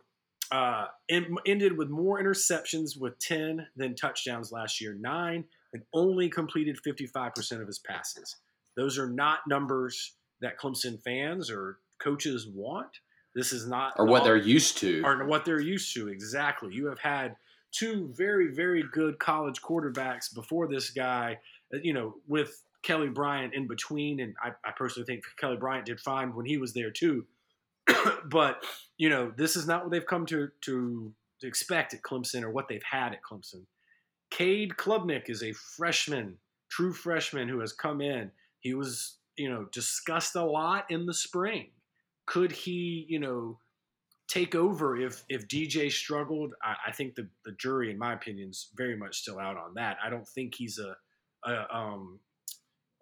Uh, 0.52 0.86
ended 1.08 1.76
with 1.76 1.88
more 1.88 2.20
interceptions 2.20 2.98
with 2.98 3.18
10 3.20 3.68
than 3.76 3.94
touchdowns 3.94 4.50
last 4.50 4.80
year, 4.80 4.94
nine, 4.94 5.44
and 5.72 5.82
only 5.92 6.28
completed 6.28 6.78
55% 6.86 7.60
of 7.60 7.66
his 7.66 7.78
passes. 7.78 8.36
Those 8.76 8.98
are 8.98 9.08
not 9.08 9.40
numbers 9.48 10.14
that 10.40 10.58
Clemson 10.58 11.02
fans 11.02 11.50
or 11.50 11.78
coaches 11.98 12.48
want. 12.52 13.00
This 13.34 13.52
is 13.52 13.66
not 13.66 13.94
or 13.96 14.06
what 14.06 14.24
they're 14.24 14.36
used 14.36 14.78
to. 14.78 15.02
Or 15.04 15.26
what 15.26 15.44
they're 15.44 15.60
used 15.60 15.94
to. 15.94 16.08
Exactly. 16.08 16.74
You 16.74 16.86
have 16.86 16.98
had 16.98 17.36
two 17.72 18.12
very, 18.16 18.52
very 18.52 18.82
good 18.92 19.18
college 19.18 19.62
quarterbacks 19.62 20.34
before 20.34 20.66
this 20.66 20.90
guy, 20.90 21.38
uh, 21.72 21.78
you 21.82 21.92
know, 21.92 22.14
with 22.26 22.62
Kelly 22.82 23.08
Bryant 23.08 23.54
in 23.54 23.68
between. 23.68 24.20
And 24.20 24.34
I, 24.42 24.50
I 24.64 24.72
personally 24.76 25.06
think 25.06 25.22
Kelly 25.38 25.56
Bryant 25.56 25.86
did 25.86 26.00
fine 26.00 26.34
when 26.34 26.46
he 26.46 26.58
was 26.58 26.72
there 26.72 26.90
too. 26.90 27.26
but 28.24 28.64
you 28.98 29.08
know, 29.08 29.32
this 29.36 29.56
is 29.56 29.66
not 29.66 29.82
what 29.84 29.92
they've 29.92 30.06
come 30.06 30.26
to, 30.26 30.48
to 30.62 31.12
to 31.40 31.46
expect 31.46 31.94
at 31.94 32.02
Clemson 32.02 32.42
or 32.42 32.50
what 32.50 32.68
they've 32.68 32.82
had 32.82 33.12
at 33.12 33.22
Clemson. 33.22 33.64
Cade 34.30 34.74
Klubnik 34.76 35.28
is 35.28 35.42
a 35.42 35.52
freshman, 35.52 36.38
true 36.70 36.92
freshman 36.92 37.48
who 37.48 37.60
has 37.60 37.72
come 37.72 38.00
in. 38.00 38.30
He 38.60 38.74
was, 38.74 39.18
you 39.36 39.50
know, 39.50 39.66
discussed 39.72 40.36
a 40.36 40.44
lot 40.44 40.84
in 40.90 41.06
the 41.06 41.14
spring. 41.14 41.70
Could 42.26 42.52
he, 42.52 43.06
you 43.08 43.18
know, 43.18 43.58
take 44.28 44.54
over 44.54 44.96
if 44.96 45.24
if 45.28 45.48
DJ 45.48 45.90
struggled? 45.90 46.54
I, 46.62 46.76
I 46.88 46.92
think 46.92 47.16
the 47.16 47.28
the 47.44 47.52
jury, 47.52 47.90
in 47.90 47.98
my 47.98 48.12
opinion, 48.12 48.50
is 48.50 48.68
very 48.76 48.96
much 48.96 49.18
still 49.18 49.38
out 49.38 49.56
on 49.56 49.74
that. 49.74 49.96
I 50.04 50.10
don't 50.10 50.28
think 50.28 50.54
he's 50.54 50.78
a, 50.78 50.96
a 51.48 51.76
um 51.76 52.20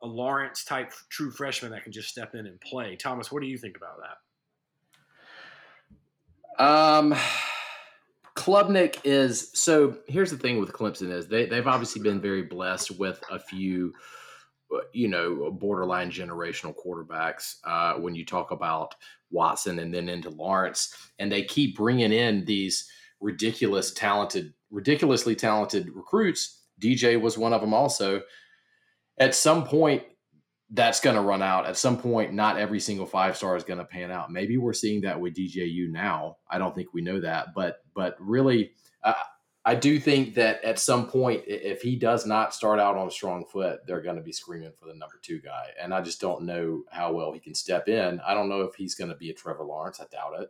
a 0.02 0.06
Lawrence 0.06 0.64
type 0.64 0.92
true 1.10 1.30
freshman 1.30 1.72
that 1.72 1.82
can 1.82 1.92
just 1.92 2.08
step 2.08 2.34
in 2.34 2.46
and 2.46 2.60
play. 2.60 2.96
Thomas, 2.96 3.32
what 3.32 3.42
do 3.42 3.48
you 3.48 3.58
think 3.58 3.76
about 3.76 3.98
that? 3.98 4.16
Um, 6.64 7.14
Klubnik 8.38 9.00
is 9.02 9.50
so. 9.52 9.98
Here's 10.06 10.30
the 10.30 10.36
thing 10.36 10.60
with 10.60 10.72
Clemson 10.72 11.10
is 11.10 11.26
they 11.26 11.46
they've 11.46 11.66
obviously 11.66 12.00
been 12.00 12.20
very 12.20 12.42
blessed 12.42 12.96
with 12.96 13.20
a 13.32 13.38
few, 13.40 13.92
you 14.92 15.08
know, 15.08 15.50
borderline 15.50 16.08
generational 16.08 16.72
quarterbacks. 16.72 17.56
Uh, 17.64 17.94
when 17.94 18.14
you 18.14 18.24
talk 18.24 18.52
about 18.52 18.94
Watson 19.32 19.80
and 19.80 19.92
then 19.92 20.08
into 20.08 20.30
Lawrence, 20.30 20.94
and 21.18 21.32
they 21.32 21.42
keep 21.42 21.76
bringing 21.76 22.12
in 22.12 22.44
these 22.44 22.88
ridiculous 23.20 23.92
talented, 23.92 24.54
ridiculously 24.70 25.34
talented 25.34 25.90
recruits. 25.92 26.62
DJ 26.80 27.20
was 27.20 27.36
one 27.36 27.52
of 27.52 27.60
them 27.60 27.74
also. 27.74 28.22
At 29.18 29.34
some 29.34 29.64
point, 29.64 30.04
that's 30.70 31.00
going 31.00 31.16
to 31.16 31.22
run 31.22 31.42
out 31.42 31.66
at 31.66 31.76
some 31.76 31.98
point. 31.98 32.34
Not 32.34 32.58
every 32.58 32.80
single 32.80 33.06
five 33.06 33.36
star 33.36 33.56
is 33.56 33.64
going 33.64 33.78
to 33.78 33.84
pan 33.84 34.10
out. 34.10 34.30
Maybe 34.30 34.56
we're 34.58 34.72
seeing 34.72 35.00
that 35.02 35.20
with 35.20 35.34
DJU 35.34 35.90
now. 35.90 36.36
I 36.50 36.58
don't 36.58 36.74
think 36.74 36.92
we 36.92 37.00
know 37.00 37.20
that, 37.20 37.54
but 37.54 37.78
but 37.94 38.16
really, 38.20 38.72
uh, 39.02 39.14
I 39.64 39.74
do 39.74 39.98
think 40.00 40.34
that 40.34 40.62
at 40.64 40.78
some 40.78 41.08
point, 41.08 41.42
if 41.46 41.82
he 41.82 41.96
does 41.96 42.24
not 42.24 42.54
start 42.54 42.80
out 42.80 42.96
on 42.96 43.08
a 43.08 43.10
strong 43.10 43.44
foot, 43.44 43.80
they're 43.86 44.00
going 44.00 44.16
to 44.16 44.22
be 44.22 44.32
screaming 44.32 44.72
for 44.78 44.86
the 44.86 44.94
number 44.94 45.18
two 45.22 45.40
guy. 45.40 45.66
And 45.78 45.92
I 45.92 46.00
just 46.00 46.20
don't 46.20 46.44
know 46.44 46.84
how 46.90 47.12
well 47.12 47.32
he 47.32 47.40
can 47.40 47.54
step 47.54 47.86
in. 47.86 48.20
I 48.26 48.34
don't 48.34 48.48
know 48.48 48.62
if 48.62 48.74
he's 48.74 48.94
going 48.94 49.10
to 49.10 49.16
be 49.16 49.30
a 49.30 49.34
Trevor 49.34 49.64
Lawrence. 49.64 50.00
I 50.00 50.06
doubt 50.10 50.40
it. 50.40 50.48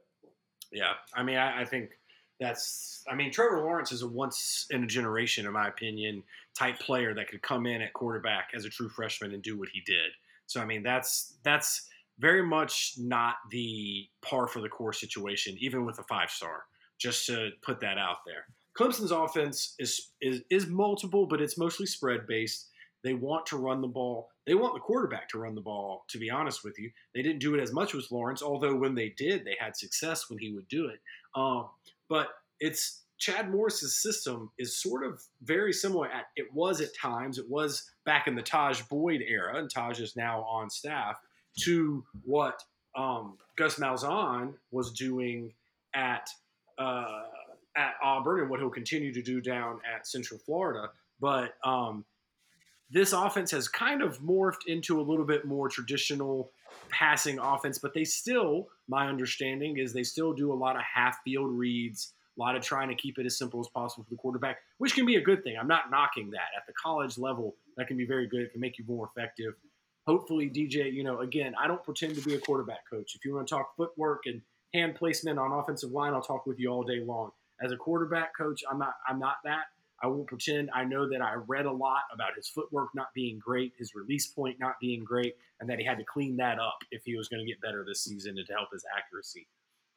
Yeah, 0.71 0.93
I 1.15 1.23
mean, 1.23 1.37
I, 1.37 1.63
I 1.63 1.65
think 1.65 1.98
that's 2.41 3.05
I 3.11 3.15
mean 3.15 3.33
Trevor 3.33 3.61
Lawrence 3.61 3.93
is 3.93 4.03
a 4.03 4.09
once 4.09 4.67
in 4.71 4.85
a 4.85 4.87
generation, 4.87 5.47
in 5.47 5.53
my 5.53 5.69
opinion, 5.69 6.23
type 6.57 6.79
player 6.79 7.15
that 7.15 7.29
could 7.29 7.43
come 7.43 7.67
in 7.67 7.83
at 7.83 7.93
quarterback 7.93 8.51
as 8.55 8.65
a 8.65 8.71
true 8.71 8.89
freshman 8.89 9.33
and 9.35 9.43
do 9.43 9.59
what 9.59 9.69
he 9.73 9.81
did. 9.81 10.11
So 10.47 10.61
I 10.61 10.65
mean 10.65 10.83
that's 10.83 11.35
that's 11.43 11.89
very 12.19 12.43
much 12.43 12.95
not 12.99 13.37
the 13.51 14.09
par 14.23 14.49
for 14.49 14.61
the 14.61 14.69
course 14.69 15.01
situation, 15.01 15.57
even 15.61 15.85
with 15.85 15.99
a 15.99 16.05
five 16.05 16.31
star. 16.31 16.65
Just 16.99 17.27
to 17.27 17.51
put 17.63 17.79
that 17.81 17.97
out 17.97 18.19
there. 18.27 18.47
Clemson's 18.77 19.13
offense 19.13 19.75
is 19.79 20.11
is 20.21 20.43
is 20.51 20.67
multiple, 20.67 21.27
but 21.27 21.41
it's 21.41 21.59
mostly 21.59 21.87
spread 21.87 22.27
based. 22.27 22.69
They 23.05 23.15
want 23.15 23.47
to 23.47 23.57
run 23.57 23.81
the 23.81 23.89
ball. 23.89 24.31
They 24.47 24.55
want 24.55 24.75
the 24.75 24.81
quarterback 24.81 25.29
to 25.31 25.39
run 25.39 25.55
the 25.55 25.61
ball, 25.61 26.05
to 26.09 26.19
be 26.19 26.31
honest 26.31 26.65
with 26.65 26.79
you. 26.79 26.91
They 27.15 27.23
didn't 27.23 27.39
do 27.39 27.55
it 27.55 27.61
as 27.61 27.73
much 27.73 27.95
with 27.95 28.11
Lawrence, 28.11 28.43
although 28.43 28.75
when 28.75 28.95
they 28.95 29.11
did, 29.11 29.45
they 29.45 29.57
had 29.59 29.77
success 29.77 30.29
when 30.29 30.39
he 30.39 30.53
would 30.53 30.67
do 30.69 30.87
it. 30.87 31.01
Um, 31.35 31.69
but 32.09 32.29
it's 32.61 33.03
Chad 33.19 33.51
Morris's 33.51 34.01
system 34.01 34.51
is 34.59 34.81
sort 34.81 35.05
of 35.05 35.23
very 35.43 35.73
similar. 35.73 36.09
At 36.09 36.27
it 36.37 36.47
was 36.55 36.81
at 36.81 36.97
times. 36.97 37.39
It 37.39 37.49
was 37.49 37.91
back 38.05 38.27
in 38.27 38.35
the 38.35 38.43
Tajh 38.43 38.89
Boyd 38.89 39.23
era, 39.27 39.59
and 39.59 39.73
Tajh 39.73 40.01
is 40.01 40.17
now 40.17 40.43
on 40.43 40.71
staff. 40.71 41.17
To 41.63 42.05
what 42.25 42.63
um, 42.97 43.37
Gus 43.57 43.77
Malzahn 43.81 44.55
was 44.71 44.93
doing 44.93 45.53
at 45.95 46.29
uh, 46.79 47.23
at 47.77 47.95
Auburn, 48.03 48.41
and 48.43 48.51
what 48.51 48.61
he'll 48.61 48.71
continue 48.71 49.13
to 49.13 49.23
do 49.23 49.41
down 49.41 49.81
at 49.93 50.07
Central 50.07 50.39
Florida. 50.39 50.91
But 51.21 51.55
um, 51.65 52.05
this 52.91 53.13
offense 53.13 53.51
has 53.51 53.67
kind 53.67 54.03
of 54.03 54.21
morphed 54.21 54.67
into 54.67 55.01
a 55.01 55.03
little 55.03 55.25
bit 55.25 55.45
more 55.45 55.69
traditional 55.69 56.53
passing 56.89 57.39
offense. 57.39 57.79
But 57.79 57.95
they 57.95 58.05
still, 58.05 58.69
my 58.89 59.09
understanding 59.09 59.79
is, 59.79 59.93
they 59.93 60.03
still 60.03 60.33
do 60.33 60.53
a 60.53 60.55
lot 60.55 60.77
of 60.77 60.83
half 60.83 61.19
field 61.25 61.51
reads 61.51 62.13
a 62.39 62.41
lot 62.41 62.57
of 62.57 62.63
trying 62.63 62.89
to 62.89 62.95
keep 62.95 63.19
it 63.19 63.27
as 63.27 63.37
simple 63.37 63.61
as 63.61 63.67
possible 63.69 64.05
for 64.05 64.11
the 64.11 64.17
quarterback, 64.17 64.59
which 64.79 64.95
can 64.95 65.05
be 65.05 65.17
a 65.17 65.21
good 65.21 65.43
thing. 65.43 65.57
I'm 65.61 65.67
not 65.67 65.91
knocking 65.91 66.31
that. 66.31 66.49
At 66.57 66.67
the 66.67 66.73
college 66.81 67.19
level, 67.19 67.57
that 67.77 67.89
can 67.89 67.97
be 67.97 68.07
very 68.07 68.29
good. 68.29 68.43
It 68.43 68.53
can 68.53 68.61
make 68.61 68.79
you 68.79 68.85
more 68.87 69.11
effective. 69.15 69.55
Hopefully, 70.07 70.49
DJ, 70.49 70.93
you 70.93 71.03
know, 71.03 71.21
again, 71.21 71.55
I 71.61 71.67
don't 71.67 71.83
pretend 71.83 72.15
to 72.15 72.23
be 72.23 72.35
a 72.35 72.39
quarterback 72.39 72.89
coach. 72.89 73.15
If 73.15 73.25
you 73.25 73.35
want 73.35 73.49
to 73.49 73.55
talk 73.55 73.77
footwork 73.77 74.23
and 74.27 74.41
hand 74.73 74.95
placement 74.95 75.39
on 75.39 75.53
offensive 75.53 75.91
line, 75.91 76.15
I'll 76.15 76.23
talk 76.23 76.47
with 76.47 76.59
you 76.59 76.71
all 76.71 76.85
day 76.85 77.01
long. 77.01 77.33
As 77.61 77.73
a 77.73 77.77
quarterback 77.77 78.37
coach, 78.37 78.63
I'm 78.71 78.79
not 78.79 78.95
I'm 79.09 79.19
not 79.19 79.37
that. 79.45 79.65
I 80.03 80.07
won't 80.07 80.27
pretend. 80.27 80.71
I 80.75 80.85
know 80.85 81.09
that 81.09 81.21
I 81.21 81.35
read 81.35 81.67
a 81.67 81.73
lot 81.73 82.03
about 82.13 82.37
his 82.37 82.49
footwork 82.49 82.91
not 82.95 83.09
being 83.15 83.39
great, 83.39 83.73
his 83.79 83.95
release 83.95 84.27
point 84.27 84.59
not 84.61 84.75
being 84.81 85.05
great, 85.05 85.37
and 85.61 85.69
that 85.69 85.79
he 85.79 85.85
had 85.85 85.99
to 85.99 86.05
clean 86.05 86.37
that 86.37 86.59
up 86.59 86.79
if 86.91 87.03
he 87.05 87.17
was 87.17 87.29
going 87.29 87.45
to 87.45 87.51
get 87.51 87.61
better 87.61 87.85
this 87.87 88.03
season 88.03 88.39
and 88.39 88.47
to 88.47 88.53
help 88.53 88.69
his 88.73 88.85
accuracy 88.97 89.47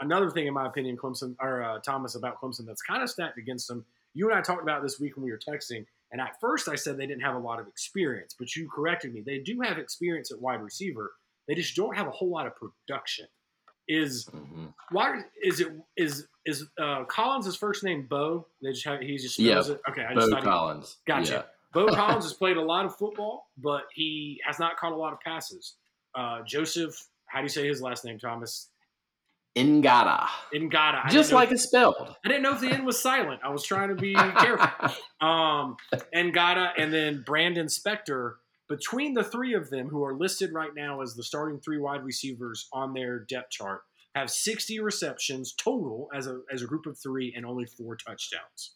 another 0.02 0.30
thing, 0.30 0.48
in 0.48 0.54
my 0.54 0.68
opinion, 0.68 0.98
Clemson 0.98 1.36
or 1.40 1.64
uh, 1.64 1.80
Thomas 1.80 2.16
about 2.16 2.42
Clemson 2.42 2.66
that's 2.66 2.82
kind 2.82 3.02
of 3.02 3.10
stacked 3.10 3.38
against 3.38 3.68
them. 3.68 3.86
You 4.14 4.30
and 4.30 4.38
I 4.38 4.42
talked 4.42 4.62
about 4.62 4.84
this 4.84 5.00
week 5.00 5.16
when 5.16 5.24
we 5.24 5.32
were 5.32 5.40
texting, 5.40 5.86
and 6.12 6.20
at 6.20 6.40
first 6.42 6.68
I 6.68 6.76
said 6.76 6.98
they 6.98 7.08
didn't 7.08 7.24
have 7.24 7.36
a 7.36 7.40
lot 7.40 7.60
of 7.60 7.68
experience, 7.68 8.36
but 8.38 8.54
you 8.56 8.70
corrected 8.70 9.14
me. 9.14 9.22
They 9.22 9.40
do 9.40 9.62
have 9.62 9.78
experience 9.78 10.32
at 10.32 10.42
wide 10.42 10.62
receiver. 10.62 11.14
They 11.48 11.56
just 11.56 11.76
don't 11.76 11.96
have 11.96 12.08
a 12.08 12.12
whole 12.12 12.30
lot 12.30 12.48
of 12.48 12.54
production. 12.56 13.28
Is 13.94 14.30
mm-hmm. 14.34 14.68
why 14.92 15.24
is 15.44 15.60
it 15.60 15.68
is 15.98 16.26
is 16.46 16.66
uh, 16.82 17.04
Collins' 17.10 17.58
first 17.58 17.84
name 17.84 18.08
Bo? 18.10 18.48
They 18.64 18.72
just 18.72 18.86
have, 18.86 19.02
he 19.02 19.18
just 19.18 19.36
spells 19.36 19.70
it. 19.70 19.82
Okay, 19.90 20.06
I 20.10 20.14
just 20.14 20.32
Beaux 20.32 20.42
Collins. 20.42 20.96
He, 21.06 21.12
gotcha. 21.12 21.34
Yeah. 21.34 21.42
Beaux 21.74 21.88
Collins 21.94 22.24
has 22.24 22.34
played 22.34 22.56
a 22.56 22.62
lot 22.62 22.86
of 22.86 22.96
football, 22.96 23.50
but 23.58 23.84
he 23.94 24.40
has 24.46 24.60
not 24.60 24.78
caught 24.78 24.94
a 24.94 24.96
lot 24.96 25.12
of 25.12 25.20
passes. 25.20 25.76
Uh, 26.16 26.40
Joseph, 26.48 26.96
how 27.26 27.40
do 27.40 27.44
you 27.44 27.50
say 27.50 27.68
his 27.68 27.82
last 27.82 28.06
name, 28.06 28.18
Thomas? 28.18 28.70
Ngata. 29.58 30.28
Ngata. 30.54 31.10
Just 31.10 31.34
like 31.34 31.52
it's 31.52 31.64
spelled. 31.64 32.16
I 32.24 32.30
didn't 32.30 32.44
know 32.44 32.54
if 32.54 32.62
the 32.62 32.70
N 32.70 32.86
was 32.86 32.98
silent. 32.98 33.42
I 33.44 33.50
was 33.50 33.64
trying 33.64 33.90
to 33.90 33.96
be 33.96 34.14
careful. 34.38 34.70
Um, 35.20 35.76
Ngata 36.16 36.72
and 36.78 36.94
then 36.94 37.24
Brannon 37.26 37.68
Spector. 37.68 38.36
Between 38.72 39.14
the 39.14 39.24
three 39.26 39.54
of 39.54 39.70
them, 39.70 39.90
who 39.90 40.02
are 40.06 40.14
listed 40.14 40.54
right 40.54 40.74
now 40.74 41.02
as 41.02 41.14
the 41.14 41.24
starting 41.24 41.60
three 41.60 41.78
wide 41.78 42.06
receivers 42.06 42.70
on 42.72 42.94
their 42.94 43.20
depth 43.20 43.52
chart, 43.52 43.82
have 44.16 44.32
60 44.32 44.80
receptions 44.80 45.52
total 45.52 46.08
as 46.16 46.26
a, 46.26 46.40
as 46.50 46.62
a 46.62 46.66
group 46.66 46.86
of 46.86 46.98
three 46.98 47.34
and 47.36 47.46
only 47.46 47.66
four 47.66 47.98
touchdowns. 47.98 48.76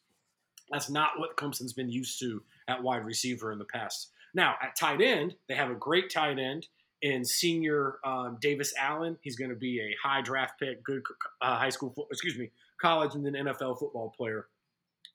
That's 0.70 0.90
not 0.90 1.12
what 1.18 1.38
Clemson's 1.38 1.72
been 1.72 1.90
used 1.90 2.20
to 2.20 2.44
at 2.68 2.84
wide 2.84 3.06
receiver 3.06 3.54
in 3.54 3.58
the 3.58 3.64
past. 3.64 4.10
Now, 4.34 4.56
at 4.62 4.76
tight 4.76 5.00
end, 5.00 5.36
they 5.48 5.56
have 5.56 5.72
a 5.72 5.76
great 5.76 6.12
tight 6.12 6.40
end 6.40 6.68
in 7.02 7.24
senior 7.24 8.00
um, 8.04 8.38
Davis 8.42 8.74
Allen. 8.78 9.18
He's 9.22 9.38
going 9.38 9.50
to 9.50 9.56
be 9.56 9.80
a 9.80 9.96
high 10.06 10.22
draft 10.22 10.60
pick, 10.60 10.84
good 10.84 11.04
uh, 11.42 11.56
high 11.56 11.70
school, 11.70 11.96
excuse 12.12 12.38
me, 12.38 12.52
college 12.82 13.16
and 13.16 13.26
then 13.26 13.32
NFL 13.32 13.80
football 13.80 14.14
player. 14.18 14.48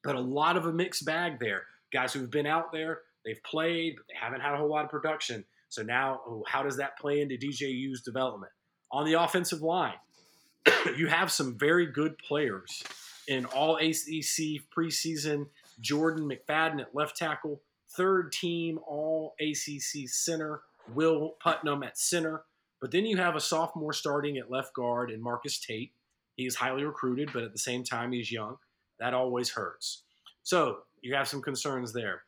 But 0.03 0.15
a 0.15 0.21
lot 0.21 0.57
of 0.57 0.65
a 0.65 0.73
mixed 0.73 1.05
bag 1.05 1.39
there. 1.39 1.65
Guys 1.93 2.15
who've 2.15 2.31
been 2.31 2.47
out 2.47 2.73
there, 2.73 3.01
they've 3.25 3.43
played, 3.45 3.95
but 3.97 4.07
they 4.09 4.15
haven't 4.21 4.41
had 4.41 4.55
a 4.55 4.57
whole 4.57 4.71
lot 4.71 4.85
of 4.85 4.91
production. 4.91 5.45
So 5.69 5.83
now, 5.83 6.21
oh, 6.27 6.45
how 6.47 6.63
does 6.63 6.77
that 6.79 6.99
play 6.99 7.21
into 7.21 7.37
DJU's 7.37 8.03
development? 8.03 8.53
On 8.93 9.05
the 9.05 9.15
offensive 9.15 9.63
line, 9.63 9.95
you 10.97 11.07
have 11.07 11.31
some 11.31 11.57
very 11.59 11.87
good 11.87 12.19
players 12.19 12.83
in 13.29 13.45
all 13.47 13.77
ACC 13.77 14.63
preseason. 14.77 15.47
Jordan 15.81 16.29
McFadden 16.29 16.81
at 16.81 16.95
left 16.95 17.17
tackle, 17.17 17.63
third 17.97 18.33
team 18.33 18.79
all 18.87 19.35
ACC 19.41 20.09
center, 20.09 20.63
Will 20.95 21.37
Putnam 21.43 21.83
at 21.83 21.99
center. 21.99 22.43
But 22.81 22.91
then 22.91 23.07
you 23.07 23.19
have 23.19 23.37
a 23.37 23.41
sophomore 23.41 23.93
starting 23.93 24.39
at 24.39 24.51
left 24.51 24.75
guard 24.75 25.11
and 25.11 25.23
Marcus 25.23 25.59
Tate. 25.59 25.93
He 26.37 26.47
is 26.47 26.57
highly 26.57 26.85
recruited, 26.85 27.31
but 27.33 27.43
at 27.43 27.53
the 27.53 27.59
same 27.59 27.85
time, 27.85 28.13
he's 28.13 28.33
young. 28.33 28.57
That 28.99 29.15
always 29.15 29.51
hurts. 29.51 30.03
So 30.43 30.79
you 31.03 31.15
have 31.15 31.29
some 31.29 31.43
concerns 31.43 31.93
there. 31.93 32.23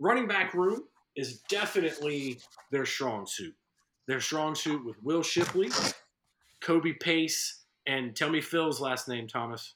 Running 0.00 0.26
back 0.26 0.54
room 0.54 0.84
is 1.16 1.40
definitely 1.48 2.38
their 2.70 2.86
strong 2.86 3.26
suit. 3.26 3.54
Their 4.06 4.20
strong 4.20 4.54
suit 4.54 4.84
with 4.86 4.96
Will 5.02 5.22
Shipley, 5.22 5.70
Kobe 6.62 6.94
Pace, 6.94 7.64
and 7.86 8.14
tell 8.14 8.30
me 8.30 8.40
Phil's 8.40 8.80
last 8.80 9.08
name, 9.08 9.26
Thomas. 9.26 9.74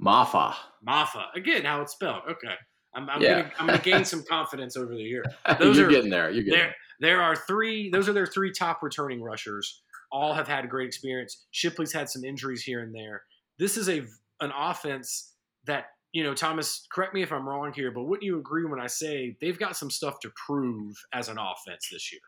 Mafah. 0.00 0.54
Mafah. 0.86 1.34
Again, 1.34 1.64
how 1.64 1.80
it's 1.80 1.92
spelled. 1.92 2.22
Okay. 2.30 2.54
I'm, 2.94 3.10
I'm 3.10 3.22
yeah. 3.22 3.42
gonna 3.42 3.52
I'm 3.58 3.66
gonna 3.66 3.78
gain 3.78 4.04
some 4.04 4.24
confidence 4.28 4.76
over 4.76 4.94
the 4.94 5.02
year. 5.02 5.24
Those 5.58 5.76
You're 5.76 5.86
are, 5.86 5.90
getting 5.90 6.10
there. 6.10 6.30
You're 6.30 6.44
getting 6.44 6.58
there. 6.58 6.74
There 7.00 7.22
are 7.22 7.36
three. 7.36 7.90
Those 7.90 8.08
are 8.08 8.12
their 8.12 8.26
three 8.26 8.52
top 8.52 8.82
returning 8.82 9.22
rushers. 9.22 9.82
All 10.10 10.34
have 10.34 10.48
had 10.48 10.64
a 10.64 10.68
great 10.68 10.86
experience. 10.86 11.46
Shipley's 11.50 11.92
had 11.92 12.08
some 12.08 12.24
injuries 12.24 12.62
here 12.62 12.80
and 12.80 12.94
there. 12.94 13.22
This 13.58 13.76
is 13.76 13.88
a 13.88 14.04
an 14.40 14.52
offense 14.56 15.32
that 15.66 15.86
you 16.16 16.24
know, 16.24 16.32
Thomas. 16.32 16.86
Correct 16.90 17.12
me 17.12 17.20
if 17.20 17.30
I'm 17.30 17.46
wrong 17.46 17.74
here, 17.74 17.90
but 17.90 18.04
wouldn't 18.04 18.24
you 18.24 18.38
agree 18.38 18.64
when 18.64 18.80
I 18.80 18.86
say 18.86 19.36
they've 19.38 19.58
got 19.58 19.76
some 19.76 19.90
stuff 19.90 20.18
to 20.20 20.32
prove 20.46 20.96
as 21.12 21.28
an 21.28 21.36
offense 21.38 21.90
this 21.92 22.10
year? 22.10 22.22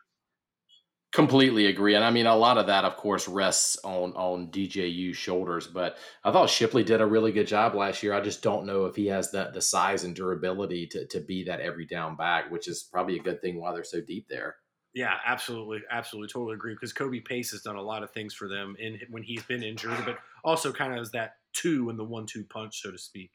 Completely 1.11 1.65
agree, 1.65 1.95
and 1.95 2.05
I 2.05 2.11
mean 2.11 2.27
a 2.27 2.35
lot 2.35 2.59
of 2.59 2.67
that, 2.67 2.85
of 2.85 2.97
course, 2.97 3.27
rests 3.27 3.79
on 3.83 4.13
on 4.13 4.51
DJU's 4.51 5.17
shoulders. 5.17 5.65
But 5.65 5.97
I 6.23 6.31
thought 6.31 6.51
Shipley 6.51 6.83
did 6.83 7.01
a 7.01 7.05
really 7.07 7.31
good 7.31 7.47
job 7.47 7.73
last 7.73 8.03
year. 8.03 8.13
I 8.13 8.21
just 8.21 8.43
don't 8.43 8.67
know 8.67 8.85
if 8.85 8.95
he 8.95 9.07
has 9.07 9.31
the 9.31 9.49
the 9.51 9.59
size 9.59 10.03
and 10.03 10.15
durability 10.15 10.85
to 10.85 11.07
to 11.07 11.19
be 11.19 11.45
that 11.45 11.59
every 11.59 11.87
down 11.87 12.15
back, 12.15 12.51
which 12.51 12.67
is 12.67 12.83
probably 12.83 13.17
a 13.17 13.23
good 13.23 13.41
thing 13.41 13.59
while 13.59 13.73
they're 13.73 13.83
so 13.83 14.01
deep 14.01 14.27
there. 14.29 14.57
Yeah, 14.93 15.15
absolutely, 15.25 15.79
absolutely, 15.89 16.27
totally 16.27 16.53
agree. 16.53 16.75
Because 16.75 16.93
Kobe 16.93 17.21
Pace 17.21 17.49
has 17.53 17.61
done 17.61 17.75
a 17.75 17.81
lot 17.81 18.03
of 18.03 18.11
things 18.11 18.35
for 18.35 18.47
them 18.47 18.75
in 18.77 18.99
when 19.09 19.23
he's 19.23 19.41
been 19.41 19.63
injured, 19.63 19.97
but 20.05 20.19
also 20.43 20.71
kind 20.71 20.93
of 20.93 20.99
as 20.99 21.09
that 21.11 21.37
two 21.53 21.89
in 21.89 21.97
the 21.97 22.05
one-two 22.05 22.43
punch, 22.51 22.83
so 22.83 22.91
to 22.91 22.97
speak. 22.99 23.31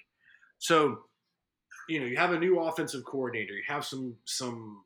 So, 0.64 1.00
you 1.90 2.00
know, 2.00 2.06
you 2.06 2.16
have 2.16 2.32
a 2.32 2.38
new 2.38 2.58
offensive 2.58 3.04
coordinator. 3.04 3.52
You 3.52 3.64
have 3.68 3.84
some 3.84 4.16
some 4.24 4.82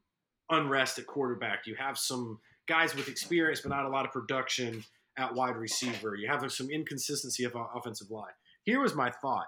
unrest 0.51 0.99
at 0.99 1.07
quarterback. 1.07 1.69
You 1.69 1.77
have 1.77 1.97
some 1.97 2.41
guys 2.67 2.97
with 2.97 3.07
experience, 3.07 3.61
but 3.61 3.69
not 3.69 3.85
a 3.85 3.89
lot 3.89 4.05
of 4.05 4.11
production 4.11 4.83
at 5.17 5.33
wide 5.33 5.55
receiver. 5.55 6.17
You 6.17 6.27
have 6.27 6.51
some 6.51 6.69
inconsistency 6.69 7.45
of 7.45 7.55
offensive 7.77 8.11
line. 8.11 8.33
Here 8.65 8.81
was 8.81 8.97
my 8.97 9.13
thought. 9.23 9.47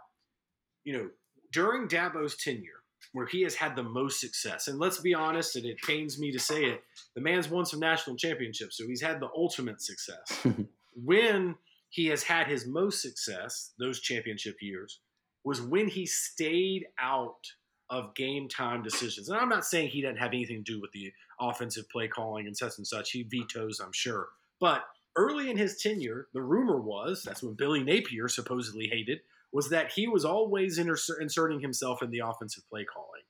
You 0.85 0.93
know, 0.93 1.11
during 1.53 1.89
Dabo's 1.89 2.37
tenure, 2.37 2.85
where 3.13 3.27
he 3.27 3.43
has 3.43 3.57
had 3.57 3.75
the 3.75 3.83
most 3.83 4.21
success, 4.21 4.69
and 4.69 4.79
let's 4.79 5.01
be 5.01 5.15
honest, 5.15 5.57
and 5.57 5.67
it 5.67 5.79
pains 5.83 6.17
me 6.21 6.31
to 6.31 6.39
say 6.39 6.67
it, 6.67 6.85
the 7.17 7.21
man's 7.21 7.51
won 7.51 7.67
some 7.67 7.81
national 7.81 8.15
championships, 8.15 8.77
so 8.77 8.87
he's 8.87 9.03
had 9.03 9.19
the 9.19 9.31
ultimate 9.35 9.83
success. 9.83 10.47
when 10.95 11.57
he 11.89 12.07
has 12.07 12.23
had 12.23 12.47
his 12.47 12.69
most 12.69 13.03
success, 13.03 13.73
those 13.81 13.99
championship 13.99 14.59
years, 14.61 15.01
was 15.45 15.61
when 15.61 15.89
he 15.89 16.07
stayed 16.07 16.87
out 16.99 17.53
of 17.89 18.15
game 18.15 18.49
time 18.49 18.83
decisions. 18.83 19.29
And 19.29 19.39
I'm 19.39 19.49
not 19.49 19.65
saying 19.65 19.89
he 19.89 20.03
doesn't 20.03 20.19
have 20.19 20.33
anything 20.33 20.65
to 20.65 20.73
do 20.73 20.81
with 20.81 20.93
the 20.93 21.13
offensive 21.41 21.89
play 21.91 22.09
calling 22.09 22.47
and 22.47 22.57
such 22.57 22.79
and 22.79 22.87
such. 22.87 23.11
He 23.11 23.25
vetoes, 23.25 23.81
I'm 23.81 23.93
sure. 23.93 24.29
But 24.61 24.85
early 25.17 25.51
in 25.51 25.57
his 25.57 25.77
tenure, 25.83 26.29
the 26.33 26.43
rumor 26.43 26.81
was 26.81 27.23
that's 27.25 27.43
when 27.43 27.55
Billy 27.55 27.83
Napier 27.83 28.29
supposedly 28.29 28.87
hated 28.87 29.21
was 29.53 29.71
that 29.71 29.91
he 29.91 30.07
was 30.07 30.25
always 30.25 30.79
inserting 30.79 31.61
himself 31.61 32.03
in 32.03 32.11
the 32.11 32.21
offensive 32.21 32.69
play 32.69 32.85
calling. 32.85 33.23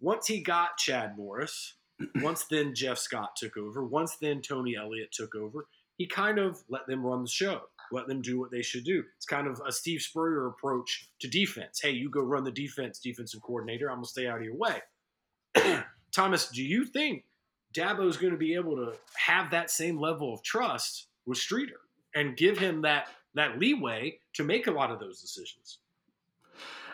Once 0.00 0.26
he 0.26 0.42
got 0.42 0.76
Chad 0.76 1.16
Morris, 1.16 1.74
once 2.16 2.44
then 2.44 2.74
Jeff 2.74 2.98
Scott 2.98 3.36
took 3.36 3.56
over, 3.56 3.82
once 3.82 4.16
then 4.20 4.42
Tony 4.42 4.76
Elliott 4.76 5.12
took 5.12 5.34
over, 5.34 5.66
he 5.96 6.06
kind 6.06 6.38
of 6.38 6.62
let 6.68 6.86
them 6.86 7.06
run 7.06 7.22
the 7.22 7.28
show 7.28 7.62
let 7.92 8.06
them 8.06 8.22
do 8.22 8.38
what 8.38 8.50
they 8.50 8.62
should 8.62 8.84
do. 8.84 9.02
It's 9.16 9.26
kind 9.26 9.46
of 9.46 9.60
a 9.66 9.72
Steve 9.72 10.02
Spurrier 10.02 10.46
approach 10.46 11.08
to 11.20 11.28
defense. 11.28 11.80
Hey, 11.80 11.90
you 11.90 12.10
go 12.10 12.20
run 12.20 12.44
the 12.44 12.50
defense, 12.50 12.98
defensive 12.98 13.42
coordinator. 13.42 13.90
I'm 13.90 13.98
gonna 13.98 14.06
stay 14.06 14.26
out 14.26 14.38
of 14.38 14.44
your 14.44 14.56
way. 14.56 14.80
Thomas, 16.12 16.48
do 16.48 16.62
you 16.62 16.84
think 16.84 17.24
Dabo 17.74 18.08
is 18.08 18.16
going 18.16 18.32
to 18.32 18.38
be 18.38 18.54
able 18.54 18.76
to 18.76 18.94
have 19.16 19.50
that 19.50 19.70
same 19.70 19.98
level 19.98 20.32
of 20.32 20.42
trust 20.42 21.08
with 21.26 21.38
Streeter 21.38 21.80
and 22.14 22.36
give 22.36 22.58
him 22.58 22.82
that 22.82 23.08
that 23.34 23.58
leeway 23.58 24.18
to 24.32 24.42
make 24.42 24.66
a 24.66 24.70
lot 24.70 24.90
of 24.90 24.98
those 24.98 25.20
decisions? 25.20 25.78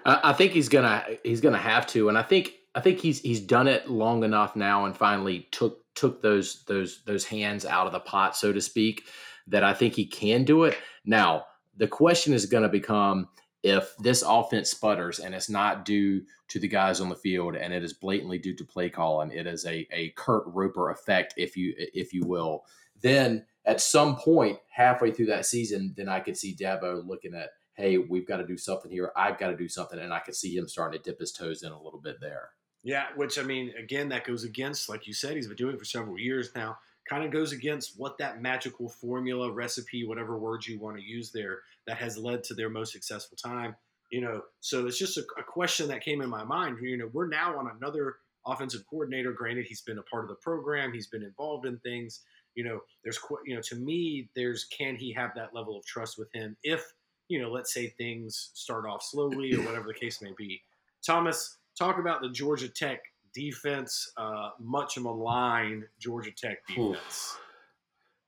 I 0.05 0.33
think 0.33 0.53
he's 0.53 0.69
gonna 0.69 1.05
he's 1.23 1.41
gonna 1.41 1.59
have 1.59 1.87
to, 1.89 2.09
and 2.09 2.19
I 2.19 2.23
think 2.23 2.55
I 2.75 2.81
think 2.81 2.99
he's 2.99 3.21
he's 3.21 3.41
done 3.41 3.69
it 3.69 3.89
long 3.89 4.25
enough 4.25 4.57
now, 4.57 4.85
and 4.85 4.97
finally 4.97 5.47
took 5.53 5.85
took 5.95 6.23
those 6.23 6.65
those 6.65 7.05
those 7.05 7.25
hands 7.25 7.65
out 7.65 7.87
of 7.87 7.93
the 7.93 8.01
pot, 8.01 8.37
so 8.37 8.53
to 8.53 8.61
speak 8.61 9.05
that 9.49 9.65
I 9.65 9.75
think 9.75 9.95
he 9.95 10.07
can 10.07 10.45
do 10.45 10.65
it. 10.65 10.77
Now, 11.05 11.45
the 11.77 11.89
question 11.89 12.35
is 12.35 12.47
going 12.47 12.63
to 12.63 12.69
become 12.69 13.29
if 13.63 13.97
this 13.99 14.23
offense 14.23 14.71
sputters 14.71 15.21
and 15.21 15.35
it's 15.35 15.49
not 15.49 15.85
due 15.85 16.23
to 16.49 16.59
the 16.59 16.69
guys 16.69 17.01
on 17.01 17.09
the 17.09 17.17
field 17.17 17.55
and 17.55 17.73
it 17.73 17.85
is 17.85 17.93
blatantly 17.93 18.39
due 18.39 18.57
to 18.57 18.65
play 18.65 18.91
calling, 18.91 19.31
it 19.31 19.47
is 19.47 19.65
a, 19.67 19.87
a 19.93 20.11
Kurt 20.17 20.45
Roper 20.47 20.91
effect, 20.91 21.35
if 21.37 21.57
you 21.57 21.75
if 21.77 22.13
you 22.13 22.23
will, 22.27 22.65
then 23.01 23.47
at 23.65 23.81
some 23.81 24.17
point 24.17 24.59
halfway 24.69 25.13
through 25.13 25.27
that 25.27 25.47
season, 25.47 25.95
then 25.97 26.09
I 26.09 26.21
could 26.21 26.37
see 26.37 26.57
Dabo 26.57 27.07
looking 27.07 27.35
at, 27.35 27.51
hey, 27.75 27.99
we've 27.99 28.27
got 28.27 28.39
to 28.39 28.47
do 28.47 28.57
something 28.57 28.91
here. 28.91 29.13
I've 29.17 29.39
got 29.39 29.49
to 29.49 29.57
do 29.57 29.69
something, 29.69 29.99
and 29.99 30.13
I 30.13 30.19
could 30.19 30.35
see 30.35 30.57
him 30.57 30.69
starting 30.69 31.01
to 31.01 31.11
dip 31.11 31.21
his 31.21 31.33
toes 31.33 31.63
in 31.63 31.71
a 31.71 31.81
little 31.81 32.01
bit 32.01 32.17
there. 32.21 32.51
Yeah, 32.83 33.07
which 33.15 33.39
I 33.39 33.43
mean, 33.43 33.73
again, 33.79 34.09
that 34.09 34.27
goes 34.27 34.43
against, 34.43 34.89
like 34.89 35.07
you 35.07 35.15
said, 35.15 35.37
he's 35.37 35.47
been 35.47 35.57
doing 35.57 35.77
it 35.77 35.79
for 35.79 35.85
several 35.85 36.19
years 36.19 36.51
now 36.57 36.79
kind 37.09 37.25
of 37.25 37.31
goes 37.31 37.53
against 37.53 37.99
what 37.99 38.19
that 38.19 38.41
magical 38.41 38.89
formula, 38.89 39.51
recipe, 39.51 40.07
whatever 40.07 40.39
words 40.39 40.69
you 40.69 40.79
want 40.79 40.97
to 40.97 41.03
use 41.03 41.31
there, 41.33 41.61
that 41.87 41.97
has 41.97 42.17
led 42.17 42.45
to 42.45 42.55
their 42.55 42.71
most 42.71 42.93
successful 42.93 43.37
time. 43.37 43.75
You 44.11 44.21
know, 44.21 44.43
so 44.61 44.87
it's 44.87 44.99
just 44.99 45.17
a, 45.17 45.23
a 45.39 45.43
question 45.43 45.89
that 45.89 46.05
came 46.05 46.21
in 46.21 46.29
my 46.29 46.45
mind. 46.45 46.79
You 46.83 46.99
know, 46.99 47.11
we're 47.13 47.29
now 47.29 47.59
on 47.59 47.71
another 47.77 48.17
offensive 48.47 48.85
coordinator. 48.89 49.33
Granted, 49.33 49.67
he's 49.67 49.81
been 49.81 49.99
a 49.99 50.03
part 50.03 50.25
of 50.25 50.29
the 50.29 50.37
program, 50.37 50.93
he's 50.93 51.07
been 51.07 51.23
involved 51.23 51.67
in 51.67 51.79
things. 51.79 52.21
You 52.55 52.65
know, 52.65 52.81
there's, 53.03 53.19
you 53.47 53.55
know, 53.55 53.63
to 53.63 53.77
me, 53.77 54.29
there's 54.37 54.65
can 54.65 54.97
he 54.97 55.13
have 55.15 55.31
that 55.37 55.55
level 55.55 55.77
of 55.77 55.87
trust 55.87 56.19
with 56.19 56.29
him 56.35 56.57
if, 56.63 56.85
you 57.29 57.41
know, 57.41 57.51
let's 57.51 57.73
say 57.73 57.89
things 57.89 58.51
start 58.53 58.85
off 58.87 59.03
slowly 59.03 59.55
or 59.55 59.63
whatever 59.63 59.87
the 59.87 59.99
case 59.99 60.21
may 60.21 60.33
be. 60.37 60.61
Thomas, 61.05 61.57
talk 61.79 61.99
about 61.99 62.21
the 62.21 62.29
Georgia 62.29 62.69
Tech 62.69 63.01
defense, 63.35 64.13
uh, 64.17 64.51
much 64.61 64.99
maligned 64.99 65.85
Georgia 65.99 66.31
Tech 66.37 66.67
defense. 66.67 66.97
Oof. 66.97 67.39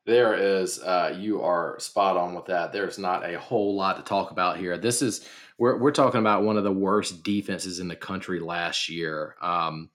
There 0.06 0.34
is, 0.34 0.80
uh, 0.80 1.16
you 1.18 1.42
are 1.42 1.78
spot 1.80 2.18
on 2.18 2.34
with 2.34 2.44
that. 2.46 2.72
There's 2.72 2.98
not 2.98 3.24
a 3.24 3.38
whole 3.38 3.74
lot 3.74 3.96
to 3.96 4.02
talk 4.02 4.32
about 4.32 4.58
here. 4.58 4.76
This 4.76 5.00
is, 5.00 5.26
we're, 5.56 5.78
we're 5.78 5.92
talking 5.92 6.20
about 6.20 6.42
one 6.42 6.58
of 6.58 6.64
the 6.64 6.72
worst 6.72 7.22
defenses 7.22 7.78
in 7.78 7.88
the 7.88 7.96
country 7.96 8.38
last 8.38 8.90
year. 8.90 9.34
Um, 9.40 9.88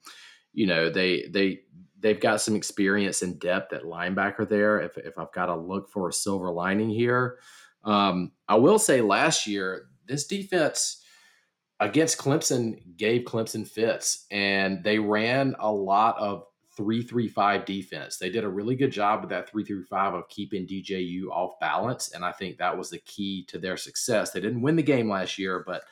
you 0.52 0.66
know, 0.66 0.90
they, 0.90 1.26
they, 1.30 1.60
they've 2.00 2.18
got 2.18 2.40
some 2.40 2.56
experience 2.56 3.22
and 3.22 3.38
depth 3.38 3.72
at 3.72 3.84
linebacker 3.84 4.48
there. 4.48 4.80
If, 4.80 4.98
if 4.98 5.16
I've 5.16 5.32
got 5.32 5.46
to 5.46 5.54
look 5.54 5.88
for 5.88 6.08
a 6.08 6.12
silver 6.12 6.50
lining 6.50 6.90
here, 6.90 7.38
um, 7.84 8.32
I 8.48 8.56
will 8.56 8.80
say 8.80 9.02
last 9.02 9.46
year, 9.46 9.86
this 10.06 10.26
defense, 10.26 11.04
against 11.80 12.18
Clemson 12.18 12.96
gave 12.96 13.22
Clemson 13.22 13.66
fits, 13.66 14.26
and 14.30 14.84
they 14.84 14.98
ran 14.98 15.56
a 15.58 15.72
lot 15.72 16.16
of 16.18 16.44
three 16.76 17.02
three 17.02 17.28
five 17.28 17.64
defense. 17.64 18.18
They 18.18 18.30
did 18.30 18.44
a 18.44 18.48
really 18.48 18.76
good 18.76 18.92
job 18.92 19.22
with 19.22 19.30
that 19.30 19.50
three 19.50 19.64
three 19.64 19.82
five 19.82 20.14
of 20.14 20.28
keeping 20.28 20.66
DJU 20.66 21.28
off 21.30 21.58
balance, 21.60 22.12
and 22.12 22.24
I 22.24 22.32
think 22.32 22.58
that 22.58 22.76
was 22.76 22.90
the 22.90 22.98
key 22.98 23.44
to 23.48 23.58
their 23.58 23.76
success. 23.76 24.30
They 24.30 24.40
didn't 24.40 24.62
win 24.62 24.76
the 24.76 24.82
game 24.82 25.10
last 25.10 25.38
year, 25.38 25.64
but 25.66 25.82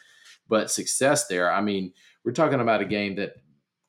but 0.49 0.71
success 0.71 1.27
there. 1.27 1.53
I 1.53 1.61
mean, 1.61 1.93
we're 2.25 2.33
talking 2.33 2.61
about 2.61 2.83
a 2.83 2.87
game 2.87 3.17
that 3.17 3.35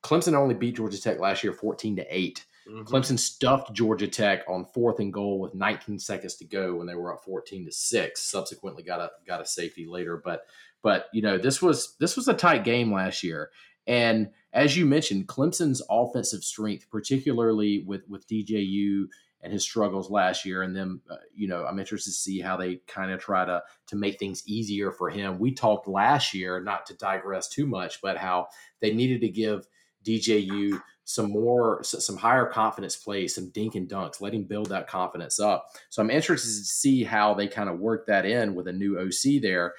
Clemson 0.02 0.34
only 0.34 0.54
beat 0.54 0.76
Georgia 0.76 1.00
Tech 1.00 1.20
last 1.20 1.44
year 1.44 1.52
fourteen 1.52 1.96
to 1.96 2.06
8 2.08 2.44
mm-hmm. 2.70 2.82
Clemson 2.82 3.18
stuffed 3.18 3.72
Georgia 3.72 4.08
Tech 4.08 4.44
on 4.48 4.64
fourth 4.64 5.00
and 5.00 5.12
goal 5.12 5.40
with 5.40 5.54
19 5.54 5.98
seconds 5.98 6.36
to 6.36 6.44
go 6.44 6.74
when 6.74 6.86
they 6.86 6.94
were 6.94 7.12
up 7.12 7.24
14 7.24 7.66
to 7.66 7.72
six. 7.72 8.22
Subsequently, 8.22 8.82
got 8.82 9.00
a 9.00 9.10
got 9.26 9.40
a 9.40 9.46
safety 9.46 9.86
later, 9.86 10.20
but 10.24 10.46
but 10.82 11.06
you 11.12 11.22
know, 11.22 11.38
this 11.38 11.60
was 11.60 11.96
this 11.98 12.16
was 12.16 12.28
a 12.28 12.34
tight 12.34 12.64
game 12.64 12.92
last 12.92 13.22
year. 13.22 13.50
And 13.86 14.30
as 14.52 14.76
you 14.76 14.86
mentioned, 14.86 15.26
Clemson's 15.26 15.82
offensive 15.90 16.44
strength, 16.44 16.88
particularly 16.90 17.84
with 17.86 18.08
with 18.08 18.26
DJU 18.28 19.06
and 19.42 19.52
his 19.52 19.62
struggles 19.62 20.10
last 20.10 20.44
year, 20.44 20.62
and 20.62 20.76
then 20.76 21.00
uh, 21.10 21.16
you 21.34 21.48
know 21.48 21.64
I'm 21.64 21.78
interested 21.78 22.10
to 22.10 22.16
see 22.16 22.40
how 22.40 22.56
they 22.56 22.76
kind 22.86 23.10
of 23.10 23.20
try 23.20 23.44
to 23.44 23.62
to 23.88 23.96
make 23.96 24.18
things 24.18 24.42
easier 24.46 24.92
for 24.92 25.10
him. 25.10 25.38
We 25.38 25.52
talked 25.52 25.88
last 25.88 26.34
year, 26.34 26.60
not 26.60 26.86
to 26.86 26.96
digress 26.96 27.48
too 27.48 27.66
much, 27.66 28.00
but 28.02 28.18
how 28.18 28.48
they 28.80 28.92
needed 28.92 29.22
to 29.22 29.28
give 29.28 29.66
DJU 30.04 30.80
some 31.04 31.30
more 31.30 31.82
some 31.82 32.16
higher 32.16 32.46
confidence 32.46 32.96
plays, 32.96 33.34
some 33.34 33.50
dink 33.50 33.74
and 33.74 33.88
dunks, 33.88 34.20
let 34.20 34.34
him 34.34 34.44
build 34.44 34.68
that 34.68 34.88
confidence 34.88 35.40
up. 35.40 35.66
So 35.88 36.02
I'm 36.02 36.10
interested 36.10 36.48
to 36.48 36.64
see 36.64 37.04
how 37.04 37.34
they 37.34 37.48
kind 37.48 37.68
of 37.68 37.78
work 37.78 38.06
that 38.06 38.24
in 38.24 38.54
with 38.54 38.68
a 38.68 38.72
new 38.72 38.98
OC 38.98 39.42
there. 39.42 39.74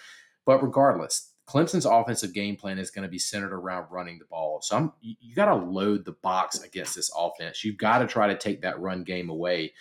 But 0.45 0.61
regardless, 0.61 1.31
Clemson's 1.51 1.85
offensive 1.85 2.33
game 2.33 2.55
plan 2.55 2.79
is 2.79 2.91
going 2.91 3.03
to 3.03 3.09
be 3.09 3.19
centered 3.19 3.53
around 3.53 3.87
running 3.91 4.19
the 4.19 4.25
ball. 4.25 4.61
So 4.61 4.77
I'm, 4.77 4.93
you 5.01 5.35
got 5.35 5.45
to 5.45 5.55
load 5.55 6.05
the 6.05 6.13
box 6.13 6.61
against 6.63 6.95
this 6.95 7.11
offense. 7.15 7.63
You've 7.63 7.77
got 7.77 7.99
to 7.99 8.07
try 8.07 8.27
to 8.27 8.37
take 8.37 8.61
that 8.61 8.79
run 8.79 9.03
game 9.03 9.29
away. 9.29 9.73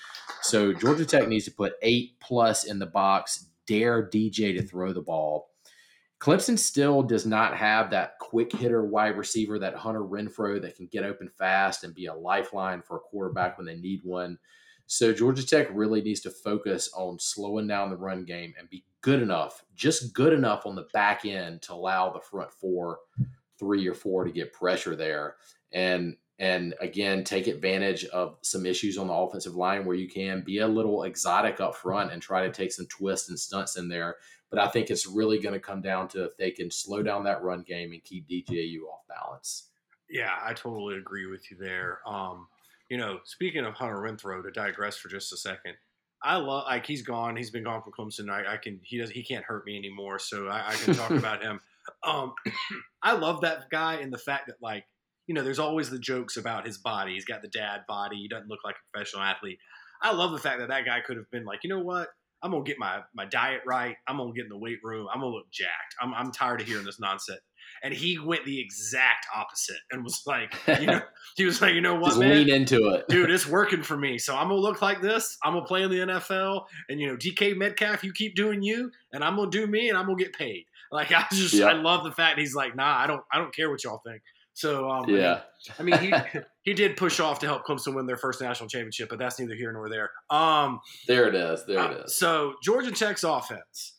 So 0.43 0.72
Georgia 0.72 1.05
Tech 1.05 1.28
needs 1.28 1.45
to 1.45 1.53
put 1.53 1.74
eight 1.82 2.18
plus 2.18 2.64
in 2.64 2.80
the 2.80 2.86
box, 2.86 3.47
dare 3.66 4.09
DJ 4.09 4.57
to 4.57 4.62
throw 4.62 4.93
the 4.93 5.01
ball. 5.01 5.49
Clemson 6.20 6.58
still 6.58 7.02
does 7.02 7.24
not 7.24 7.56
have 7.56 7.90
that 7.90 8.18
quick 8.18 8.52
hitter 8.52 8.84
wide 8.84 9.16
receiver, 9.16 9.58
that 9.58 9.74
Hunter 9.74 10.02
Renfrow 10.02 10.60
that 10.60 10.76
can 10.76 10.86
get 10.86 11.02
open 11.02 11.30
fast 11.38 11.82
and 11.82 11.94
be 11.94 12.06
a 12.06 12.14
lifeline 12.14 12.82
for 12.82 12.98
a 12.98 13.00
quarterback 13.00 13.56
when 13.56 13.66
they 13.66 13.76
need 13.76 14.02
one. 14.04 14.38
So 14.86 15.14
Georgia 15.14 15.46
Tech 15.46 15.68
really 15.72 16.02
needs 16.02 16.20
to 16.22 16.30
focus 16.30 16.90
on 16.94 17.18
slowing 17.18 17.66
down 17.66 17.88
the 17.88 17.96
run 17.96 18.24
game 18.24 18.52
and 18.58 18.68
be 18.68 18.84
good 19.00 19.22
enough, 19.22 19.64
just 19.74 20.12
good 20.12 20.34
enough 20.34 20.66
on 20.66 20.74
the 20.74 20.88
back 20.92 21.24
end 21.24 21.62
to 21.62 21.72
allow 21.72 22.10
the 22.10 22.20
front 22.20 22.52
four, 22.52 22.98
three 23.58 23.86
or 23.86 23.94
four 23.94 24.24
to 24.24 24.30
get 24.30 24.52
pressure 24.52 24.96
there. 24.96 25.36
And 25.72 26.16
and 26.40 26.74
again, 26.80 27.22
take 27.22 27.48
advantage 27.48 28.06
of 28.06 28.38
some 28.40 28.64
issues 28.64 28.96
on 28.96 29.08
the 29.08 29.12
offensive 29.12 29.56
line 29.56 29.84
where 29.84 29.94
you 29.94 30.08
can 30.08 30.42
be 30.42 30.58
a 30.58 30.66
little 30.66 31.02
exotic 31.02 31.60
up 31.60 31.76
front 31.76 32.12
and 32.12 32.22
try 32.22 32.46
to 32.46 32.52
take 32.52 32.72
some 32.72 32.86
twists 32.86 33.28
and 33.28 33.38
stunts 33.38 33.76
in 33.76 33.88
there. 33.88 34.16
But 34.51 34.59
I 34.59 34.68
think 34.68 34.90
it's 34.90 35.07
really 35.07 35.38
going 35.38 35.55
to 35.55 35.61
come 35.61 35.80
down 35.80 36.09
to 36.09 36.24
if 36.24 36.36
they 36.36 36.51
can 36.51 36.70
slow 36.70 37.03
down 37.03 37.24
that 37.24 37.42
run 37.42 37.62
game 37.62 37.92
and 37.92 38.03
keep 38.03 38.28
DJU 38.28 38.80
off 38.92 39.07
balance. 39.09 39.68
Yeah, 40.09 40.34
I 40.42 40.55
totally 40.55 40.96
agree 40.96 41.26
with 41.26 41.51
you 41.51 41.57
there. 41.57 42.01
Um, 42.05 42.48
you 42.88 42.98
know, 42.98 43.20
speaking 43.24 43.64
of 43.64 43.74
Hunter 43.74 43.96
Renfrow, 43.96 44.42
to 44.42 44.51
digress 44.51 44.96
for 44.96 45.09
just 45.09 45.32
a 45.32 45.36
second, 45.36 45.74
I 46.22 46.36
love 46.36 46.64
like 46.66 46.84
he's 46.84 47.03
gone. 47.03 47.36
He's 47.36 47.51
been 47.51 47.64
gone 47.64 47.82
from 47.82 47.92
Clemson. 47.92 48.28
I, 48.28 48.55
I 48.55 48.57
can 48.57 48.80
he 48.82 48.98
does 48.98 49.11
he 49.11 49.22
can't 49.22 49.44
hurt 49.44 49.64
me 49.64 49.76
anymore, 49.76 50.18
so 50.18 50.48
I, 50.48 50.70
I 50.70 50.74
can 50.74 50.94
talk 50.94 51.11
about 51.11 51.42
him. 51.42 51.61
Um, 52.03 52.34
I 53.03 53.12
love 53.12 53.42
that 53.42 53.70
guy 53.70 53.94
and 53.94 54.12
the 54.12 54.18
fact 54.18 54.48
that 54.48 54.57
like 54.61 54.84
you 55.26 55.34
know, 55.34 55.44
there's 55.44 55.61
always 55.61 55.90
the 55.90 55.98
jokes 55.98 56.36
about 56.36 56.66
his 56.66 56.76
body. 56.76 57.14
He's 57.14 57.24
got 57.24 57.40
the 57.40 57.48
dad 57.48 57.82
body. 57.86 58.16
He 58.16 58.26
doesn't 58.26 58.48
look 58.48 58.64
like 58.64 58.74
a 58.74 58.92
professional 58.92 59.22
athlete. 59.22 59.61
I 60.03 60.12
love 60.12 60.32
the 60.32 60.38
fact 60.38 60.59
that 60.59 60.70
that 60.70 60.84
guy 60.84 61.01
could 61.07 61.18
have 61.18 61.30
been 61.30 61.44
like, 61.44 61.61
you 61.62 61.70
know 61.70 61.78
what? 61.84 62.09
I'm 62.43 62.51
gonna 62.53 62.64
get 62.64 62.78
my 62.78 63.01
my 63.14 63.26
diet 63.26 63.61
right. 63.66 63.97
I'm 64.09 64.16
gonna 64.16 64.32
get 64.32 64.45
in 64.45 64.49
the 64.49 64.59
weight 64.59 64.78
room. 64.82 65.09
I'm 65.12 65.20
gonna 65.20 65.32
look 65.32 65.51
jacked. 65.51 65.95
I'm 66.01 66.14
I'm 66.14 66.32
tired 66.32 66.61
of 66.61 66.66
hearing 66.66 66.84
this 66.84 67.01
nonsense. 67.01 67.41
And 67.82 67.95
he 67.95 68.18
went 68.18 68.45
the 68.45 68.61
exact 68.61 69.26
opposite 69.34 69.78
and 69.91 70.03
was 70.03 70.22
like, 70.26 70.55
you 70.80 70.86
know, 70.86 71.01
he 71.36 71.45
was 71.45 71.62
like, 71.62 71.74
you 71.74 71.80
know 71.80 71.95
what, 71.95 72.09
Just 72.09 72.20
man? 72.20 72.30
lean 72.30 72.51
into 72.51 72.88
it, 72.88 73.07
dude. 73.09 73.30
It's 73.30 73.47
working 73.59 73.82
for 73.82 73.97
me. 73.97 74.18
So 74.18 74.34
I'm 74.34 74.49
gonna 74.49 74.61
look 74.61 74.82
like 74.82 75.01
this. 75.01 75.36
I'm 75.45 75.55
gonna 75.55 75.66
play 75.66 75.82
in 75.82 75.91
the 75.91 75.99
NFL, 75.99 76.64
and 76.88 77.01
you 77.01 77.07
know, 77.09 77.16
DK 77.16 77.57
Metcalf, 77.57 78.03
you 78.03 78.12
keep 78.12 78.34
doing 78.34 78.62
you, 78.62 78.91
and 79.12 79.22
I'm 79.22 79.36
gonna 79.36 79.51
do 79.51 79.66
me, 79.66 79.88
and 79.88 79.97
I'm 79.97 80.07
gonna 80.07 80.16
get 80.16 80.32
paid. 80.34 80.64
Like 80.91 81.12
I 81.12 81.24
just, 81.32 81.55
I 81.61 81.72
love 81.72 82.05
the 82.05 82.12
fact 82.12 82.38
he's 82.38 82.55
like, 82.55 82.74
nah, 82.74 82.99
I 82.99 83.07
don't, 83.07 83.22
I 83.32 83.38
don't 83.38 83.55
care 83.55 83.70
what 83.70 83.84
y'all 83.84 84.03
think. 84.05 84.22
So 84.61 84.90
um, 84.90 85.08
yeah, 85.08 85.40
I 85.78 85.82
mean, 85.82 85.96
he 85.98 86.12
he 86.62 86.74
did 86.74 86.98
push 86.98 87.18
off 87.18 87.38
to 87.38 87.46
help 87.46 87.64
Clemson 87.64 87.94
win 87.94 88.04
their 88.04 88.18
first 88.18 88.42
national 88.42 88.68
championship, 88.68 89.08
but 89.08 89.18
that's 89.18 89.40
neither 89.40 89.54
here 89.54 89.72
nor 89.72 89.88
there. 89.88 90.11
Um, 90.28 90.80
there 91.06 91.28
it 91.28 91.34
is. 91.34 91.64
There 91.64 91.78
uh, 91.78 91.92
it 91.92 92.04
is. 92.04 92.16
So 92.16 92.54
Georgia 92.62 92.90
Tech's 92.90 93.24
offense. 93.24 93.94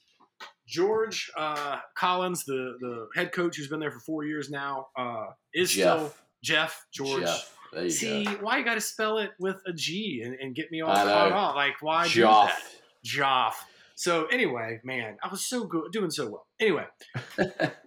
George 0.67 1.31
uh, 1.35 1.79
Collins, 1.97 2.45
the 2.45 2.75
the 2.79 3.07
head 3.15 3.31
coach 3.31 3.57
who's 3.57 3.69
been 3.69 3.79
there 3.79 3.89
for 3.89 4.01
four 4.01 4.23
years 4.23 4.51
now, 4.51 4.87
uh, 4.95 5.25
is 5.51 5.71
Jeff. 5.71 5.97
still 5.97 6.13
Jeff 6.43 6.85
George. 6.93 7.23
Jeff. 7.23 7.57
There 7.73 7.83
you 7.85 7.89
See, 7.89 8.25
go. 8.25 8.31
why 8.41 8.59
you 8.59 8.65
got 8.65 8.75
to 8.75 8.81
spell 8.81 9.17
it 9.17 9.31
with 9.39 9.55
a 9.65 9.73
G 9.73 10.21
and, 10.23 10.35
and 10.35 10.53
get 10.53 10.71
me 10.71 10.81
all 10.81 10.93
caught 10.93 11.31
off? 11.31 11.55
Like, 11.55 11.81
why 11.81 12.07
do 12.07 12.21
Joff. 12.21 12.47
that? 12.47 12.61
Joff. 13.03 13.53
So 13.95 14.25
anyway, 14.25 14.79
man, 14.83 15.17
I 15.23 15.29
was 15.29 15.43
so 15.45 15.63
good, 15.65 15.91
doing 15.91 16.11
so 16.11 16.29
well. 16.29 16.47
Anyway, 16.59 16.85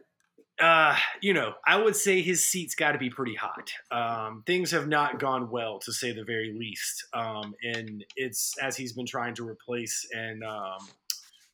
uh, 0.60 0.96
you 1.20 1.34
know, 1.34 1.54
I 1.66 1.76
would 1.76 1.96
say 1.96 2.22
his 2.22 2.44
seat's 2.44 2.74
got 2.74 2.92
to 2.92 2.98
be 2.98 3.10
pretty 3.10 3.34
hot. 3.34 3.72
Um, 3.90 4.44
things 4.46 4.70
have 4.70 4.86
not 4.86 5.18
gone 5.18 5.50
well, 5.50 5.80
to 5.80 5.92
say 5.92 6.12
the 6.12 6.24
very 6.24 6.52
least. 6.52 7.06
Um, 7.12 7.54
and 7.62 8.04
it's 8.16 8.54
as 8.58 8.76
he's 8.76 8.92
been 8.92 9.06
trying 9.06 9.34
to 9.34 9.48
replace 9.48 10.06
and 10.14 10.44
um, 10.44 10.86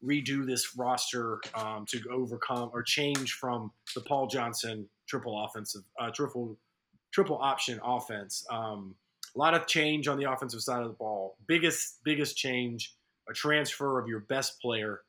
redo 0.05 0.47
this 0.47 0.77
roster 0.77 1.41
um, 1.55 1.87
to 1.89 2.01
overcome 2.13 2.71
or 2.75 2.83
change 2.83 3.33
from 3.33 3.73
the 3.95 4.03
Paul 4.03 4.27
Johnson 4.27 4.87
triple 5.09 5.45
offensive, 5.45 5.83
uh, 5.99 6.11
triple 6.11 6.59
triple 7.13 7.39
option 7.41 7.81
offense. 7.83 8.45
Um, 8.51 8.95
a 9.35 9.39
lot 9.39 9.55
of 9.55 9.67
change 9.67 10.09
on 10.09 10.19
the 10.19 10.31
offensive 10.31 10.61
side 10.61 10.83
of 10.83 10.89
the 10.89 10.95
ball. 10.95 11.37
Biggest 11.47 12.01
biggest 12.05 12.37
change, 12.37 12.95
a 13.31 13.33
transfer 13.33 13.99
of 13.99 14.09
your 14.09 14.21
best 14.21 14.61
player, 14.61 15.01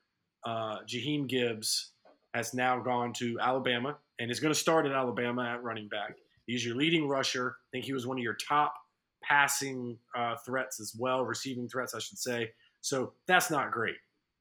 uh, 0.45 0.79
Jaheim 0.87 1.27
Gibbs 1.27 1.91
has 2.33 2.53
now 2.53 2.79
gone 2.79 3.13
to 3.13 3.37
Alabama 3.39 3.97
and 4.19 4.31
is 4.31 4.39
going 4.39 4.53
to 4.53 4.59
start 4.59 4.85
at 4.85 4.91
Alabama 4.91 5.43
at 5.43 5.63
running 5.63 5.87
back. 5.87 6.17
He's 6.45 6.65
your 6.65 6.75
leading 6.75 7.07
rusher. 7.07 7.55
I 7.59 7.67
think 7.71 7.85
he 7.85 7.93
was 7.93 8.07
one 8.07 8.17
of 8.17 8.23
your 8.23 8.35
top 8.35 8.73
passing 9.23 9.97
uh, 10.15 10.35
threats 10.45 10.79
as 10.79 10.95
well, 10.97 11.23
receiving 11.23 11.67
threats, 11.67 11.93
I 11.93 11.99
should 11.99 12.17
say. 12.17 12.51
So 12.81 13.13
that's 13.27 13.51
not 13.51 13.71
great. 13.71 13.95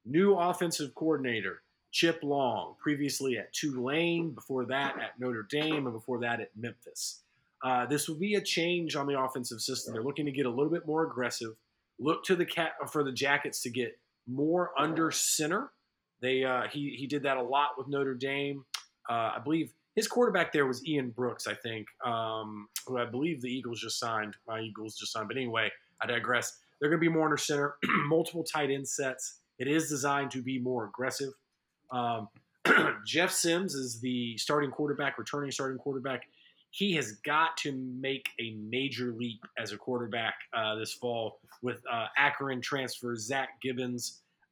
New 0.07 0.35
offensive 0.35 0.95
coordinator, 0.95 1.63
Chip 1.93 2.21
Long, 2.23 2.75
previously 2.83 3.37
at 3.37 3.53
Tulane, 3.53 4.31
before 4.31 4.65
that 4.67 4.97
at 4.99 5.21
Notre 5.21 5.47
Dame, 5.51 5.87
and 5.87 5.93
before 5.93 6.21
that 6.21 6.41
at 6.41 6.51
Memphis. 6.57 7.23
Uh, 7.63 7.85
this 7.85 8.09
will 8.09 8.17
be 8.17 8.37
a 8.37 8.41
change 8.41 8.97
on 8.97 9.07
the 9.07 9.21
offensive 9.21 9.61
system. 9.61 9.93
They're 9.93 10.03
looking 10.03 10.25
to 10.25 10.33
get 10.33 10.47
a 10.47 10.51
little 10.51 10.71
bit 10.71 10.87
more 10.87 11.05
aggressive. 11.05 11.55
Look 11.99 12.25
to 12.25 12.37
the 12.37 12.47
cat 12.47 12.73
for 12.91 13.05
the 13.05 13.13
Jackets 13.13 13.61
to 13.63 13.71
get 13.71 13.99
more 14.27 14.71
under 14.79 15.11
center 15.11 15.73
they 16.21 16.45
uh, 16.45 16.63
he 16.71 16.95
he 16.99 17.07
did 17.07 17.23
that 17.25 17.37
a 17.37 17.43
lot 17.43 17.71
with 17.79 17.89
Notre 17.89 18.15
Dame. 18.15 18.65
Uh, 19.09 19.33
I 19.37 19.39
believe 19.43 19.73
his 19.97 20.07
quarterback 20.07 20.53
there 20.53 20.67
was 20.67 20.87
Ian 20.87 21.11
Brooks, 21.11 21.47
I 21.47 21.55
think, 21.55 21.87
um, 22.05 22.69
who 22.87 22.99
I 22.99 23.07
believe 23.07 23.43
the 23.43 23.49
Eagles 23.49 23.81
just 23.81 23.99
signed. 23.99 24.37
My 24.47 24.61
Eagles 24.61 24.97
just 24.97 25.13
signed, 25.13 25.29
but 25.29 25.37
anyway, 25.37 25.71
I 26.01 26.07
digress. 26.07 26.59
They're 26.81 26.89
going 26.89 27.01
to 27.01 27.07
be 27.07 27.13
more 27.13 27.25
under 27.25 27.37
center, 27.37 27.75
multiple 28.09 28.45
tight 28.45 28.71
end 28.71 28.89
sets. 28.89 29.41
It 29.59 29.69
is 29.69 29.89
designed 29.89 30.31
to 30.31 30.43
be 30.43 30.59
more 30.59 30.87
aggressive. 30.87 31.33
Um, 31.91 32.29
Jeff 33.07 33.31
Sims 33.31 33.75
is 33.75 34.01
the 34.01 34.37
starting 34.39 34.71
quarterback, 34.71 35.19
returning 35.19 35.51
starting 35.51 35.79
quarterback. 35.79 36.23
He 36.71 36.95
has 36.95 37.13
got 37.25 37.57
to 37.59 37.73
make 37.73 38.29
a 38.41 38.55
major 38.71 39.13
leap 39.13 39.45
as 39.59 39.73
a 39.73 39.77
quarterback 39.77 40.35
uh, 40.57 40.77
this 40.77 40.93
fall 40.93 41.41
with 41.63 41.83
uh, 41.93 42.07
Akron 42.17 42.61
transfer 42.61 43.17
Zach 43.17 43.61
Gibson. 43.61 43.97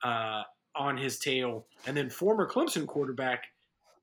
Uh, 0.02 0.42
on 0.78 0.96
his 0.96 1.18
tail. 1.18 1.66
And 1.86 1.96
then 1.96 2.10
former 2.10 2.48
Clemson 2.48 2.86
quarterback 2.86 3.44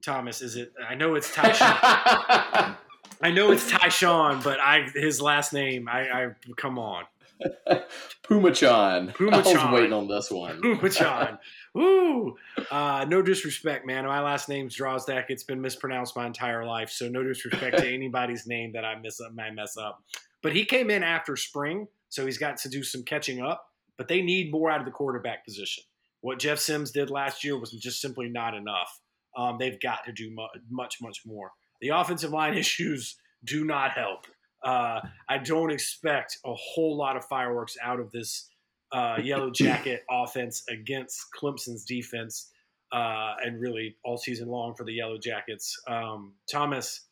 Thomas, 0.04 0.42
is 0.42 0.56
it? 0.56 0.72
I 0.88 0.96
know 0.96 1.16
it's 1.16 1.34
Taisun. 1.34 1.58
I 3.22 3.32
know 3.32 3.52
it's 3.52 3.72
Taisun, 3.72 4.44
but 4.44 4.60
I 4.60 4.88
his 4.94 5.22
last 5.22 5.54
name. 5.54 5.88
I, 5.90 6.02
I 6.02 6.28
come 6.58 6.78
on. 6.78 7.06
Phommachanh. 8.24 9.14
Phommachanh. 9.16 9.56
I 9.56 9.66
was 9.66 9.74
waiting 9.74 9.94
on 9.94 10.08
this 10.08 10.32
one. 10.32 10.62
Phommachanh. 10.62 11.38
Ooh. 11.78 12.36
Uh, 12.72 13.06
no 13.08 13.22
disrespect, 13.22 13.86
man. 13.86 14.06
My 14.06 14.22
last 14.22 14.48
name's 14.48 14.78
Drozdak. 14.78 15.26
It's 15.30 15.44
been 15.44 15.62
mispronounced 15.62 16.16
my 16.16 16.26
entire 16.26 16.66
life, 16.66 16.90
so 16.90 17.10
no 17.10 17.24
disrespect 17.24 17.78
to 17.78 17.88
anybody's 17.88 18.48
name 18.48 18.72
that 18.74 18.86
I 18.86 18.96
miss 19.00 19.20
up, 19.20 19.32
I 19.40 19.52
mess 19.52 19.76
up. 19.78 20.04
But 20.42 20.54
he 20.54 20.66
came 20.66 20.90
in 20.90 21.04
after 21.04 21.36
spring, 21.36 21.88
so 22.10 22.26
he's 22.26 22.38
got 22.38 22.58
to 22.58 22.70
do 22.70 22.84
some 22.84 23.04
catching 23.04 23.42
up. 23.42 23.72
But 23.98 24.08
they 24.08 24.22
need 24.22 24.52
more 24.52 24.70
out 24.70 24.80
of 24.80 24.86
the 24.86 24.92
quarterback 24.92 25.46
position. 25.46 25.84
What 26.26 26.40
Jeff 26.40 26.58
Sims 26.58 26.90
did 26.90 27.12
last 27.12 27.44
year 27.44 27.56
was 27.56 27.70
just 27.70 28.02
simply 28.02 28.30
not 28.30 28.56
enough. 28.56 29.00
Um, 29.38 29.58
they've 29.60 29.80
got 29.80 30.06
to 30.06 30.12
do 30.12 30.32
mu- 30.32 30.48
much, 30.72 30.96
much 31.00 31.20
more. 31.24 31.52
The 31.82 31.90
offensive 31.90 32.32
line 32.32 32.58
issues 32.58 33.16
do 33.44 33.64
not 33.64 33.92
help. 33.92 34.26
Uh, 34.64 35.02
I 35.30 35.38
don't 35.38 35.72
expect 35.72 36.40
a 36.44 36.56
whole 36.56 36.98
lot 36.98 37.16
of 37.16 37.26
fireworks 37.26 37.78
out 37.80 38.00
of 38.00 38.12
this 38.12 38.50
uh, 38.92 39.18
Yellow 39.22 39.52
Jacket 39.54 40.04
offense 40.10 40.64
against 40.68 41.28
Clemson's 41.40 41.86
defense, 41.86 42.50
uh, 42.92 43.36
and 43.44 43.62
really 43.62 43.96
all 44.04 44.18
season 44.18 44.48
long 44.48 44.74
for 44.76 44.84
the 44.84 44.94
Yellow 44.94 45.20
Jackets. 45.20 45.80
Um, 45.88 46.34
Thomas, 46.52 47.06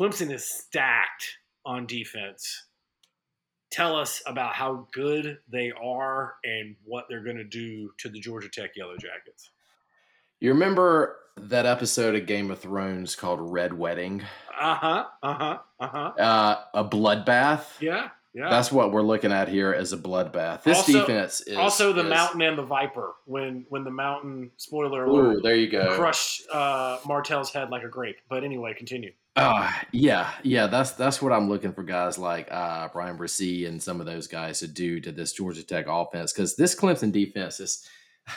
Clemson 0.00 0.32
is 0.32 0.46
stacked 0.46 1.36
on 1.66 1.86
defense 1.86 2.64
tell 3.70 3.96
us 3.96 4.22
about 4.26 4.54
how 4.54 4.86
good 4.92 5.38
they 5.50 5.72
are 5.72 6.34
and 6.44 6.74
what 6.84 7.06
they're 7.08 7.22
going 7.24 7.36
to 7.36 7.44
do 7.44 7.92
to 7.98 8.08
the 8.08 8.20
Georgia 8.20 8.48
Tech 8.48 8.76
Yellow 8.76 8.96
Jackets. 8.96 9.50
You 10.40 10.52
remember 10.52 11.16
that 11.36 11.66
episode 11.66 12.14
of 12.14 12.26
Game 12.26 12.50
of 12.50 12.60
Thrones 12.60 13.14
called 13.16 13.40
Red 13.40 13.72
Wedding? 13.72 14.22
Uh-huh, 14.58 15.04
uh-huh, 15.22 15.58
uh-huh. 15.80 15.98
Uh, 16.18 16.56
a 16.74 16.84
bloodbath? 16.84 17.64
Yeah, 17.80 18.10
Yeah. 18.34 18.50
That's 18.50 18.70
what 18.70 18.92
we're 18.92 19.02
looking 19.02 19.32
at 19.32 19.48
here 19.48 19.72
as 19.72 19.92
a 19.92 19.96
bloodbath. 19.96 20.62
This 20.62 20.76
also, 20.78 21.00
defense 21.00 21.40
is 21.40 21.56
also 21.56 21.92
the 21.92 22.02
is, 22.04 22.08
mountain 22.08 22.42
and 22.42 22.58
the 22.58 22.62
viper. 22.62 23.14
When 23.24 23.66
when 23.68 23.84
the 23.84 23.90
mountain 23.90 24.50
spoiler 24.56 25.04
alert, 25.04 25.38
ooh, 25.38 25.40
there 25.40 25.56
you 25.56 25.68
go, 25.68 25.96
crush 25.96 26.42
uh, 26.52 26.98
Martell's 27.06 27.52
head 27.52 27.70
like 27.70 27.82
a 27.82 27.88
grape. 27.88 28.16
But 28.28 28.44
anyway, 28.44 28.74
continue. 28.74 29.12
Uh, 29.38 29.70
yeah, 29.92 30.32
yeah, 30.42 30.66
that's 30.66 30.92
that's 30.92 31.22
what 31.22 31.32
I'm 31.32 31.48
looking 31.48 31.72
for 31.72 31.84
guys 31.84 32.18
like 32.18 32.48
uh, 32.50 32.88
Bryan 32.88 33.16
Bresee 33.16 33.68
and 33.68 33.80
some 33.80 34.00
of 34.00 34.06
those 34.06 34.26
guys 34.26 34.58
to 34.60 34.66
do 34.66 34.98
to 35.00 35.12
this 35.12 35.32
Georgia 35.32 35.62
Tech 35.62 35.86
offense 35.88 36.32
because 36.32 36.56
this 36.56 36.74
Clemson 36.74 37.12
defense 37.12 37.60
is. 37.60 37.86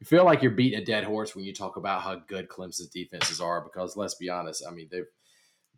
You 0.00 0.06
feel 0.06 0.24
like 0.24 0.42
you're 0.42 0.50
beating 0.50 0.80
a 0.80 0.84
dead 0.84 1.04
horse 1.04 1.36
when 1.36 1.44
you 1.44 1.54
talk 1.54 1.76
about 1.76 2.02
how 2.02 2.16
good 2.26 2.48
Clemson's 2.48 2.88
defenses 2.88 3.40
are 3.40 3.60
because 3.60 3.96
let's 3.96 4.16
be 4.16 4.28
honest, 4.28 4.64
I 4.68 4.72
mean 4.72 4.88
they've 4.90 5.06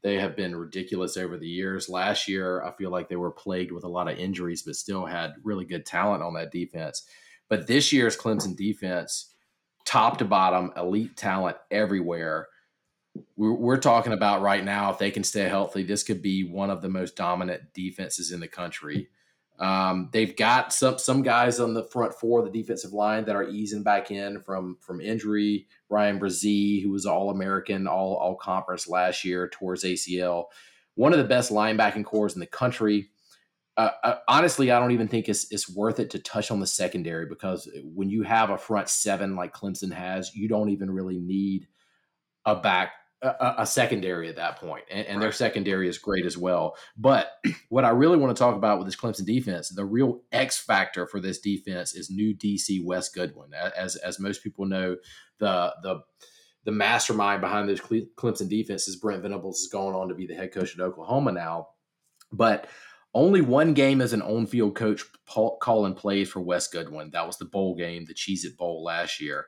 they 0.03 0.19
have 0.19 0.35
been 0.35 0.57
ridiculous 0.57 1.17
over 1.19 1.37
the 1.39 1.47
years. 1.47 1.91
Last 1.91 2.27
year, 2.27 2.63
I 2.63 2.73
feel 2.73 2.91
like 2.91 3.11
they 3.11 3.17
were 3.17 3.31
plagued 3.31 3.71
with 3.71 3.85
a 3.85 3.89
lot 3.89 4.09
of 4.11 4.19
injuries, 4.19 4.63
but 4.63 4.77
still 4.77 5.05
had 5.05 5.35
really 5.43 5.67
good 5.67 5.85
talent 5.85 6.23
on 6.23 6.33
that 6.35 6.53
defense. 6.53 7.03
But 7.51 7.67
this 7.67 7.93
year's 7.93 8.17
Clemson 8.17 8.57
defense, 8.57 9.35
top 9.85 10.19
to 10.19 10.25
bottom, 10.25 10.73
elite 10.77 11.17
talent 11.17 11.59
everywhere. 11.71 12.49
We're, 13.37 13.53
we're 13.53 13.79
talking 13.79 14.13
about 14.13 14.43
right 14.43 14.65
now, 14.65 14.91
if 14.91 14.99
they 14.99 15.11
can 15.11 15.25
stay 15.25 15.49
healthy, 15.49 15.83
this 15.83 16.03
could 16.03 16.23
be 16.23 16.45
one 16.45 16.71
of 16.71 16.83
the 16.83 16.89
most 16.89 17.17
dominant 17.17 17.73
defenses 17.75 18.33
in 18.33 18.41
the 18.41 18.49
country. 18.49 19.09
Um, 19.59 20.09
they've 20.13 20.35
got 20.35 20.73
some 20.73 20.99
some 20.99 21.23
guys 21.23 21.61
on 21.61 21.75
the 21.75 21.85
front 21.85 22.13
four 22.15 22.43
the 22.43 22.51
defensive 22.51 22.93
line 22.93 23.25
that 23.27 23.37
are 23.37 23.49
easing 23.49 23.85
back 23.85 24.11
in 24.11 24.41
from 24.41 24.79
from 24.81 25.01
injury. 25.01 25.69
Ryan 25.89 26.19
Bresee, 26.19 26.83
who 26.83 26.91
was 26.91 27.07
All 27.07 27.31
American, 27.31 27.87
All 27.87 28.17
All 28.17 28.35
Conference 28.35 28.89
last 28.89 29.25
year, 29.25 29.49
towards 29.49 29.85
ACL. 29.85 30.47
One 30.97 31.13
of 31.13 31.19
the 31.19 31.25
best 31.25 31.53
linebacking 31.53 32.05
cores 32.05 32.35
in 32.35 32.41
the 32.41 32.47
country. 32.47 33.11
Uh, 33.77 33.91
uh, 34.05 34.15
honestly, 34.29 34.71
I 34.71 34.79
don't 34.79 34.93
even 34.93 35.09
think 35.09 35.29
it's, 35.29 35.51
it's 35.51 35.69
worth 35.69 35.99
it 35.99 36.11
to 36.11 36.21
touch 36.21 36.53
on 36.53 36.61
the 36.61 36.67
secondary 36.67 37.27
because 37.27 37.69
when 37.83 38.09
you 38.09 38.23
have 38.23 38.51
a 38.51 38.59
front 38.59 38.89
seven 38.89 39.35
like 39.35 39.53
Clemson 39.53 39.93
has, 39.93 40.33
you 40.33 40.47
don't 40.47 40.69
even 40.69 40.93
really 40.93 41.19
need 41.19 41.67
a 42.45 42.55
back 42.55 42.93
a, 43.25 43.55
a, 43.59 43.67
secondary 43.67 44.29
at 44.29 44.37
that 44.37 44.59
point, 44.59 44.85
and, 44.91 45.07
and 45.07 45.17
right. 45.17 45.23
their 45.23 45.33
secondary 45.33 45.89
is 45.89 45.99
great 45.99 46.27
as 46.27 46.37
well. 46.37 46.77
But 46.97 47.33
what 47.69 47.85
I 47.85 47.91
really 47.91 48.19
want 48.19 48.37
to 48.37 48.39
talk 48.39 48.55
about 48.55 48.79
with 48.79 48.87
this 48.87 48.97
Clemson 48.97 49.25
defense, 49.25 49.71
the 49.71 49.85
real 49.85 50.21
X 50.33 50.59
factor 50.59 51.07
for 51.07 51.21
this 51.21 51.41
defense 51.41 51.95
is 51.95 52.11
new 52.11 52.35
DC 52.35 52.85
Wes 52.85 53.09
Goodwin. 53.09 53.51
As 53.55 53.97
as 53.97 54.21
most 54.21 54.43
people 54.43 54.67
know, 54.67 54.97
the 55.39 55.75
the 55.83 56.01
the 56.65 56.73
mastermind 56.73 57.41
behind 57.41 57.69
this 57.69 57.81
Clemson 57.81 58.49
defense 58.49 58.89
is 58.89 58.97
Brent 58.97 59.23
Venables 59.23 59.61
is 59.61 59.69
going 59.73 59.95
on 59.95 60.09
to 60.09 60.15
be 60.15 60.27
the 60.27 60.35
head 60.35 60.53
coach 60.53 60.75
at 60.75 60.81
Oklahoma 60.81 61.33
now, 61.33 61.69
but 62.33 62.69
only 63.15 63.41
one 63.41 63.75
game 63.75 64.01
as 64.01 64.13
an 64.13 64.23
on-field 64.23 64.75
coach 64.75 65.05
calling 65.61 65.95
plays 65.95 66.29
for 66.29 66.41
Wes 66.41 66.67
Goodwin. 66.67 67.11
That 67.13 67.27
was 67.27 67.39
the 67.39 67.45
bowl 67.45 67.77
game, 67.77 68.07
the 68.07 68.15
Cheez 68.15 68.45
It 68.45 68.57
Bowl 68.57 68.83
last 68.83 69.21
year. 69.21 69.47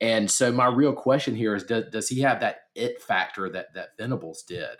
And 0.00 0.30
so 0.30 0.52
my 0.52 0.66
real 0.66 0.92
question 0.92 1.34
here 1.34 1.54
is 1.54 1.64
does, 1.64 1.84
does 1.90 2.08
he 2.08 2.20
have 2.20 2.40
that 2.40 2.62
it 2.74 3.00
factor 3.00 3.48
that 3.50 3.74
that 3.74 3.96
Venables 3.98 4.42
did? 4.42 4.76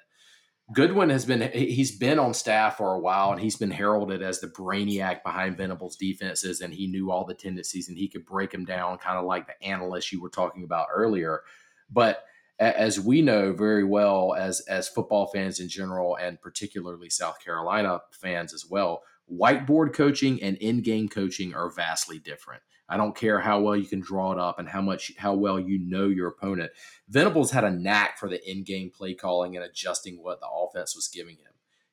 Goodwin 0.72 1.10
has 1.10 1.26
been 1.26 1.50
he's 1.52 1.96
been 1.96 2.18
on 2.18 2.32
staff 2.32 2.78
for 2.78 2.94
a 2.94 2.98
while 2.98 3.32
and 3.32 3.40
he's 3.40 3.56
been 3.56 3.70
heralded 3.70 4.22
as 4.22 4.40
the 4.40 4.46
brainiac 4.46 5.22
behind 5.22 5.58
Venables 5.58 5.96
defenses 5.96 6.62
and 6.62 6.72
he 6.72 6.86
knew 6.86 7.10
all 7.10 7.26
the 7.26 7.34
tendencies 7.34 7.88
and 7.88 7.98
he 7.98 8.08
could 8.08 8.24
break 8.24 8.50
them 8.50 8.64
down 8.64 8.96
kind 8.96 9.18
of 9.18 9.26
like 9.26 9.46
the 9.46 9.62
analyst 9.62 10.10
you 10.10 10.22
were 10.22 10.30
talking 10.30 10.64
about 10.64 10.88
earlier. 10.92 11.42
But 11.90 12.24
as 12.58 12.98
we 12.98 13.20
know 13.20 13.52
very 13.52 13.84
well 13.84 14.34
as 14.34 14.60
as 14.60 14.88
football 14.88 15.26
fans 15.26 15.60
in 15.60 15.68
general 15.68 16.16
and 16.16 16.40
particularly 16.40 17.10
South 17.10 17.44
Carolina 17.44 18.00
fans 18.12 18.54
as 18.54 18.64
well, 18.68 19.02
whiteboard 19.30 19.92
coaching 19.92 20.42
and 20.42 20.56
in-game 20.58 21.08
coaching 21.08 21.54
are 21.54 21.70
vastly 21.70 22.18
different. 22.18 22.62
I 22.88 22.96
don't 22.96 23.16
care 23.16 23.40
how 23.40 23.60
well 23.60 23.76
you 23.76 23.86
can 23.86 24.00
draw 24.00 24.32
it 24.32 24.38
up 24.38 24.58
and 24.58 24.68
how 24.68 24.82
much 24.82 25.12
how 25.16 25.34
well 25.34 25.58
you 25.58 25.78
know 25.78 26.08
your 26.08 26.28
opponent. 26.28 26.72
Venables 27.08 27.50
had 27.50 27.64
a 27.64 27.70
knack 27.70 28.18
for 28.18 28.28
the 28.28 28.50
in-game 28.50 28.90
play 28.90 29.14
calling 29.14 29.56
and 29.56 29.64
adjusting 29.64 30.22
what 30.22 30.40
the 30.40 30.48
offense 30.48 30.94
was 30.94 31.08
giving 31.08 31.36
him. 31.36 31.52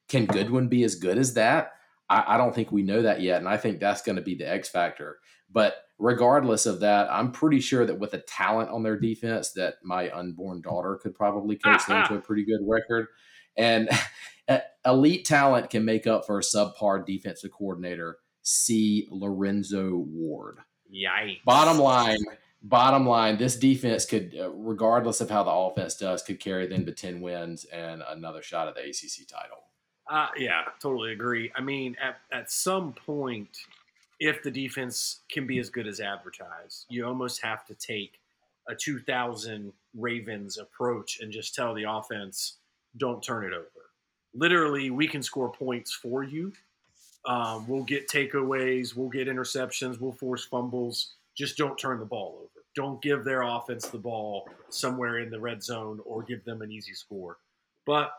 Can 0.10 0.26
Goodwin 0.26 0.68
be 0.68 0.84
as 0.84 0.96
good 0.96 1.18
as 1.18 1.36
that? 1.36 1.72
I, 2.10 2.36
I 2.36 2.38
don't 2.38 2.54
think 2.54 2.72
we 2.72 2.84
know 2.84 3.02
that 3.02 3.22
yet, 3.22 3.39
and 3.39 3.48
I 3.48 3.58
think 3.58 3.80
that's 3.80 4.02
going 4.02 4.18
to 4.18 4.22
be 4.22 4.36
the 4.36 4.50
X 4.50 4.68
factor. 4.68 5.20
But 5.50 5.76
regardless 5.98 6.66
of 6.66 6.82
that, 6.82 7.08
I'm 7.10 7.32
pretty 7.32 7.62
sure 7.62 7.86
that 7.86 8.00
with 8.00 8.12
the 8.12 8.20
talent 8.20 8.70
on 8.70 8.84
their 8.84 9.00
defense, 9.00 9.54
that 9.54 9.76
my 9.84 10.10
unborn 10.10 10.62
daughter 10.62 11.00
could 11.02 11.16
probably 11.16 11.56
coach 11.64 11.86
them 11.88 12.06
to 12.08 12.16
a 12.16 12.22
pretty 12.22 12.44
good 12.44 12.62
record. 12.68 13.08
And 13.56 13.89
elite 14.86 15.26
talent 15.26 15.70
can 15.70 15.86
make 15.86 16.08
up 16.08 16.26
for 16.26 16.39
a 16.39 16.42
subpar 16.42 17.06
defensive 17.06 17.52
coordinator. 17.52 18.18
See 18.42 19.08
Lorenzo 19.12 19.96
Ward. 19.96 20.60
Yikes. 20.94 21.44
Bottom 21.46 21.80
line, 21.80 22.20
bottom 22.64 23.08
line, 23.08 23.38
this 23.38 23.56
defense 23.56 24.06
could, 24.06 24.36
uh, 24.39 24.50
regardless 24.52 25.22
of 25.22 25.30
how 25.30 25.44
the 25.44 25.52
offense 25.52 25.96
does, 25.96 26.22
could 26.22 26.39
carry 26.39 26.68
them 26.68 26.86
to 26.86 26.92
10 26.92 27.22
wins 27.22 27.66
and 27.66 28.04
another 28.10 28.42
shot 28.42 28.68
at 28.68 28.76
the 28.76 28.82
ACC 28.82 29.28
title. 29.28 29.64
Uh, 30.10 30.28
yeah, 30.38 30.64
totally 30.82 31.14
agree. 31.14 31.52
I 31.56 31.62
mean, 31.62 31.96
at, 32.02 32.20
at 32.32 32.52
some 32.52 32.94
point, 32.94 33.58
if 34.20 34.44
the 34.44 34.52
defense 34.52 35.22
can 35.32 35.48
be 35.48 35.60
as 35.60 35.70
good 35.70 35.88
as 35.88 36.00
advertised, 36.00 36.86
you 36.89 37.06
almost 37.06 37.42
have 37.42 37.66
to 37.68 37.76
take 37.76 38.20
a 38.68 38.76
2000 38.76 39.72
Ravens 39.96 40.58
approach 40.58 41.20
and 41.22 41.32
just 41.32 41.56
tell 41.56 41.74
the 41.74 41.84
offense, 41.89 42.58
don't 42.98 43.24
turn 43.24 43.46
it 43.46 43.54
over. 43.54 43.68
Literally, 44.34 44.89
we 44.89 45.08
can 45.08 45.24
score 45.24 45.52
points 45.52 45.94
for 45.94 46.24
you 46.24 46.54
um, 47.26 47.67
we'll 47.67 47.84
get 47.84 48.09
takeaways, 48.09 48.95
we'll 48.95 49.09
get 49.09 49.28
interceptions, 49.28 49.99
we'll 49.99 50.11
force 50.11 50.45
fumbles. 50.45 51.15
Just 51.38 51.57
don't 51.57 51.78
turn 51.78 51.99
the 51.99 52.05
ball 52.05 52.39
over. 52.39 52.65
Don't 52.76 53.01
give 53.01 53.24
their 53.24 53.41
offense 53.41 53.88
the 53.88 53.97
ball 53.97 54.47
somewhere 54.69 55.19
in 55.19 55.30
the 55.30 55.39
red 55.39 55.63
zone 55.63 55.99
or 56.05 56.24
give 56.24 56.43
them 56.45 56.61
an 56.61 56.72
easy 56.72 56.93
score. 56.93 57.38
But 57.86 58.11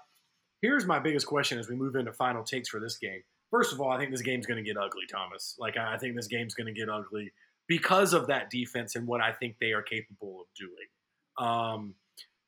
here's 0.61 0.86
my 0.86 0.98
biggest 0.98 1.26
question 1.26 1.59
as 1.59 1.68
we 1.68 1.76
move 1.76 1.96
into 1.96 2.12
final 2.12 2.42
takes 2.42 2.68
for 2.68 2.80
this 2.80 2.98
game. 2.98 3.22
First 3.50 3.72
of 3.72 3.80
all, 3.80 3.90
I 3.90 3.98
think 3.98 4.11
this 4.11 4.22
game's 4.22 4.46
going 4.46 4.62
to 4.62 4.68
get 4.68 4.78
ugly, 4.78 5.05
Thomas. 5.11 5.57
Like, 5.59 5.76
I 5.76 5.98
think 5.98 6.16
this 6.16 6.26
game's 6.26 6.55
going 6.55 6.66
to 6.66 6.72
get 6.72 6.88
ugly 6.88 7.32
because 7.68 8.12
of 8.12 8.26
that 8.28 8.50
defense 8.50 8.96
and 8.96 9.07
what 9.07 9.20
I 9.20 9.32
think 9.32 9.57
they 9.61 9.72
are 9.72 9.82
capable 9.82 10.40
of 10.40 10.46
doing. 10.59 11.48
Um, 11.48 11.94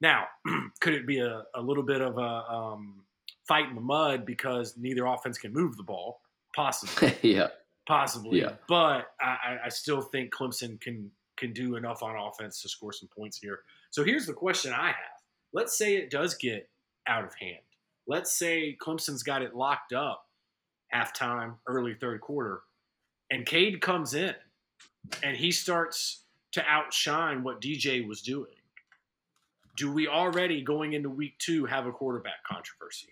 now, 0.01 0.25
could 0.81 0.95
it 0.95 1.07
be 1.07 1.19
a, 1.19 1.45
a 1.55 1.61
little 1.61 1.83
bit 1.83 2.01
of 2.01 2.19
a 2.19 2.21
um, 2.21 3.05
fight 3.47 3.69
in 3.69 3.75
the 3.75 3.81
mud 3.81 4.25
because 4.25 4.77
neither 4.77 5.07
offense 5.07 5.39
can 5.39 5.53
move 5.53 5.77
the 5.77 5.83
ball? 5.83 6.21
Possibly. 6.55 7.15
yeah. 7.23 7.49
Possibly. 7.87 8.41
Yeah. 8.41 8.53
But 8.69 9.09
I, 9.21 9.59
I 9.67 9.69
still 9.69 10.01
think 10.01 10.33
Clemson 10.33 10.81
can 10.81 11.11
can 11.37 11.53
do 11.53 11.75
enough 11.75 12.03
on 12.03 12.17
offense 12.17 12.63
to 12.63 12.69
score 12.69 12.93
some 12.93 13.09
points 13.09 13.39
here. 13.39 13.61
So 13.91 14.05
here's 14.05 14.27
the 14.27 14.33
question 14.33 14.73
I 14.73 14.87
have. 14.87 15.21
Let's 15.53 15.77
say 15.77 15.97
it 15.97 16.11
does 16.11 16.37
get 16.37 16.69
out 17.09 17.25
of 17.25 17.35
hand. 17.35 17.59
Let's 18.07 18.33
say 18.33 18.77
Clemson's 18.81 19.23
got 19.23 19.43
it 19.43 19.55
locked 19.55 19.93
up 19.93 20.27
halftime, 20.95 21.55
early 21.67 21.95
third 21.95 22.21
quarter, 22.21 22.61
and 23.31 23.45
Cade 23.45 23.81
comes 23.81 24.15
in 24.15 24.35
and 25.23 25.37
he 25.37 25.51
starts 25.51 26.23
to 26.53 26.65
outshine 26.69 27.43
what 27.43 27.61
DJ 27.61 28.07
was 28.07 28.23
doing. 28.23 28.53
Do 29.77 29.93
we 29.93 30.07
already 30.07 30.63
going 30.63 30.93
into 30.93 31.11
week 31.11 31.37
two 31.39 31.67
have 31.67 31.87
a 31.87 31.93
quarterback 31.93 32.45
controversy? 32.47 33.09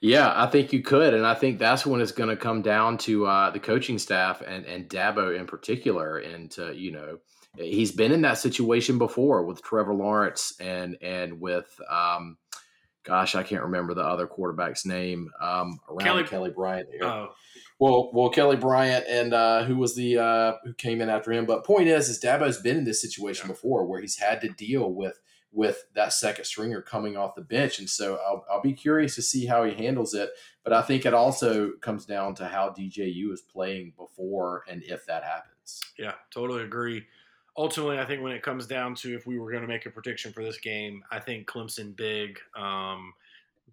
Yeah, 0.00 0.32
I 0.34 0.46
think 0.46 0.72
you 0.72 0.82
could, 0.82 1.12
and 1.12 1.26
I 1.26 1.34
think 1.34 1.58
that's 1.58 1.84
when 1.84 2.00
it's 2.00 2.12
going 2.12 2.28
to 2.28 2.36
come 2.36 2.62
down 2.62 2.98
to 2.98 3.26
uh, 3.26 3.50
the 3.50 3.58
coaching 3.58 3.98
staff 3.98 4.42
and 4.46 4.64
and 4.64 4.88
Dabo 4.88 5.36
in 5.36 5.46
particular, 5.46 6.18
and 6.18 6.50
to, 6.52 6.72
you 6.72 6.92
know 6.92 7.18
he's 7.56 7.92
been 7.92 8.12
in 8.12 8.22
that 8.22 8.38
situation 8.38 8.98
before 8.98 9.44
with 9.44 9.62
Trevor 9.62 9.94
Lawrence 9.94 10.54
and 10.60 10.96
and 11.02 11.40
with 11.40 11.80
um, 11.90 12.36
gosh, 13.04 13.34
I 13.34 13.42
can't 13.42 13.62
remember 13.62 13.94
the 13.94 14.04
other 14.04 14.26
quarterback's 14.26 14.84
name 14.84 15.30
um, 15.40 15.80
around 15.88 16.00
Kelly, 16.00 16.24
Kelly 16.24 16.50
Bryant. 16.50 16.88
Here. 16.92 17.04
Oh. 17.04 17.32
Well, 17.80 18.10
well, 18.12 18.28
Kelly 18.28 18.56
Bryant 18.56 19.06
and 19.08 19.32
uh, 19.32 19.64
who 19.64 19.76
was 19.76 19.94
the 19.94 20.18
uh, 20.18 20.52
who 20.64 20.74
came 20.74 21.00
in 21.00 21.08
after 21.08 21.32
him. 21.32 21.46
But 21.46 21.64
point 21.64 21.88
is, 21.88 22.08
is 22.08 22.20
Dabo's 22.20 22.60
been 22.60 22.76
in 22.76 22.84
this 22.84 23.00
situation 23.00 23.46
yeah. 23.46 23.52
before 23.52 23.86
where 23.86 24.00
he's 24.00 24.18
had 24.18 24.40
to 24.42 24.48
deal 24.48 24.92
with 24.92 25.18
with 25.52 25.84
that 25.94 26.12
second 26.12 26.44
stringer 26.44 26.82
coming 26.82 27.16
off 27.16 27.34
the 27.34 27.40
bench. 27.40 27.78
And 27.78 27.88
so 27.88 28.18
I'll, 28.26 28.44
I'll 28.50 28.60
be 28.60 28.72
curious 28.72 29.14
to 29.14 29.22
see 29.22 29.46
how 29.46 29.64
he 29.64 29.74
handles 29.74 30.14
it. 30.14 30.30
But 30.62 30.72
I 30.72 30.82
think 30.82 31.06
it 31.06 31.14
also 31.14 31.72
comes 31.80 32.04
down 32.04 32.34
to 32.36 32.46
how 32.46 32.70
DJU 32.70 33.32
is 33.32 33.40
playing 33.40 33.94
before 33.96 34.64
and 34.68 34.82
if 34.84 35.06
that 35.06 35.24
happens. 35.24 35.80
Yeah, 35.98 36.12
totally 36.30 36.62
agree. 36.62 37.04
Ultimately, 37.56 37.98
I 37.98 38.04
think 38.04 38.22
when 38.22 38.32
it 38.32 38.42
comes 38.42 38.66
down 38.66 38.94
to 38.96 39.14
if 39.14 39.26
we 39.26 39.38
were 39.38 39.50
going 39.50 39.62
to 39.62 39.68
make 39.68 39.86
a 39.86 39.90
prediction 39.90 40.32
for 40.32 40.44
this 40.44 40.58
game, 40.58 41.02
I 41.10 41.18
think 41.18 41.48
Clemson 41.48 41.96
big. 41.96 42.38
Um, 42.56 43.14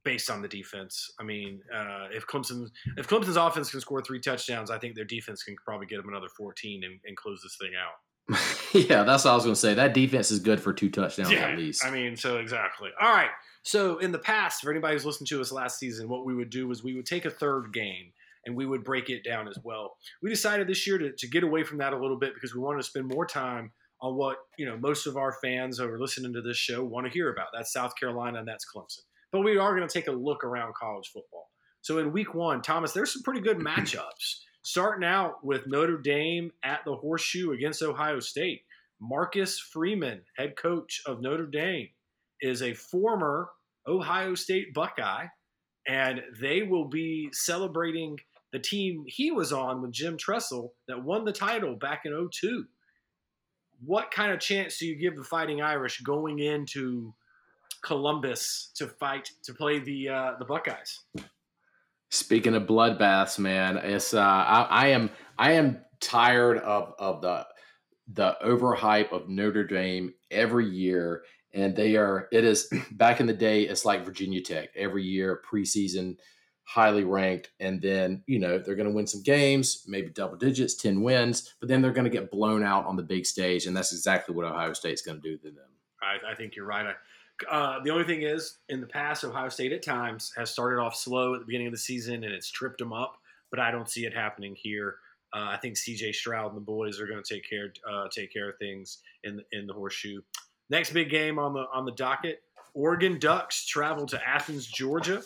based 0.04 0.30
on 0.30 0.42
the 0.42 0.48
defense. 0.48 1.12
I 1.20 1.24
mean, 1.24 1.62
uh, 1.74 2.08
if 2.12 2.28
Clemson 2.28 2.70
if 2.96 3.08
Clemson's 3.08 3.38
offense 3.38 3.72
can 3.72 3.82
score 3.82 4.02
three 4.02 4.20
touchdowns, 4.20 4.70
I 4.70 4.78
think 4.78 4.96
their 4.96 5.04
defense 5.04 5.44
can 5.44 5.56
probably 5.66 5.88
get 5.88 5.98
them 5.98 6.10
another 6.10 6.30
14 6.38 6.84
and, 6.84 7.00
and 7.06 7.18
close 7.18 7.42
this 7.42 7.58
thing 7.60 7.72
out. 7.76 7.96
yeah, 8.74 9.04
that's 9.04 9.26
what 9.26 9.32
I 9.32 9.36
was 9.36 9.44
going 9.44 9.54
to 9.54 9.60
say. 9.60 9.74
That 9.74 9.94
defense 9.94 10.32
is 10.32 10.40
good 10.40 10.60
for 10.60 10.74
two 10.74 10.90
touchdowns 10.90 11.32
Yeah, 11.32 11.50
at 11.50 11.58
least. 11.58 11.86
I 11.86 11.92
mean, 11.92 12.16
so 12.16 12.38
exactly. 12.38 12.90
All 13.00 13.12
right. 13.12 13.30
So 13.64 13.98
in 14.00 14.12
the 14.12 14.20
past, 14.20 14.62
for 14.62 14.72
anybody 14.72 14.94
who's 14.94 15.06
listened 15.06 15.28
to 15.30 15.42
us 15.42 15.52
last 15.52 15.80
season, 15.80 16.08
what 16.08 16.26
we 16.26 16.36
would 16.36 16.50
do 16.50 16.70
is 16.72 16.84
we 16.84 16.96
would 16.96 17.06
take 17.06 17.26
a 17.26 17.30
third 17.30 17.74
game 17.74 18.12
and 18.46 18.56
we 18.56 18.66
would 18.66 18.84
break 18.84 19.10
it 19.10 19.24
down 19.24 19.48
as 19.48 19.58
well. 19.64 19.98
We 20.22 20.30
decided 20.30 20.68
this 20.68 20.86
year 20.86 20.98
to, 20.98 21.12
to 21.12 21.28
get 21.28 21.44
away 21.44 21.64
from 21.64 21.80
that 21.80 21.94
a 21.94 21.98
little 21.98 22.18
bit 22.18 22.34
because 22.34 22.54
we 22.54 22.62
wanted 22.62 22.78
to 22.78 22.88
spend 22.88 23.08
more 23.08 23.26
time 23.26 23.72
on 24.02 24.16
what 24.16 24.38
you 24.58 24.66
know 24.66 24.78
most 24.78 25.08
of 25.08 25.18
our 25.18 25.34
fans 25.42 25.78
who 25.78 25.90
are 25.90 26.00
listening 26.00 26.34
to 26.34 26.42
this 26.42 26.58
show 26.58 26.84
want 26.84 27.06
to 27.06 27.12
hear 27.12 27.32
about. 27.32 27.48
That's 27.54 27.74
South 27.74 27.96
Carolina 28.00 28.40
and 28.40 28.48
that's 28.48 28.66
Clemson. 28.66 29.02
But 29.32 29.42
we 29.42 29.58
are 29.58 29.76
going 29.76 29.88
to 29.88 29.94
take 29.94 30.08
a 30.08 30.12
look 30.12 30.44
around 30.44 30.74
college 30.76 31.10
football. 31.12 31.50
So 31.82 32.00
in 32.00 32.12
week 32.12 32.34
one, 32.34 32.62
Thomas, 32.62 32.94
there's 32.94 33.14
some 33.14 33.24
pretty 33.24 33.42
good 33.42 33.58
matchups. 33.60 34.40
Starting 34.66 35.08
out 35.08 35.46
with 35.46 35.68
Notre 35.68 36.00
Dame 36.00 36.52
at 36.64 36.80
the 36.86 36.96
Horseshoe 36.96 37.52
against 37.52 37.84
Ohio 37.84 38.20
State. 38.20 38.64
Marcus 39.00 39.60
Freeman, 39.60 40.24
head 40.38 40.56
coach 40.58 41.04
of 41.06 41.22
Notre 41.22 41.46
Dame, 41.46 41.90
is 42.42 42.64
a 42.64 42.74
former 42.74 43.50
Ohio 43.88 44.34
State 44.34 44.74
Buckeye, 44.74 45.28
and 45.88 46.20
they 46.42 46.64
will 46.64 46.86
be 46.86 47.30
celebrating 47.32 48.18
the 48.54 48.58
team 48.58 49.04
he 49.06 49.30
was 49.30 49.54
on 49.54 49.84
with 49.84 49.92
Jim 49.92 50.18
Tressel 50.18 50.74
that 50.88 51.04
won 51.04 51.26
the 51.26 51.32
title 51.32 51.76
back 51.76 52.02
in 52.06 52.30
02. 52.34 52.66
What 53.86 54.10
kind 54.10 54.32
of 54.32 54.40
chance 54.40 54.80
do 54.80 54.88
you 54.88 54.96
give 54.96 55.16
the 55.16 55.24
Fighting 55.24 55.62
Irish 55.62 56.02
going 56.02 56.40
into 56.40 57.14
Columbus 57.84 58.72
to 58.78 58.88
fight 58.88 59.30
to 59.44 59.54
play 59.54 59.78
the 59.78 60.10
uh, 60.10 60.32
the 60.40 60.46
Buckeyes? 60.46 61.02
Speaking 62.10 62.56
of 62.56 62.64
bloodbaths, 62.64 63.40
man, 63.40 63.78
it's 63.78 64.14
uh, 64.14 64.22
I, 64.22 64.68
I 64.70 64.88
am 64.88 65.10
I 65.38 65.54
am 65.54 65.82
tired 66.00 66.58
of 66.60 66.94
of 67.00 67.22
the 67.22 67.46
the 68.08 68.38
overhype 68.44 69.12
of 69.12 69.30
Notre 69.30 69.66
Dame 69.66 70.14
every 70.30 70.68
year, 70.70 71.24
and 71.54 71.76
they 71.76 71.96
are. 71.96 72.28
It 72.32 72.44
is 72.44 72.70
back 72.92 73.20
in 73.20 73.26
the 73.26 73.34
day. 73.34 73.64
It's 73.64 73.86
like 73.86 74.06
Virginia 74.06 74.42
Tech 74.42 74.70
every 74.76 75.04
year 75.04 75.42
preseason, 75.52 76.18
highly 76.64 77.04
ranked, 77.04 77.52
and 77.60 77.82
then 77.82 78.24
you 78.28 78.40
know 78.40 78.60
they're 78.60 78.76
going 78.76 78.90
to 78.90 78.96
win 78.96 79.08
some 79.08 79.24
games, 79.24 79.84
maybe 79.88 80.10
double 80.10 80.38
digits, 80.38 80.76
ten 80.76 81.02
wins, 81.02 81.56
but 81.60 81.70
then 81.70 81.82
they're 81.82 81.92
going 81.92 82.10
to 82.10 82.18
get 82.18 82.32
blown 82.32 82.64
out 82.64 82.86
on 82.86 82.96
the 82.96 83.04
big 83.04 83.26
stage, 83.26 83.66
and 83.66 83.76
that's 83.76 83.94
exactly 83.94 84.36
what 84.36 84.46
Ohio 84.46 84.74
State's 84.74 85.02
going 85.02 85.22
to 85.22 85.30
do 85.30 85.38
to 85.38 85.52
them. 85.52 85.70
I, 86.02 86.32
I 86.32 86.36
think 86.36 86.56
you're 86.56 86.68
right. 86.68 86.86
I, 86.86 86.94
uh, 87.50 87.80
the 87.84 87.90
only 87.90 88.06
thing 88.06 88.22
is, 88.22 88.60
in 88.70 88.82
the 88.82 88.88
past, 88.88 89.24
Ohio 89.24 89.50
State 89.50 89.74
at 89.74 89.84
times 89.84 90.32
has 90.38 90.50
started 90.50 90.80
off 90.80 90.96
slow 90.96 91.34
at 91.34 91.40
the 91.40 91.46
beginning 91.46 91.68
of 91.68 91.74
the 91.74 91.80
season 91.80 92.24
and 92.24 92.34
it's 92.34 92.50
tripped 92.50 92.80
them 92.80 92.94
up. 92.94 93.18
But 93.52 93.60
I 93.60 93.72
don't 93.72 93.90
see 93.90 94.06
it 94.06 94.14
happening 94.14 94.56
here. 94.58 94.96
Uh, 95.34 95.50
I 95.50 95.58
think 95.58 95.78
C.J. 95.78 96.14
Stroud 96.14 96.48
and 96.48 96.58
the 96.58 96.66
boys 96.66 97.00
are 97.00 97.08
going 97.08 97.22
to 97.22 97.34
take 97.34 97.48
care 97.50 97.74
uh, 97.90 98.08
take 98.10 98.32
care 98.32 98.50
of 98.50 98.58
things 98.58 99.00
in 99.24 99.38
the, 99.38 99.44
in 99.52 99.68
the 99.68 99.74
horseshoe. 99.74 100.22
Next 100.70 100.94
big 100.94 101.10
game 101.10 101.38
on 101.40 101.54
the 101.54 101.66
on 101.74 101.86
the 101.86 101.92
docket: 101.92 102.42
Oregon 102.74 103.20
Ducks 103.20 103.66
travel 103.66 104.06
to 104.08 104.28
Athens, 104.28 104.66
Georgia. 104.66 105.22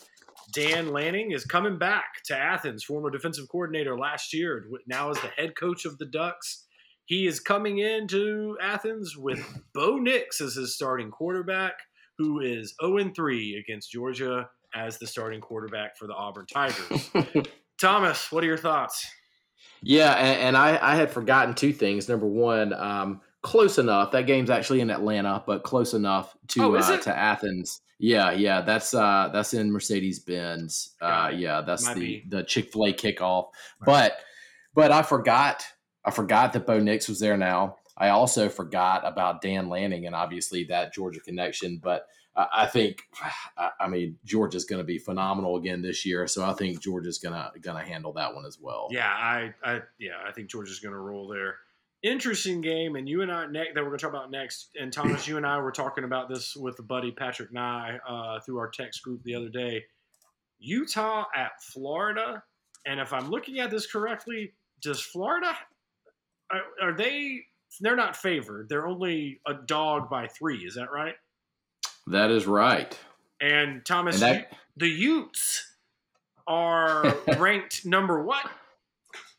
Dan 0.51 0.91
Lanning 0.91 1.31
is 1.31 1.45
coming 1.45 1.77
back 1.77 2.23
to 2.25 2.35
Athens, 2.35 2.83
former 2.83 3.11
defensive 3.11 3.47
coordinator 3.49 3.97
last 3.97 4.33
year, 4.33 4.65
now 4.87 5.11
as 5.11 5.19
the 5.19 5.27
head 5.27 5.55
coach 5.55 5.85
of 5.85 5.97
the 5.99 6.05
Ducks. 6.05 6.65
He 7.05 7.25
is 7.25 7.39
coming 7.39 7.79
into 7.79 8.55
Athens 8.61 9.17
with 9.17 9.43
Bo 9.73 9.97
Nix 9.97 10.41
as 10.41 10.55
his 10.55 10.75
starting 10.75 11.11
quarterback 11.11 11.73
who 12.19 12.41
is 12.41 12.75
0 12.81 13.11
3 13.15 13.55
against 13.55 13.91
Georgia 13.91 14.49
as 14.75 14.99
the 14.99 15.07
starting 15.07 15.39
quarterback 15.39 15.97
for 15.97 16.05
the 16.05 16.13
Auburn 16.13 16.45
Tigers. 16.45 17.09
Thomas, 17.81 18.29
what 18.29 18.43
are 18.43 18.47
your 18.47 18.57
thoughts? 18.57 19.07
Yeah, 19.81 20.11
and, 20.11 20.41
and 20.41 20.57
I, 20.57 20.77
I, 20.81 20.95
had 20.95 21.11
forgotten 21.11 21.55
two 21.55 21.71
things. 21.71 22.09
Number 22.09 22.27
one, 22.27 22.73
um, 22.73 23.21
close 23.41 23.77
enough. 23.77 24.11
That 24.11 24.27
game's 24.27 24.49
actually 24.49 24.81
in 24.81 24.91
Atlanta, 24.91 25.41
but 25.47 25.63
close 25.63 25.93
enough 25.93 26.35
to 26.49 26.63
oh, 26.63 26.75
uh, 26.75 26.97
to 26.97 27.17
Athens. 27.17 27.79
Yeah, 27.99 28.31
yeah, 28.31 28.61
that's 28.61 28.93
uh, 28.93 29.29
that's 29.31 29.53
in 29.53 29.71
Mercedes 29.71 30.19
Benz. 30.19 30.95
Uh, 31.01 31.31
yeah, 31.33 31.61
that's 31.61 31.85
Might 31.85 31.95
the 31.95 31.99
be. 31.99 32.25
the 32.27 32.43
Chick 32.43 32.73
Fil 32.73 32.87
A 32.87 32.93
kickoff. 32.93 33.47
Right. 33.79 34.11
But 34.11 34.17
but 34.73 34.91
I 34.91 35.03
forgot 35.03 35.65
I 36.03 36.11
forgot 36.11 36.53
that 36.53 36.65
Bo 36.65 36.79
Nix 36.79 37.07
was 37.07 37.19
there 37.19 37.37
now. 37.37 37.77
I 37.99 38.09
also 38.09 38.49
forgot 38.49 39.05
about 39.05 39.41
Dan 39.41 39.69
Lanning 39.69 40.05
and 40.05 40.15
obviously 40.15 40.63
that 40.65 40.93
Georgia 40.93 41.19
connection. 41.19 41.79
But 41.83 42.07
I 42.35 42.65
think, 42.67 43.03
I 43.79 43.87
mean, 43.87 44.17
Georgia's 44.23 44.65
going 44.65 44.79
to 44.79 44.85
be 44.85 44.97
phenomenal 44.97 45.57
again 45.57 45.81
this 45.81 46.05
year. 46.05 46.27
So 46.27 46.43
I 46.43 46.53
think 46.53 46.81
Georgia's 46.81 47.19
going 47.19 47.35
to 47.35 47.51
going 47.59 47.81
to 47.83 47.87
handle 47.87 48.13
that 48.13 48.33
one 48.33 48.45
as 48.45 48.57
well. 48.59 48.87
Yeah, 48.91 49.09
I, 49.09 49.53
I 49.63 49.81
yeah, 49.99 50.17
I 50.25 50.31
think 50.31 50.49
Georgia's 50.49 50.79
going 50.79 50.93
to 50.93 50.99
roll 50.99 51.27
there. 51.27 51.57
Interesting 52.01 52.61
game, 52.61 52.95
and 52.95 53.09
you 53.09 53.23
and 53.23 53.31
I 53.31 53.45
ne- 53.47 53.73
that 53.73 53.83
we're 53.83 53.89
going 53.89 53.97
to 53.97 54.05
talk 54.05 54.13
about 54.13 54.31
next. 54.31 54.69
And 54.79 54.91
Thomas, 54.93 55.27
you 55.27 55.35
and 55.35 55.45
I 55.45 55.57
were 55.59 55.71
talking 55.71 56.05
about 56.05 56.29
this 56.29 56.55
with 56.55 56.77
the 56.77 56.83
buddy 56.83 57.11
Patrick 57.11 57.51
Nye 57.51 57.99
uh, 58.07 58.39
through 58.39 58.57
our 58.57 58.69
text 58.69 59.03
group 59.03 59.21
the 59.23 59.35
other 59.35 59.49
day. 59.49 59.83
Utah 60.59 61.25
at 61.35 61.61
Florida, 61.61 62.41
and 62.85 63.01
if 63.01 63.11
I'm 63.11 63.29
looking 63.29 63.59
at 63.59 63.69
this 63.69 63.85
correctly, 63.85 64.53
does 64.81 65.01
Florida 65.01 65.53
are, 66.51 66.61
are 66.81 66.93
they 66.93 67.41
they're 67.79 67.95
not 67.95 68.15
favored. 68.15 68.69
They're 68.69 68.87
only 68.87 69.41
a 69.45 69.53
dog 69.53 70.09
by 70.09 70.27
three. 70.27 70.59
Is 70.59 70.75
that 70.75 70.91
right? 70.91 71.15
That 72.07 72.31
is 72.31 72.47
right. 72.47 72.97
And 73.41 73.85
Thomas, 73.85 74.21
and 74.21 74.23
that, 74.23 74.53
the 74.75 74.89
Utes 74.89 75.65
are 76.47 77.15
ranked 77.37 77.85
number 77.85 78.23
what? 78.23 78.45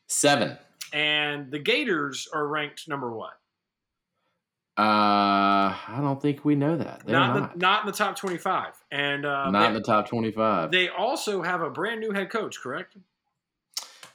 Seven. 0.07 0.57
And 0.93 1.51
the 1.51 1.59
Gators 1.59 2.29
are 2.33 2.47
ranked 2.47 2.89
number 2.89 3.13
what? 3.13 3.33
Uh, 4.79 5.77
I 5.77 5.99
don't 6.01 6.23
think 6.23 6.45
we 6.45 6.55
know 6.55 6.77
that. 6.77 7.03
They're 7.05 7.15
not, 7.19 7.37
not. 7.37 7.53
The, 7.53 7.59
not 7.59 7.81
in 7.83 7.87
the 7.89 7.93
top 7.93 8.17
twenty-five, 8.17 8.73
and 8.91 9.27
uh, 9.27 9.51
not 9.51 9.61
they, 9.61 9.67
in 9.67 9.75
the 9.75 9.83
top 9.83 10.09
twenty-five. 10.09 10.71
They 10.71 10.89
also 10.89 11.43
have 11.43 11.61
a 11.61 11.69
brand 11.69 12.01
new 12.01 12.13
head 12.13 12.31
coach, 12.31 12.59
correct? 12.63 12.97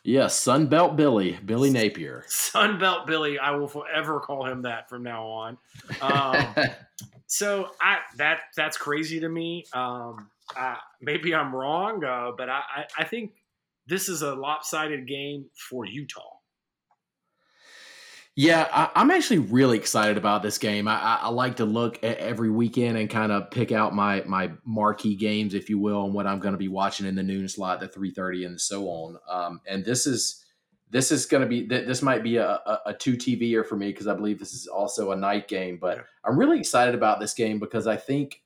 Yes, 0.08 0.40
Sunbelt 0.40 0.96
Billy, 0.96 1.40
Billy 1.44 1.72
Napier. 1.72 2.26
Sunbelt 2.30 3.08
Billy, 3.08 3.40
I 3.40 3.56
will 3.56 3.68
forever 3.68 4.20
call 4.20 4.46
him 4.46 4.62
that 4.62 4.88
from 4.88 5.02
now 5.02 5.26
on. 5.26 5.58
Um, 6.00 6.56
so 7.26 7.72
I 7.82 7.98
that 8.18 8.42
that's 8.56 8.78
crazy 8.78 9.20
to 9.20 9.28
me. 9.28 9.66
Um, 9.74 10.30
I, 10.56 10.78
maybe 11.02 11.34
I'm 11.34 11.56
wrong, 11.56 12.04
uh, 12.04 12.34
but 12.38 12.50
I, 12.50 12.62
I, 12.76 12.86
I 13.00 13.04
think 13.06 13.32
this 13.88 14.08
is 14.08 14.22
a 14.22 14.36
lopsided 14.36 15.08
game 15.08 15.46
for 15.56 15.88
Utah. 15.88 16.35
Yeah, 18.38 18.68
I, 18.70 19.02
am 19.02 19.12
actually 19.12 19.40
really 19.40 19.78
excited 19.78 20.18
about 20.18 20.44
this 20.44 20.58
game. 20.58 20.90
I, 20.90 21.00
I, 21.00 21.20
I, 21.24 21.30
like 21.30 21.56
to 21.58 21.66
look 21.66 22.04
at 22.04 22.18
every 22.18 22.50
weekend 22.50 22.98
and 22.98 23.10
kind 23.10 23.32
of 23.32 23.50
pick 23.50 23.72
out 23.72 23.96
my 23.96 24.24
my 24.26 24.52
marquee 24.66 25.16
games, 25.16 25.54
if 25.54 25.70
you 25.70 25.80
will, 25.80 26.04
and 26.04 26.14
what 26.14 26.28
I'm 26.28 26.40
going 26.40 26.52
to 26.52 26.58
be 26.58 26.68
watching 26.68 27.06
in 27.06 27.16
the 27.16 27.24
noon 27.24 27.48
slot, 27.48 27.80
the 27.80 27.88
3:30, 27.88 28.46
and 28.46 28.60
so 28.60 28.90
on. 28.90 29.18
Um, 29.30 29.62
and 29.66 29.86
this 29.86 30.06
is 30.06 30.44
this 30.90 31.14
is 31.14 31.26
going 31.26 31.44
to 31.44 31.48
be 31.48 31.66
this 31.66 32.02
might 32.02 32.24
be 32.24 32.36
a, 32.36 32.46
a, 32.46 32.82
a 32.88 32.94
two 32.94 33.14
TVer 33.14 33.66
for 33.66 33.78
me 33.78 33.88
because 33.88 34.08
I 34.08 34.14
believe 34.14 34.38
this 34.38 34.54
is 34.54 34.68
also 34.68 35.12
a 35.12 35.16
night 35.16 35.48
game. 35.48 35.78
But 35.80 35.98
yeah. 35.98 36.04
I'm 36.26 36.38
really 36.38 36.60
excited 36.60 36.94
about 36.94 37.22
this 37.22 37.34
game 37.34 37.58
because 37.58 37.88
I 37.88 37.96
think 37.96 38.42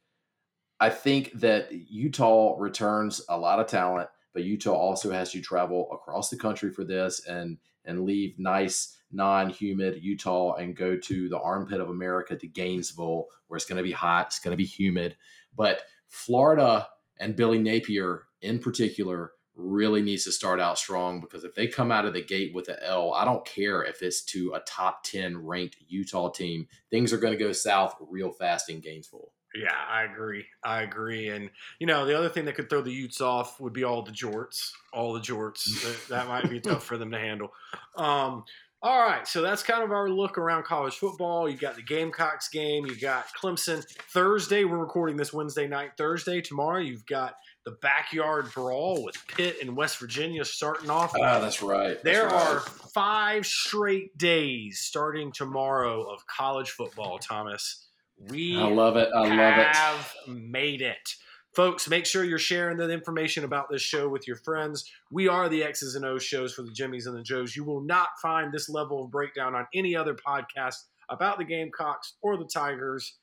I 0.80 0.92
think 0.92 1.32
that 1.40 1.72
Utah 1.72 2.56
returns 2.60 3.22
a 3.28 3.38
lot 3.38 3.60
of 3.60 3.66
talent, 3.66 4.10
but 4.36 4.44
Utah 4.44 4.76
also 4.76 5.10
has 5.10 5.32
to 5.32 5.42
travel 5.42 5.90
across 5.92 6.30
the 6.30 6.38
country 6.38 6.72
for 6.72 6.84
this 6.84 7.26
and 7.26 7.58
and 7.86 8.06
leave 8.06 8.38
nice 8.38 8.99
non-humid 9.12 10.03
Utah 10.03 10.55
and 10.55 10.76
go 10.76 10.97
to 10.97 11.30
the 11.30 11.39
armpit 11.39 11.82
of 11.82 11.89
America 11.89 12.36
to 12.36 12.47
Gainesville, 12.47 13.28
where 13.47 13.55
it's 13.55 13.66
going 13.66 13.78
to 13.78 13.84
be 13.84 13.91
hot, 13.91 14.28
it's 14.28 14.39
going 14.39 14.53
to 14.53 14.57
be 14.57 14.66
humid. 14.66 15.16
But 15.55 15.82
Florida 16.07 16.88
and 17.20 17.36
Billy 17.36 17.60
Napier 17.60 18.24
in 18.41 18.60
particular 18.60 19.32
really 19.55 20.01
needs 20.01 20.24
to 20.24 20.32
start 20.32 20.60
out 20.60 20.78
strong 20.78 21.20
because 21.20 21.43
if 21.43 21.53
they 21.53 21.68
come 21.68 21.91
out 21.91 22.05
of 22.05 22.14
the 22.14 22.22
gate 22.22 22.53
with 22.53 22.70
an 22.70 22.78
L, 22.82 23.14
I 23.14 23.26
don't 23.26 23.45
care 23.45 23.84
if 23.84 24.01
it's 24.01 24.22
to 24.26 24.53
a 24.53 24.62
top 24.62 25.03
10 25.03 25.45
ranked 25.45 25.78
Utah 25.88 26.30
team, 26.30 26.68
things 26.89 27.12
are 27.12 27.18
going 27.18 27.38
to 27.38 27.43
go 27.43 27.51
south 27.51 27.95
real 27.99 28.32
fast 28.32 28.70
in 28.70 28.80
Gainesville. 28.80 29.32
Yeah, 29.55 29.76
I 29.89 30.03
agree. 30.03 30.45
I 30.64 30.84
agree. 30.84 31.30
And, 31.30 31.49
you 31.80 31.88
know, 31.88 32.05
the 32.05 32.18
other 32.18 32.30
thing 32.30 32.45
that 32.45 32.55
could 32.55 32.70
throw 32.70 32.82
the 32.82 32.91
Utes 32.91 33.20
off 33.20 33.60
would 33.60 33.74
be 33.74 33.84
all 33.84 34.03
the 34.03 34.12
jorts. 34.12 34.72
All 34.93 35.14
the 35.14 35.20
jorts. 35.20 35.82
that, 35.84 36.07
that 36.10 36.28
might 36.28 36.49
be 36.49 36.60
tough 36.60 36.84
for 36.84 36.97
them 36.97 37.12
to 37.12 37.18
handle. 37.18 37.51
Um, 37.97 38.43
all 38.82 39.00
right, 39.00 39.28
so 39.28 39.42
that's 39.42 39.62
kind 39.62 39.84
of 39.84 39.92
our 39.92 40.10
look 40.10 40.38
around 40.38 40.64
college 40.64 40.96
football. 40.96 41.50
You've 41.50 41.60
got 41.60 41.76
the 41.76 41.82
Gamecocks 41.82 42.48
game, 42.48 42.86
you've 42.86 43.02
got 43.02 43.26
Clemson 43.40 43.86
Thursday. 44.14 44.64
We're 44.64 44.78
recording 44.78 45.18
this 45.18 45.34
Wednesday 45.34 45.68
night. 45.68 45.92
Thursday 45.98 46.40
tomorrow, 46.40 46.80
you've 46.80 47.06
got 47.06 47.36
the 47.66 47.72
backyard 47.82 48.48
brawl 48.54 49.04
with 49.04 49.16
Pitt 49.28 49.58
and 49.62 49.76
West 49.76 50.00
Virginia 50.00 50.46
starting 50.46 50.90
off. 50.90 51.14
Ah, 51.14 51.40
that's 51.40 51.62
right. 51.62 51.90
That's 51.90 52.04
there 52.04 52.28
right. 52.28 52.34
are 52.34 52.60
five 52.94 53.46
straight 53.46 54.18
days 54.18 54.80
starting 54.80 55.34
tomorrow 55.34 56.04
of 56.04 56.26
college 56.28 56.70
football. 56.70 57.20
Thomas, 57.20 57.86
we 58.18 58.58
I 58.58 58.68
love 58.70 58.96
it. 58.96 59.10
I 59.14 59.20
love 59.20 59.60
it. 59.60 59.76
Have 59.76 60.16
made 60.26 60.82
it. 60.82 61.16
Folks, 61.60 61.89
make 61.89 62.05
sure 62.05 62.24
you're 62.24 62.39
sharing 62.39 62.78
the 62.78 62.89
information 62.89 63.43
about 63.43 63.70
this 63.70 63.82
show 63.82 64.07
with 64.07 64.26
your 64.26 64.38
friends. 64.38 64.89
We 65.12 65.28
are 65.28 65.49
the 65.49 65.62
X's 65.62 65.95
and 65.95 66.05
O's 66.05 66.24
shows 66.24 66.53
for 66.53 66.62
the 66.62 66.72
Jimmies 66.72 67.05
and 67.05 67.18
the 67.18 67.22
Joes. 67.22 67.53
You 67.53 67.66
will 67.66 67.82
not 67.82 68.12
find 68.22 68.53
this 68.53 68.70
level 68.70 69.03
of 69.03 69.12
breakdown 69.12 69.55
on 69.55 69.68
any 69.76 69.93
other 69.93 70.16
podcast 70.16 70.76
about 71.10 71.38
the 71.38 71.43
Gamecocks 71.43 72.14
or 72.22 72.38
the 72.38 72.45
Tigers 72.45 73.18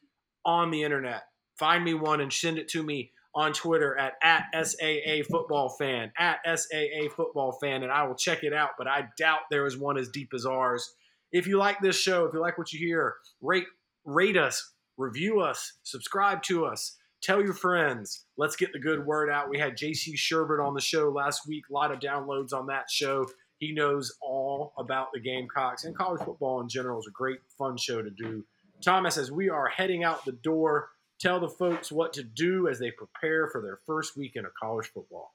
on 0.44 0.70
the 0.70 0.82
internet. 0.82 1.22
Find 1.58 1.82
me 1.82 1.94
one 1.94 2.20
and 2.20 2.30
send 2.30 2.58
it 2.58 2.68
to 2.72 2.82
me 2.82 3.10
on 3.34 3.54
Twitter 3.54 3.96
at, 3.96 4.16
at 4.22 4.44
SAA 4.52 5.22
Football 5.30 5.70
Fan, 5.70 6.12
at 6.18 6.40
SAA 6.44 7.08
Football 7.16 7.52
Fan, 7.52 7.84
and 7.84 7.90
I 7.90 8.02
will 8.02 8.16
check 8.16 8.44
it 8.44 8.52
out. 8.52 8.72
But 8.76 8.86
I 8.86 9.08
doubt 9.16 9.48
there 9.50 9.64
is 9.64 9.78
one 9.78 9.96
as 9.96 10.10
deep 10.10 10.32
as 10.34 10.44
ours. 10.44 10.92
If 11.32 11.46
you 11.46 11.56
like 11.56 11.80
this 11.80 11.98
show, 11.98 12.26
if 12.26 12.34
you 12.34 12.42
like 12.42 12.58
what 12.58 12.70
you 12.70 12.86
hear, 12.86 13.14
rate 13.40 13.64
rate 14.04 14.36
us, 14.36 14.74
review 14.98 15.40
us, 15.40 15.72
subscribe 15.84 16.42
to 16.42 16.66
us 16.66 16.98
Tell 17.22 17.42
your 17.42 17.54
friends. 17.54 18.26
Let's 18.36 18.56
get 18.56 18.72
the 18.72 18.78
good 18.78 19.04
word 19.04 19.30
out. 19.30 19.50
We 19.50 19.58
had 19.58 19.76
JC 19.76 20.14
Shurburtt 20.14 20.64
on 20.64 20.74
the 20.74 20.80
show 20.80 21.10
last 21.10 21.46
week. 21.48 21.64
A 21.70 21.72
lot 21.72 21.92
of 21.92 21.98
downloads 21.98 22.52
on 22.52 22.66
that 22.66 22.90
show. 22.90 23.26
He 23.58 23.72
knows 23.72 24.14
all 24.20 24.74
about 24.78 25.08
the 25.12 25.20
Gamecocks 25.20 25.84
and 25.84 25.96
college 25.96 26.22
football 26.22 26.60
in 26.60 26.68
general. 26.68 27.00
is 27.00 27.06
a 27.08 27.12
great, 27.12 27.40
fun 27.58 27.76
show 27.76 28.02
to 28.02 28.10
do. 28.10 28.44
Thomas, 28.84 29.16
as 29.16 29.32
we 29.32 29.48
are 29.48 29.68
heading 29.68 30.04
out 30.04 30.24
the 30.24 30.32
door, 30.32 30.90
tell 31.18 31.40
the 31.40 31.48
folks 31.48 31.90
what 31.90 32.12
to 32.12 32.22
do 32.22 32.68
as 32.68 32.78
they 32.78 32.90
prepare 32.90 33.48
for 33.48 33.62
their 33.62 33.78
first 33.86 34.16
week 34.16 34.32
in 34.36 34.44
college 34.60 34.90
football. 34.92 35.32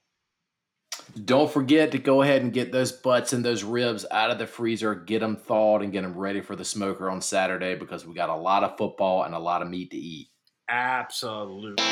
Don't 1.25 1.51
forget 1.51 1.91
to 1.91 1.97
go 1.97 2.21
ahead 2.21 2.41
and 2.41 2.53
get 2.53 2.71
those 2.71 2.91
butts 2.91 3.33
and 3.33 3.43
those 3.43 3.63
ribs 3.63 4.05
out 4.11 4.29
of 4.29 4.37
the 4.37 4.45
freezer, 4.45 4.93
get 4.93 5.19
them 5.19 5.35
thawed, 5.35 5.81
and 5.81 5.91
get 5.91 6.03
them 6.03 6.17
ready 6.17 6.41
for 6.41 6.55
the 6.55 6.63
smoker 6.63 7.09
on 7.09 7.21
Saturday 7.21 7.75
because 7.75 8.05
we 8.05 8.13
got 8.13 8.29
a 8.29 8.35
lot 8.35 8.63
of 8.63 8.77
football 8.77 9.23
and 9.23 9.33
a 9.33 9.39
lot 9.39 9.61
of 9.61 9.69
meat 9.69 9.91
to 9.91 9.97
eat. 9.97 10.27
Absolutely. 10.69 11.83